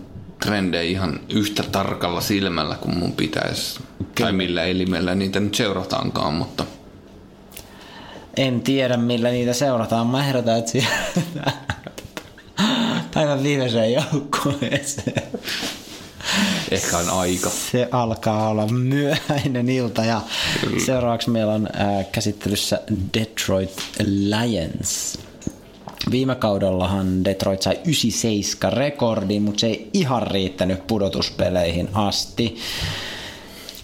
[0.43, 3.81] trendejä ihan yhtä tarkalla silmällä kuin mun pitäisi.
[4.21, 6.65] Tai millä elimellä niitä nyt seurataankaan, mutta
[8.37, 10.07] En tiedä, millä niitä seurataan.
[10.07, 10.91] Mä ehdotan, että siellä
[13.15, 15.23] päivän viimeiseen joukkueeseen.
[16.71, 17.51] ehkä on aika.
[17.51, 20.21] Se alkaa olla myöhäinen ilta ja
[20.87, 22.81] seuraavaksi meillä on äh, käsittelyssä
[23.19, 25.19] Detroit Lions.
[26.11, 32.57] Viime kaudellahan Detroit sai 97 rekordin, mutta se ei ihan riittänyt pudotuspeleihin asti.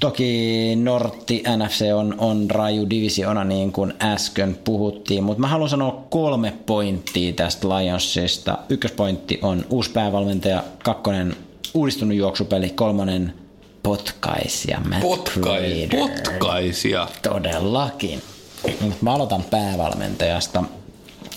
[0.00, 6.04] Toki Nortti NFC on, on raju divisiona niin kuin äsken puhuttiin, mutta mä haluan sanoa
[6.10, 8.58] kolme pointtia tästä Lionsista.
[8.68, 11.36] Ykköspointti on uusi päävalmentaja, kakkonen
[11.74, 13.34] uudistunut juoksupeli, kolmonen
[13.82, 14.80] potkaisia.
[14.88, 17.08] Matt Potkai, potkaisia.
[17.22, 18.22] Todellakin.
[19.00, 20.64] Mä aloitan päävalmentajasta.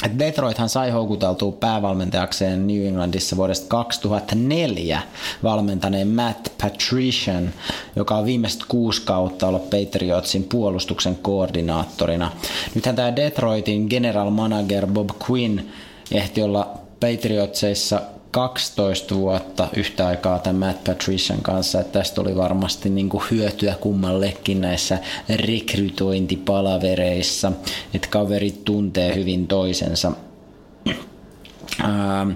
[0.05, 5.01] Et Detroithan sai houkuteltua päävalmentajakseen New Englandissa vuodesta 2004
[5.43, 7.49] valmentaneen Matt Patrician,
[7.95, 12.31] joka on viimeiset kuusi kautta ollut Patriotsin puolustuksen koordinaattorina.
[12.75, 15.59] Nythän tämä Detroitin general manager Bob Quinn
[16.11, 18.01] ehti olla Patriotseissa
[18.31, 23.75] 12 vuotta yhtä aikaa tämän Matt Patrician kanssa, että tästä oli varmasti niin kuin hyötyä
[23.79, 24.97] kummallekin näissä
[25.29, 27.51] rekrytointipalavereissa,
[27.93, 30.11] että kaverit tuntee hyvin toisensa.
[31.83, 32.27] Ää,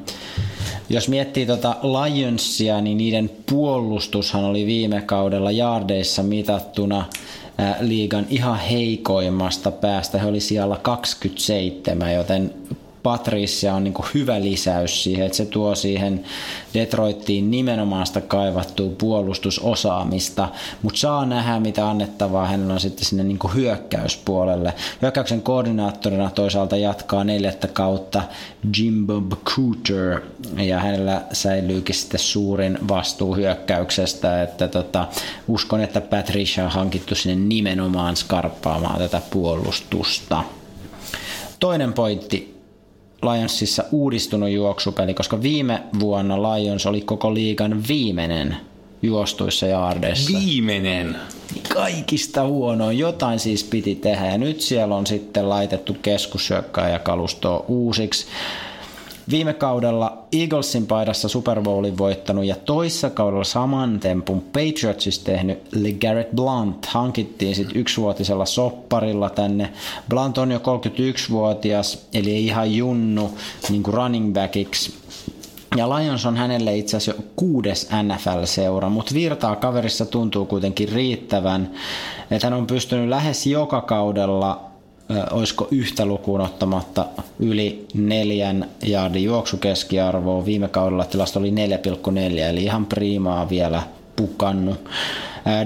[0.90, 7.06] jos miettii tota Lionsia, niin niiden puolustushan oli viime kaudella jaardeissa mitattuna
[7.58, 10.20] ää, liigan ihan heikoimmasta päästä.
[10.20, 12.54] He oli siellä 27, joten
[13.06, 16.24] Patricia on niin hyvä lisäys siihen, että se tuo siihen
[16.74, 20.50] Detroittiin nimenomaan sitä kaivattua puolustusosaamista,
[20.82, 24.74] mutta saa nähdä, mitä annettavaa hänellä on sitten sinne niin hyökkäyspuolelle.
[25.02, 28.24] Hyökkäyksen koordinaattorina toisaalta jatkaa neljättä kautta
[28.78, 30.22] Jim Bob Cooter,
[30.58, 35.08] ja hänellä säilyykin sitten suurin vastuu hyökkäyksestä, että tota,
[35.48, 40.44] uskon, että Patricia on hankittu sinne nimenomaan skarppaamaan tätä puolustusta.
[41.60, 42.55] Toinen pointti,
[43.26, 48.58] Lionsissa uudistunut juoksupeli, koska viime vuonna Lions oli koko liigan viimeinen
[49.02, 50.40] juostuissa jaardeissa.
[50.40, 51.16] Viimeinen.
[51.74, 52.98] Kaikista huonoin.
[52.98, 58.26] Jotain siis piti tehdä ja nyt siellä on sitten laitettu keskussyökkää kalustoa uusiksi.
[59.30, 66.36] Viime kaudella Eaglesin paidassa Super Bowlin voittanut ja toissa kaudella saman tempun Patriotsissa tehnyt LeGarrette
[66.36, 69.74] Blunt hankittiin sitten yksivuotisella sopparilla tänne.
[70.10, 73.32] Blunt on jo 31-vuotias, eli ei ihan junnu
[73.70, 74.94] niin kuin running backiksi.
[75.78, 81.72] Ja Lions on hänelle itse asiassa jo kuudes NFL-seura, mutta virtaa kaverissa tuntuu kuitenkin riittävän,
[82.32, 84.75] että hän on pystynyt lähes joka kaudella
[85.32, 87.06] olisiko yhtä lukuun ottamatta
[87.40, 90.46] yli neljän jaardin juoksukeskiarvoa.
[90.46, 93.84] Viime kaudella tilasto oli 4,4, eli ihan priimaa vielä
[94.16, 94.90] pukannut.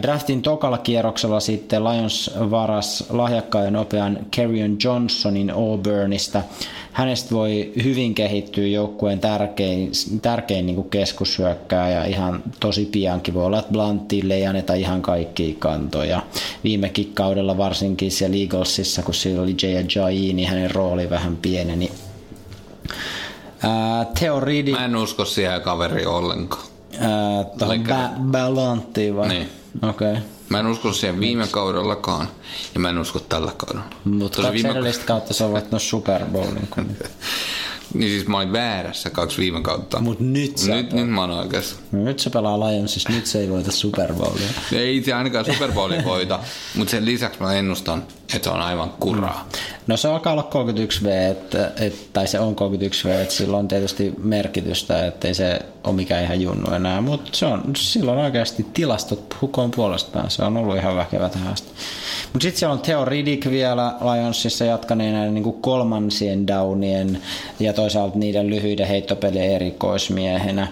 [0.01, 6.41] Draftin tokalla kierroksella sitten Lions varas lahjakkaan ja nopean Carrion Johnsonin Auburnista.
[6.91, 9.91] Hänestä voi hyvin kehittyä joukkueen tärkein,
[10.22, 15.56] tärkein niin keskushyökkää ja ihan tosi piankin voi olla, että Bluntille ei anneta ihan kaikkia
[15.60, 16.22] kantoja.
[16.64, 21.91] Viimekin kaudella varsinkin siellä Eaglesissa, kun siellä oli Jay Ajayi, niin hänen rooli vähän pieneni.
[23.64, 24.41] Ää, Theo.
[24.72, 26.64] Mä en usko siihen kaveri ollenkaan.
[26.99, 29.27] Ää, tuohon ba- vai?
[29.27, 29.49] Niin.
[29.82, 30.12] Okei.
[30.12, 30.24] Okay.
[30.50, 32.28] Mä en usko siihen viime kaudellakaan,
[32.74, 33.86] ja mä en usko tällä kaudella.
[34.04, 36.70] Mutta kaksi viime- edellistä kautta se on voittanut Super Bowlin.
[37.94, 39.99] Niin siis mä olin väärässä kaksi viime kautta.
[39.99, 41.76] Mut nyt sä nyt, nyt mä oon oikeassa.
[41.91, 44.49] No nyt se pelaa Lionsissa, nyt se ei voita Super Bowlia.
[44.72, 46.40] Ei se ainakaan Super Bowlin voita,
[46.76, 48.03] mutta sen lisäksi mä ennustan,
[48.36, 49.49] että se on aivan kuraa.
[49.88, 54.14] No se alkaa olla 31V, että, et, tai se on 31V, että sillä on tietysti
[54.18, 59.72] merkitystä, ettei se ole mikään ihan junnu enää, mutta se on, silloin oikeasti tilastot hukoon
[59.72, 61.70] puolestaan, se on ollut ihan väkevä tähän asti.
[62.34, 67.22] Mutta sitten siellä on Theo Riddick vielä Lionsissa jatkaneena niin kolmansien downien
[67.60, 70.68] ja toisaalta niiden lyhyiden heittopelien erikoismiehenä.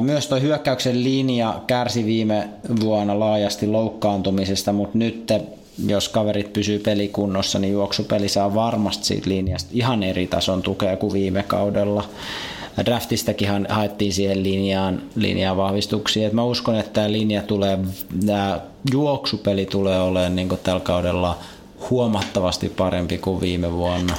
[0.00, 2.48] Myös tuo hyökkäyksen linja kärsi viime
[2.80, 5.32] vuonna laajasti loukkaantumisesta, mutta nyt
[5.86, 11.12] jos kaverit pysyy pelikunnossa, niin juoksupeli saa varmasti siitä linjasta ihan eri tason tukea kuin
[11.12, 12.04] viime kaudella.
[12.84, 16.26] Draftistakin ha- haettiin siihen linjaan, linjaan vahvistuksia.
[16.26, 17.78] Et mä uskon, että tämä linja tulee,
[18.26, 18.60] tämä
[18.92, 21.38] juoksupeli tulee olemaan niin tällä kaudella
[21.90, 24.14] huomattavasti parempi kuin viime vuonna.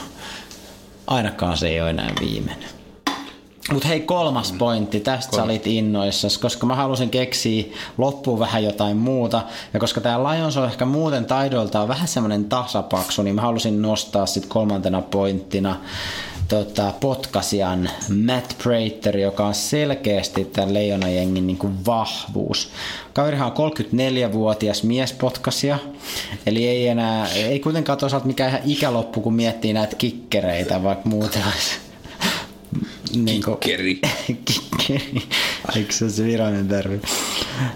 [1.07, 2.69] Ainakaan se ei ole enää viimeinen.
[3.71, 4.99] Mutta hei, kolmas pointti.
[4.99, 7.63] Tästä sä olit innoissas, koska mä halusin keksiä
[7.97, 9.41] loppuun vähän jotain muuta.
[9.73, 14.25] Ja koska tämä Lions on ehkä muuten taidoiltaan vähän semmoinen tasapaksu, niin mä halusin nostaa
[14.25, 15.75] sitten kolmantena pointtina
[16.47, 17.89] tota, potkasian
[18.25, 22.69] Matt Prater, joka on selkeästi tämän leijonajengin niin kuin vahvuus.
[23.13, 25.79] Kaverihan on 34-vuotias miespotkasia,
[26.45, 31.43] eli ei enää, ei kuitenkaan toisaalta mikään ihan ikäloppu, kun miettii näitä kikkereitä, vaikka muuten
[33.15, 34.01] niin kuin, Kikkeri.
[34.45, 35.27] kikkeri.
[35.75, 37.01] Eikö se ole se virallinen termi?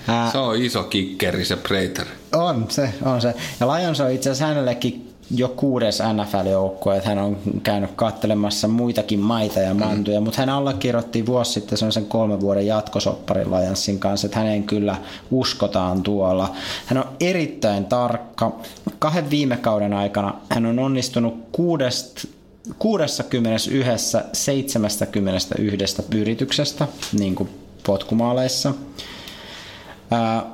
[0.08, 2.06] Ää, Se on iso kikkeri se Prater.
[2.36, 3.34] on se, on se.
[3.60, 9.20] Ja Lions on itse asiassa hänellekin jo kuudes NFL-joukkue, että hän on käynyt kattelemassa muitakin
[9.20, 10.24] maita ja mantuja, mm.
[10.24, 14.96] mutta hän allekirjoitti vuosi sitten sen kolmen vuoden jatkosopparin Lionsin kanssa, että hänen kyllä
[15.32, 16.56] uskotaan tuolla.
[16.86, 18.56] Hän on erittäin tarkka.
[19.00, 22.28] Kahden viime kauden aikana hän on onnistunut kuudesta
[22.80, 23.70] 61
[24.34, 25.48] 71
[26.16, 26.88] yrityksestä
[27.20, 27.50] niin kuin
[27.86, 28.74] potkumaaleissa.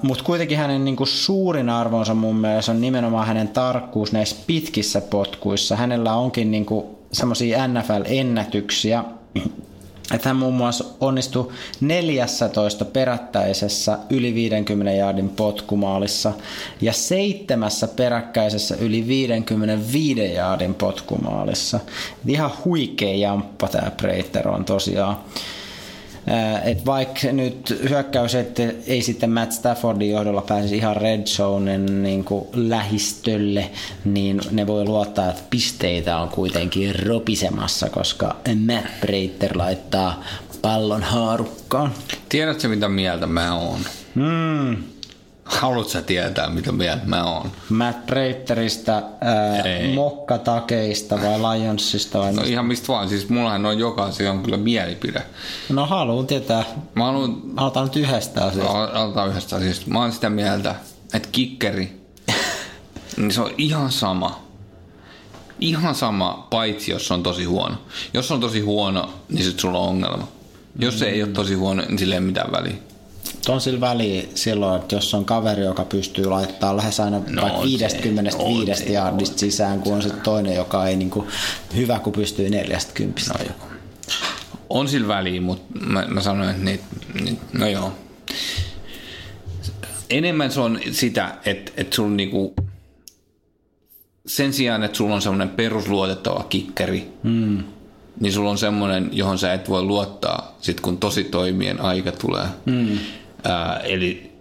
[0.02, 5.02] Mutta kuitenkin hänen niin kuin suurin arvonsa mun mielestä on nimenomaan hänen tarkkuus näissä pitkissä
[5.02, 5.76] potkuissa.
[5.76, 6.66] Hänellä onkin niin
[7.12, 9.04] semmoisia NFL-ennätyksiä,
[10.14, 11.52] että hän muun muassa onnistui
[11.82, 16.34] 14 perättäisessä yli 50 jaardin potkumaalissa
[16.82, 21.80] ja seitsemässä peräkkäisessä yli 55 jaardin potkumaalissa.
[22.28, 25.18] Ihan huikea jamppa tämä Breiter on tosiaan.
[26.64, 32.26] Et vaikka nyt hyökkäys että ei sitten Matt Staffordin johdolla pääsisi ihan red zonen niin
[32.54, 33.70] lähistölle,
[34.06, 38.36] niin ne voi luottaa, että pisteitä on kuitenkin ropisemassa, koska
[38.66, 40.24] Matt Breiter laittaa
[40.62, 41.94] pallon haarukkaan.
[42.30, 43.80] Tiedätkö mitä mieltä mä oon?
[44.16, 44.93] Hmm.
[45.46, 47.52] Haluatko sä tietää mitä mieltä mä oon?
[47.70, 48.10] Matt
[49.22, 49.94] ää, Ei.
[49.96, 52.50] mokkatakeista vai Lionsista vai No mistä?
[52.52, 55.22] ihan mistä vaan, siis mullahan on joka asia on kyllä mielipide.
[55.70, 56.64] No haluan tietää.
[56.96, 58.72] Mä haluan Aloitan nyt yhdestä asiasta.
[58.84, 59.86] Aloitetaan yhdestä asiasta.
[59.88, 60.76] Mä oon sitä mieltä,
[61.14, 62.02] että kikkeri,
[63.18, 64.44] niin se on ihan sama.
[65.60, 67.76] Ihan sama, paitsi jos se on tosi huono.
[68.14, 70.28] Jos se on tosi huono, niin sit sulla on ongelma.
[70.80, 72.74] Jos se ei ole tosi huono, niin sillä ei ole mitään väliä.
[73.48, 77.60] On sillä väliä silloin, että jos on kaveri, joka pystyy laittamaan lähes aina no, vaikka
[77.60, 81.28] on se, 55 on se, jardista sisään, kun on se toinen, joka ei niinku,
[81.76, 83.22] hyvä, kun pystyy 40.
[83.30, 83.46] No,
[84.70, 86.84] On sillä väliä, mutta mä, mä sanoin, että niitä,
[87.24, 87.94] niitä, no joo.
[90.10, 92.54] Enemmän se on sitä, että, että sulla niinku,
[94.28, 97.64] sen sijaan, että sulla on semmoinen perusluotettava kikkeri, mm.
[98.20, 102.46] Niin sulla on semmoinen, johon sä et voi luottaa sit kun tosi toimien aika tulee.
[102.66, 102.98] Mm.
[103.44, 104.32] Ää, eli,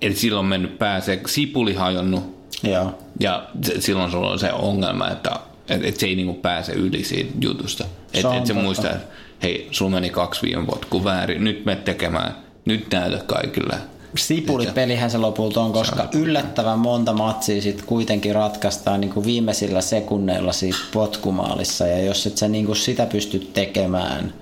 [0.00, 2.98] eli silloin mennyt pääsee, sipuli hajonnut, Joo.
[3.20, 5.30] ja se, silloin sulla on se ongelma, että
[5.68, 7.84] et, et se ei niinku pääse yli siitä jutusta.
[8.14, 9.06] Että on et se muistaa, että
[9.42, 13.76] hei, sulla meni kaksi viime potkua väärin, nyt me tekemään, nyt näytä kaikille.
[14.16, 20.52] Sipulipelihän se lopulta on, koska yllättävän monta matsia sit kuitenkin ratkaistaan niin kuin viimeisillä sekunneilla
[20.52, 24.34] siitä potkumaalissa, ja jos et sä niin kuin sitä pysty tekemään,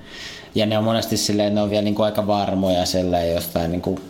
[0.55, 3.83] ja ne on monesti silleen, ne on vielä niin kuin aika varmoja silleen jostain niin
[3.83, 4.01] kuin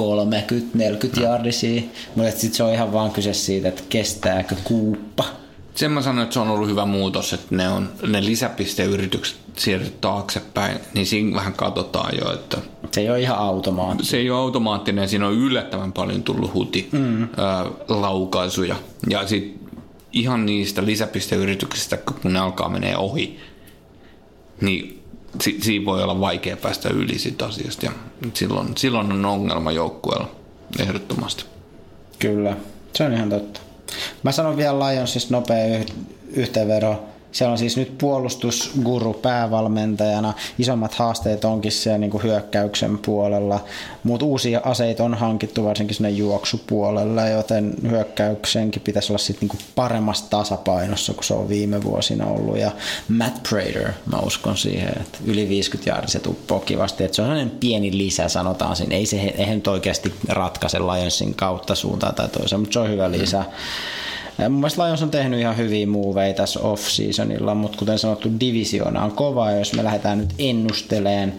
[0.00, 1.82] 30-40 jardisia,
[2.14, 5.24] mutta sitten se on ihan vaan kyse siitä, että kestääkö kuuppa.
[5.74, 10.00] Sen mä sanoin, että se on ollut hyvä muutos, että ne, on, ne lisäpisteyritykset siirryt
[10.00, 12.58] taaksepäin, niin siinä vähän katsotaan jo, että
[12.90, 14.04] Se ei ole ihan automaatti.
[14.04, 17.22] se ei ole automaattinen, siinä on yllättävän paljon tullut huti mm.
[17.22, 18.76] ää, laukaisuja.
[19.10, 19.68] Ja sitten
[20.12, 23.40] ihan niistä lisäpisteyrityksistä, kun ne alkaa menee ohi,
[24.60, 25.02] niin
[25.40, 27.92] si, siinä voi olla vaikea päästä yli siitä asiasta ja
[28.34, 30.30] silloin, silloin on ongelma joukkueella
[30.78, 31.44] ehdottomasti.
[32.18, 32.56] Kyllä,
[32.96, 33.63] se on ihan totta.
[34.22, 35.84] Mä sanon vielä Lionsista nopea
[36.32, 37.02] yhteenvedo
[37.34, 40.34] siellä on siis nyt puolustusguru päävalmentajana.
[40.58, 43.64] Isommat haasteet onkin siellä niin kuin hyökkäyksen puolella,
[44.02, 50.30] mutta uusia aseita on hankittu varsinkin sinne juoksupuolelle, joten hyökkäyksenkin pitäisi olla sitten niin paremmassa
[50.30, 52.58] tasapainossa kuin se on viime vuosina ollut.
[52.58, 52.70] Ja
[53.08, 57.04] Matt Prater, mä uskon siihen, että yli 50 jardia se tuppoo kivasti.
[57.04, 58.96] Että se on sellainen pieni lisä, sanotaan siinä.
[58.96, 63.10] Ei se eihän nyt oikeasti ratkaise Lionsin kautta suuntaan tai toiseen, mutta se on hyvä
[63.10, 63.38] lisä.
[63.38, 64.03] Mm.
[64.38, 69.12] Mun mielestä Lions on tehnyt ihan hyviä muuveja tässä off-seasonilla, mutta kuten sanottu, divisiona on
[69.12, 71.34] kova, ja jos me lähdetään nyt ennusteleen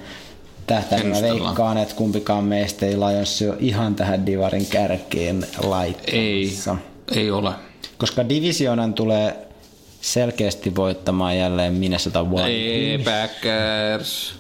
[0.67, 6.75] tähtäin, mä veikkaan, että kumpikaan meistä ei Lions ole ihan tähän divarin kärkeen laittamassa.
[7.11, 7.51] Ei, ei ole.
[7.97, 9.47] Koska divisionan tulee
[10.01, 12.47] selkeästi voittamaan jälleen Minnesota Wild.
[12.47, 14.35] Ei, Packers.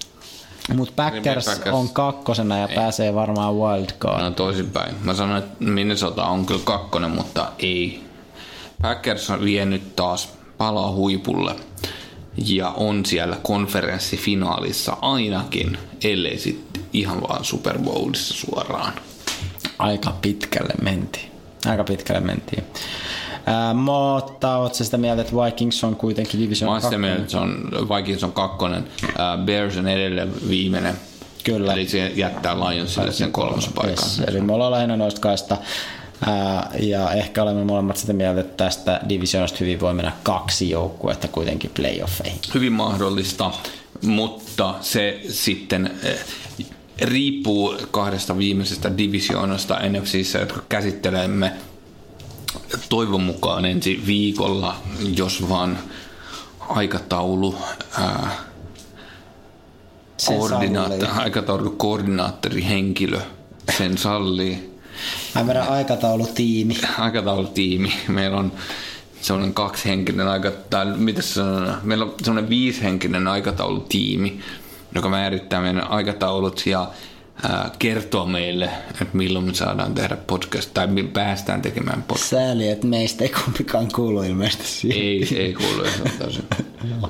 [0.75, 2.75] Mutta Packers, Packers on kakkosena ja ei.
[2.75, 4.23] pääsee varmaan wildcard.
[4.23, 4.95] No toisinpäin.
[5.01, 8.03] Mä sanoin, että Minnesota on kyllä kakkonen, mutta ei
[8.85, 11.55] Packers on vienyt taas palaa huipulle
[12.37, 18.93] ja on siellä konferenssifinaalissa ainakin, ellei sitten ihan vaan Super Bowlissa suoraan.
[19.79, 21.31] Aika pitkälle mentiin.
[21.65, 22.63] Aika pitkälle mentiin.
[23.47, 27.71] Äh, mutta ootko sitä mieltä, että Vikings on kuitenkin division Mä sitä mieltä, että on,
[27.97, 28.87] Vikings on kakkonen.
[29.03, 30.95] Äh, Bears on edelleen viimeinen.
[31.43, 31.73] Kyllä.
[31.73, 33.89] Eli se jättää Lionsille sen kolmas paikan.
[33.89, 34.21] Yes.
[34.27, 35.57] Eli me ollaan lähinnä noista kaista
[36.79, 41.71] ja ehkä olemme molemmat sitä mieltä, että tästä divisioonasta hyvin voi mennä kaksi joukkuetta kuitenkin
[41.73, 42.39] playoffeihin.
[42.53, 43.51] Hyvin mahdollista,
[44.01, 45.91] mutta se sitten
[47.01, 51.53] riippuu kahdesta viimeisestä divisioonasta NFCissä, jotka käsittelemme
[52.89, 54.75] toivon mukaan ensi viikolla,
[55.17, 55.79] jos vaan
[56.59, 57.55] aikataulu
[57.99, 58.31] ää,
[60.25, 63.19] koordinaattori, aikataulu koordinaattori henkilö
[63.77, 64.74] sen sallii
[65.35, 66.77] Ai meidän aikataulutiimi.
[66.99, 67.93] Aikataulutiimi.
[68.07, 68.51] Meillä on
[69.21, 74.39] sellainen kaksihenkinen aika, tai mitä se on, meillä on sellainen viisihenkinen aikataulutiimi,
[74.95, 76.87] joka määrittää meidän aikataulut ja
[77.79, 82.29] kertoo meille, että milloin me saadaan tehdä podcast, tai päästään tekemään podcast.
[82.29, 85.01] Sääli, että meistä ei kumpikaan kuulu ilmeisesti siihen.
[85.01, 85.83] Ei, ei kuulu,
[86.29, 86.41] se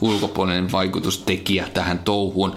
[0.02, 2.56] ulkopuolinen vaikutustekijä tähän touhuun.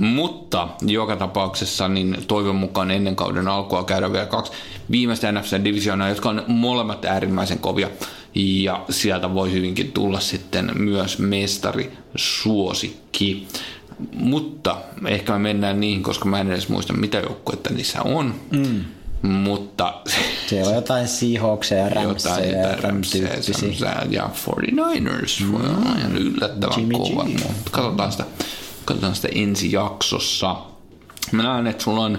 [0.00, 4.52] Mutta joka tapauksessa niin toivon mukaan ennen kauden alkua käydään vielä kaksi
[4.90, 7.90] viimeistä NFC-divisioonaa, jotka on molemmat äärimmäisen kovia.
[8.34, 13.46] Ja sieltä voi hyvinkin tulla sitten myös mestari suosikki.
[14.12, 14.76] Mutta
[15.06, 18.34] ehkä me mennään niihin, koska mä en edes muista mitä joukkuetta niissä on.
[18.50, 18.84] Mm.
[19.28, 19.94] Mutta...
[20.48, 25.52] Siellä on jotain Seahawksia ja Ramsia ja Ramsia ja 49ers.
[25.52, 25.76] Voi mm.
[25.76, 27.24] olla ihan yllättävän Jimmy kova.
[27.24, 28.24] Mutta katsotaan sitä,
[28.84, 30.56] katsotaan sitä ensi jaksossa.
[31.32, 32.18] Mä näen, että sulla on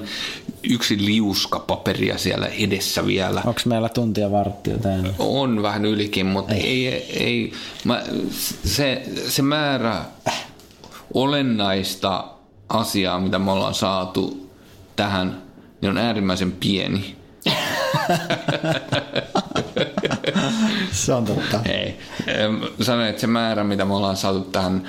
[0.63, 3.41] yksi liuska paperia siellä edessä vielä.
[3.45, 5.13] Onko meillä tuntia varttia täällä?
[5.19, 7.53] On vähän ylikin, mutta ei, ei, ei
[7.83, 8.03] mä,
[8.65, 10.05] se, se määrä
[11.15, 12.23] olennaista
[12.69, 14.51] asiaa, mitä me ollaan saatu
[14.95, 15.41] tähän,
[15.81, 17.15] niin on äärimmäisen pieni.
[20.91, 21.59] se on totta.
[21.65, 21.99] Ei.
[22.81, 24.83] Sanoin, että se määrä, mitä me ollaan saatu tähän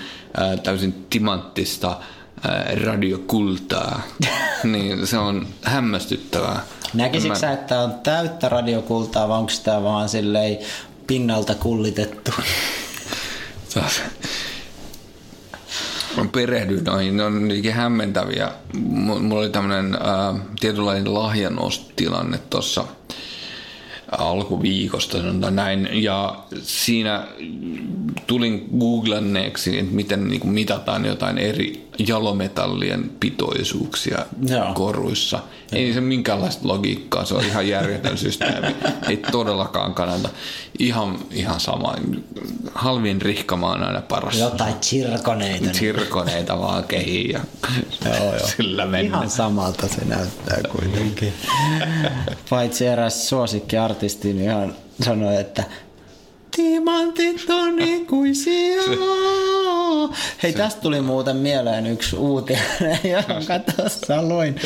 [0.63, 1.97] täysin timanttista
[2.85, 4.03] radiokultaa,
[4.73, 6.61] niin se on hämmästyttävää.
[6.95, 10.59] Näkisitkö sä, että on täyttä radiokultaa vai onko sitä vaan silleen
[11.07, 12.31] pinnalta kullitettu?
[13.77, 13.83] Mä
[16.33, 18.51] perehdyin noihin, ne on niinkin hämmentäviä.
[18.75, 22.85] Mulla oli tämmöinen äh, tietynlainen lahjanostilanne tuossa
[24.19, 25.89] alkuviikosta, sanotaan näin.
[25.93, 27.27] Ja siinä
[28.27, 34.75] tulin googlanneeksi, että miten niin kuin mitataan jotain eri jalometallien pitoisuuksia Joo.
[34.75, 35.39] koruissa.
[35.73, 38.77] Ei se minkäänlaista logiikkaa, se on ihan järjetön systeemi.
[39.09, 40.29] Ei todellakaan kannata.
[40.79, 41.95] Ihan, ihan sama.
[42.75, 44.39] Halvin rihkama on aina paras.
[44.39, 45.71] Jotain chirkoneita.
[45.71, 47.41] Chirkoneita vaan kehiin ja
[48.05, 48.47] joo, joo.
[48.57, 49.17] sillä mennä.
[49.17, 51.33] Ihan samalta se näyttää kuitenkin.
[52.51, 54.75] Paitsi eräs suosikkiartisti niin ihan
[55.05, 55.65] sanoi, että
[56.57, 58.83] Timantit on ikuisia.
[60.43, 62.63] Hei, tästä tuli muuten mieleen yksi uutinen,
[63.13, 64.61] jonka tuossa luin.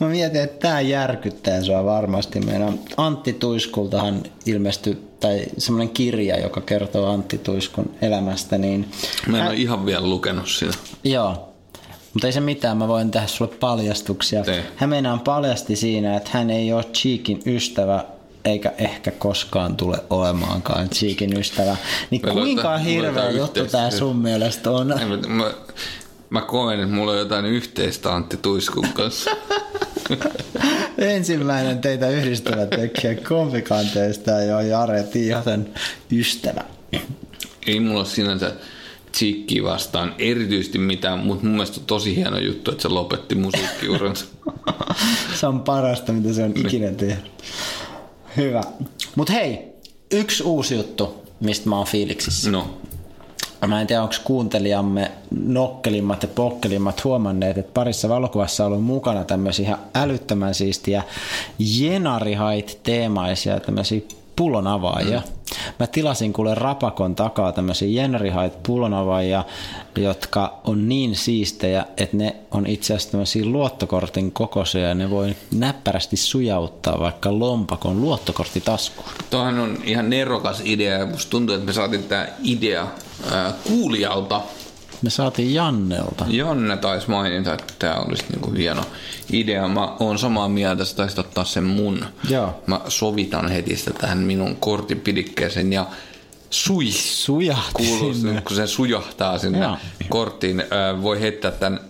[0.00, 2.40] Mä mietin, että tämä järkyttää sua varmasti.
[2.40, 8.58] Meidän Antti Tuiskultahan ilmestyi, tai semmoinen kirja, joka kertoo Antti Tuiskun elämästä.
[8.58, 8.88] Niin
[9.26, 9.52] Mä en hän...
[9.52, 10.74] ole ihan vielä lukenut sitä.
[11.04, 11.50] Joo,
[12.14, 14.44] mutta ei se mitään, mä voin tehdä sulle paljastuksia.
[14.44, 14.64] Tee.
[14.76, 18.04] Hän meinaan paljasti siinä, että hän ei ole Cheekin ystävä,
[18.44, 21.76] eikä ehkä koskaan tule olemaankaan Cheekin ystävä.
[22.10, 24.86] Niin me kuinka hirveä juttu tämä sun mielestä on?
[24.86, 25.50] Mä, mä,
[26.30, 29.30] Mä koen, että mulla on jotain yhteistä Antti Tuiskun kanssa.
[30.98, 35.70] Ensimmäinen teitä yhdistävä tekijä kompikanteista jo Jare Tiihasen
[36.12, 36.64] ystävä.
[37.66, 38.52] Ei mulla ole sinänsä
[39.12, 44.24] Tsikki vastaan erityisesti mitään, mutta mun mielestä on tosi hieno juttu, että se lopetti musiikkiuransa.
[45.40, 47.30] se on parasta, mitä se on ikinä tehnyt.
[48.36, 48.62] Hyvä.
[49.16, 49.72] Mutta hei,
[50.10, 52.50] yksi uusi juttu, mistä mä oon fiiliksissä.
[52.50, 52.76] No.
[53.66, 59.24] Mä en tiedä, onko kuuntelijamme nokkelimmat ja pokkelimmat huomanneet, että parissa valokuvassa on ollut mukana
[59.24, 61.02] tämmöisiä ihan älyttömän siistiä
[61.58, 64.00] jenarihait-teemaisia tämmöisiä
[64.40, 65.18] pullon avaajia.
[65.18, 65.56] Mm.
[65.78, 69.44] Mä tilasin kuule Rapakon takaa tämmöisiä jenarihait pullon avaajia,
[69.96, 75.36] jotka on niin siistejä, että ne on itse asiassa tämmöisiä luottokortin kokoisia ja ne voi
[75.54, 79.08] näppärästi sujauttaa vaikka lompakon luottokorttitaskuun.
[79.30, 82.86] Tuohan on ihan nerokas idea ja musta tuntuu, että me saatiin tämä idea
[83.30, 84.40] ää, kuulijalta.
[85.02, 86.24] Me saatiin Jannelta.
[86.28, 88.84] Janne taisi mainita, että tämä olisi niinku hieno
[89.32, 89.68] idea.
[89.68, 92.04] Mä oon samaa mieltä, että taisit ottaa sen mun.
[92.28, 92.62] Joo.
[92.66, 95.86] Mä sovitan heti sitä tähän minun korttipidikkeeseen ja
[96.50, 96.90] sui.
[96.92, 98.40] Sujahti Kuuluu, sinne.
[98.40, 99.76] kun se sujahtaa sinne Joo.
[100.08, 100.62] korttiin.
[101.02, 101.80] Voi heittää tämän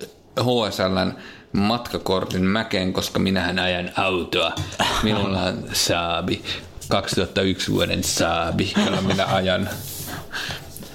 [0.41, 1.13] HSLn
[1.53, 4.53] matkakortin mäkeen, koska minähän ajan autoa.
[5.03, 6.43] Minulla on Saabi.
[6.89, 9.69] 2001 vuoden Saabi, jolla minä ajan.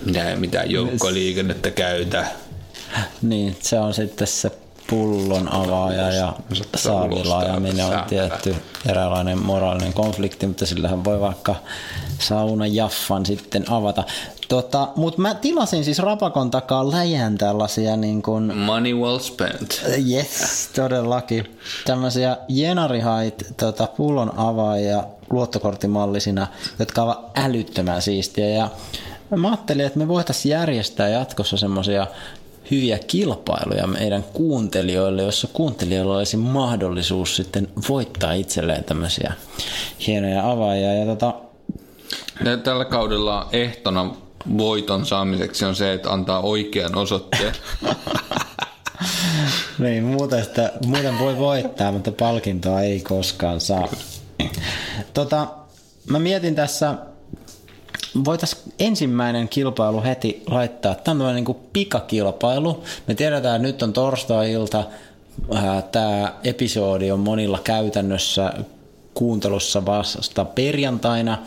[0.05, 2.26] Minä ei mitään joukkoliikennettä käytä.
[3.22, 4.51] Niin, se on sitten se
[4.89, 8.55] pullon avaaja ja Saattaa saavilla ulostaa ajaminen on tietty
[8.89, 11.55] eräänlainen moraalinen konflikti, mutta sillähän voi vaikka
[12.19, 14.03] sauna jaffan sitten avata.
[14.47, 19.81] Tota, mutta mä tilasin siis Rapakon takaa läjän tällaisia niin kuin Money well spent.
[20.11, 21.57] Yes, todellakin.
[21.85, 26.47] Tämmöisiä jenarihait tota, pullon avaajia luottokorttimallisina,
[26.80, 28.49] jotka ovat älyttömän siistiä.
[28.49, 28.69] Ja
[29.39, 32.07] mä ajattelin, että me voitaisiin järjestää jatkossa semmoisia
[32.71, 39.33] hyviä kilpailuja meidän kuuntelijoille, jossa kuuntelijoilla olisi mahdollisuus sitten voittaa itselleen tämmöisiä
[40.07, 40.93] hienoja avaajia.
[40.93, 41.33] Ja tota,
[42.63, 44.15] Tällä kaudella ehtona
[44.57, 47.53] voiton saamiseksi on se, että antaa oikean osoitteen.
[49.79, 53.87] Niin, muuten, sitä, muuten voi voittaa, mutta palkintoa ei koskaan saa.
[55.13, 55.47] Tota,
[56.09, 56.95] mä mietin tässä,
[58.25, 60.95] voitaisiin ensimmäinen kilpailu heti laittaa.
[60.95, 62.83] Tämä on tämmöinen niin pikakilpailu.
[63.07, 64.83] Me tiedetään, että nyt on torstai-ilta.
[65.91, 68.53] Tämä episodi on monilla käytännössä
[69.13, 71.37] kuuntelussa vasta perjantaina.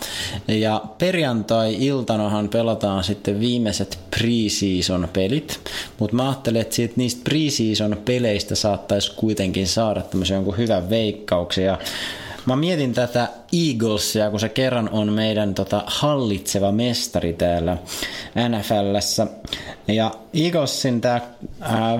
[0.48, 5.60] Ja perjantai-iltanahan pelataan sitten viimeiset pre-season pelit.
[5.98, 11.78] Mutta mä ajattelin, että siitä niistä pre-season peleistä saattaisi kuitenkin saada tämmöisen jonkun hyvän veikkauksen.
[12.48, 17.78] Mä mietin tätä Eaglesia, kun se kerran on meidän tota, hallitseva mestari täällä
[18.48, 19.26] NFLssä.
[19.88, 21.20] Ja Eaglesin tämä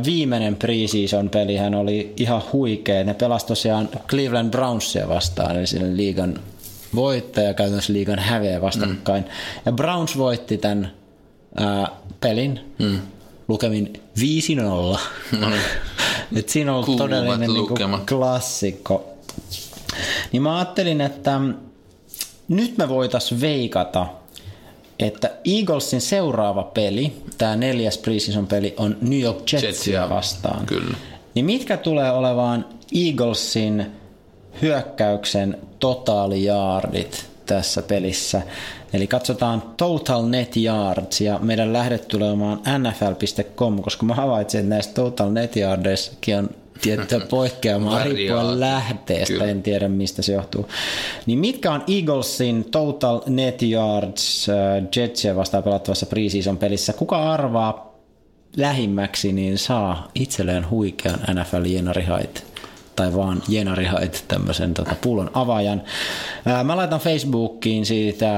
[0.05, 3.05] viimeinen preseason pelihän oli ihan huikea.
[3.05, 6.41] Ne pelasi tosiaan Cleveland Brownsia vastaan, eli sen liigan
[6.95, 9.25] voittaja käytännössä liigan häveä vastakkain.
[9.25, 9.31] Mm.
[9.67, 10.93] Ja Browns voitti tämän
[11.57, 11.89] ää,
[12.21, 12.99] pelin mm.
[13.49, 14.99] lukemin 5-0.
[15.41, 15.61] No niin.
[16.37, 18.07] Et siinä on Kuuluvat todellinen niinku lukemat.
[18.09, 19.18] klassikko.
[20.33, 21.41] Niin mä ajattelin, että
[22.49, 24.07] nyt me voitais veikata,
[24.99, 30.67] että Eaglesin seuraava peli, tämä neljäs preseason peli, on New York Jetsia Jetsia, vastaan.
[30.67, 30.97] kyllä.
[31.35, 32.65] Niin mitkä tulee olevaan
[32.95, 33.87] Eaglesin
[34.63, 38.43] hyökkäyksen totaalijaardit tässä pelissä?
[38.93, 44.71] Eli katsotaan total net yards ja meidän lähdet tulee olemaan nfl.com, koska mä havaitsin, että
[44.71, 46.51] näistä total net yardeissakin on
[46.81, 49.45] tiettyä poikkeamaa riippuen lähteestä, Kyllä.
[49.45, 50.69] en tiedä mistä se johtuu.
[51.27, 54.57] Niin mitkä on Eaglesin total net yards äh,
[54.97, 56.93] Jetsia vastaan pelattavassa preseason pelissä?
[56.93, 57.95] Kuka arvaa
[58.57, 62.47] lähimmäksi, niin saa itselleen huikean NFL jenarihait
[62.97, 65.83] tai vaan jenarihait, tämmöisen tota, pullon avaajan.
[66.47, 68.31] Ää, Mä laitan Facebookiin siitä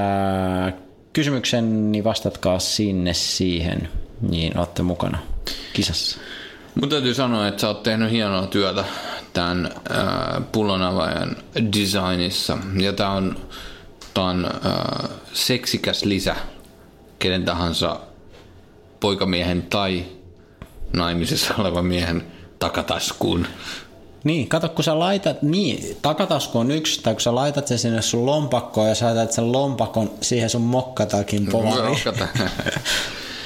[1.13, 3.89] kysymyksen, niin vastatkaa sinne siihen,
[4.31, 5.19] niin olette mukana
[5.73, 6.19] kisassa.
[6.75, 8.85] Mun täytyy sanoa, että sä oot tehnyt hienoa työtä
[9.33, 11.37] tämän äh, pullonavaajan
[11.77, 12.59] designissa.
[12.81, 13.37] Ja tää on,
[14.15, 16.37] tää on äh, seksikäs lisä
[17.19, 18.01] kenen tahansa
[19.01, 20.05] poikamiehen tai
[20.93, 22.27] naimisessa olevan miehen
[22.59, 23.47] takataskuun.
[24.25, 28.03] Niin, kato kun sä laitat, niin, takatasku on yksi, tai kun sä laitat sen sinne
[28.03, 31.99] sun lompakkoon ja sä laitat sen lompakon siihen sun mokkatakin polariin.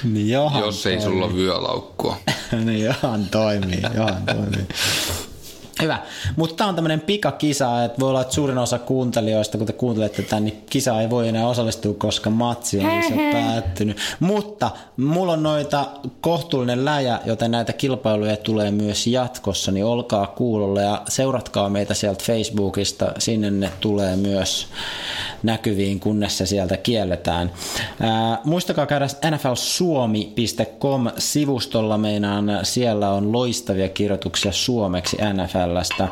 [0.13, 2.17] Niin johan jos ei sulla ole vyölaukkua.
[2.65, 4.67] niin johan toimii, johan toimii.
[5.85, 5.99] Hyvä.
[6.37, 10.23] Mutta tämä on tämmöinen pikakisa, että voi olla, että suurin osa kuuntelijoista, kun te kuuntelette
[10.23, 13.97] tämän, niin kisa ei voi enää osallistua, koska matsi on se päättynyt.
[14.21, 15.87] Mutta mulla on noita
[16.21, 22.25] kohtuullinen läjä, joten näitä kilpailuja tulee myös jatkossa, niin olkaa kuulolla ja seuratkaa meitä sieltä
[22.25, 23.13] Facebookista.
[23.19, 24.67] Sinne ne tulee myös
[25.43, 27.53] näkyviin, kunnes se sieltä kielletään.
[28.01, 31.99] Ää, muistakaa käydä nflsuomi.com-sivustolla.
[31.99, 35.17] Meinaan siellä on loistavia kirjoituksia suomeksi
[35.75, 36.09] NFLstä.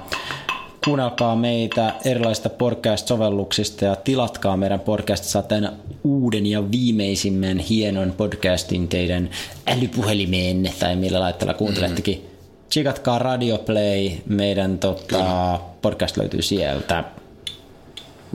[0.85, 5.69] Kuunnelkaa meitä erilaisista podcast-sovelluksista ja tilatkaa meidän podcast saaten
[6.05, 9.31] uuden ja viimeisimmän hienon podcastin teidän
[9.67, 12.17] älypuhelimeen tai millä laitteella kuuntelettekin.
[12.17, 12.33] Mm.
[12.69, 17.05] Tsigatkaa Radio Play, meidän tota, podcast löytyy sieltä.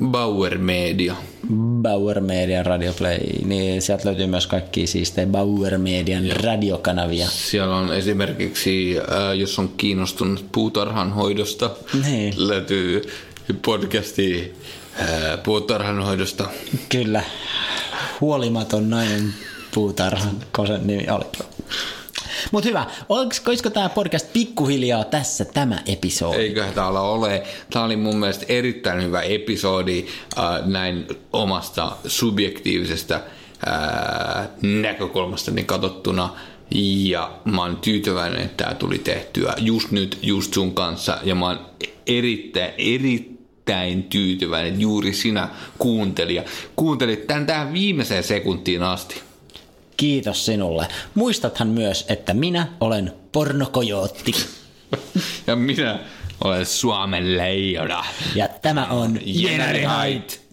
[0.06, 1.16] Bauer Media.
[1.82, 6.38] Bauer Median Radio Play, niin sieltä löytyy myös kaikki siistejä Bauer Median Joo.
[6.44, 7.28] radiokanavia.
[7.28, 11.70] Siellä on esimerkiksi, äh, jos on kiinnostunut puutarhan hoidosta,
[12.06, 12.34] niin.
[12.38, 13.02] löytyy
[13.66, 14.54] podcasti
[15.00, 16.50] äh, puutarhan hoidosta.
[16.90, 17.24] Kyllä,
[18.22, 19.34] huolimaton nainen
[19.74, 21.26] puutarhan, kosen nimi oli.
[22.52, 26.38] Mutta hyvä, olisiko, tämä podcast pikkuhiljaa tässä tämä episodi?
[26.38, 27.44] Eiköhän täällä ole.
[27.70, 30.06] Tämä oli mun mielestä erittäin hyvä episodi
[30.38, 33.16] äh, näin omasta subjektiivisesta
[33.68, 36.30] äh, näkökulmastani katsottuna.
[36.72, 41.18] Ja mä oon tyytyväinen, että tämä tuli tehtyä just nyt, just sun kanssa.
[41.24, 41.60] Ja mä oon
[42.08, 46.44] erittäin, erittäin tyytyväinen, että juuri sinä kuuntelija
[46.76, 49.27] kuuntelit tämän tähän viimeiseen sekuntiin asti.
[49.98, 50.88] Kiitos sinulle.
[51.16, 54.32] Muistathan myös, että minä olen pornokojootti.
[55.48, 56.00] ja minä
[56.44, 58.06] olen Suomen leijona.
[58.36, 60.47] Ja tämä on Jeneri Hait.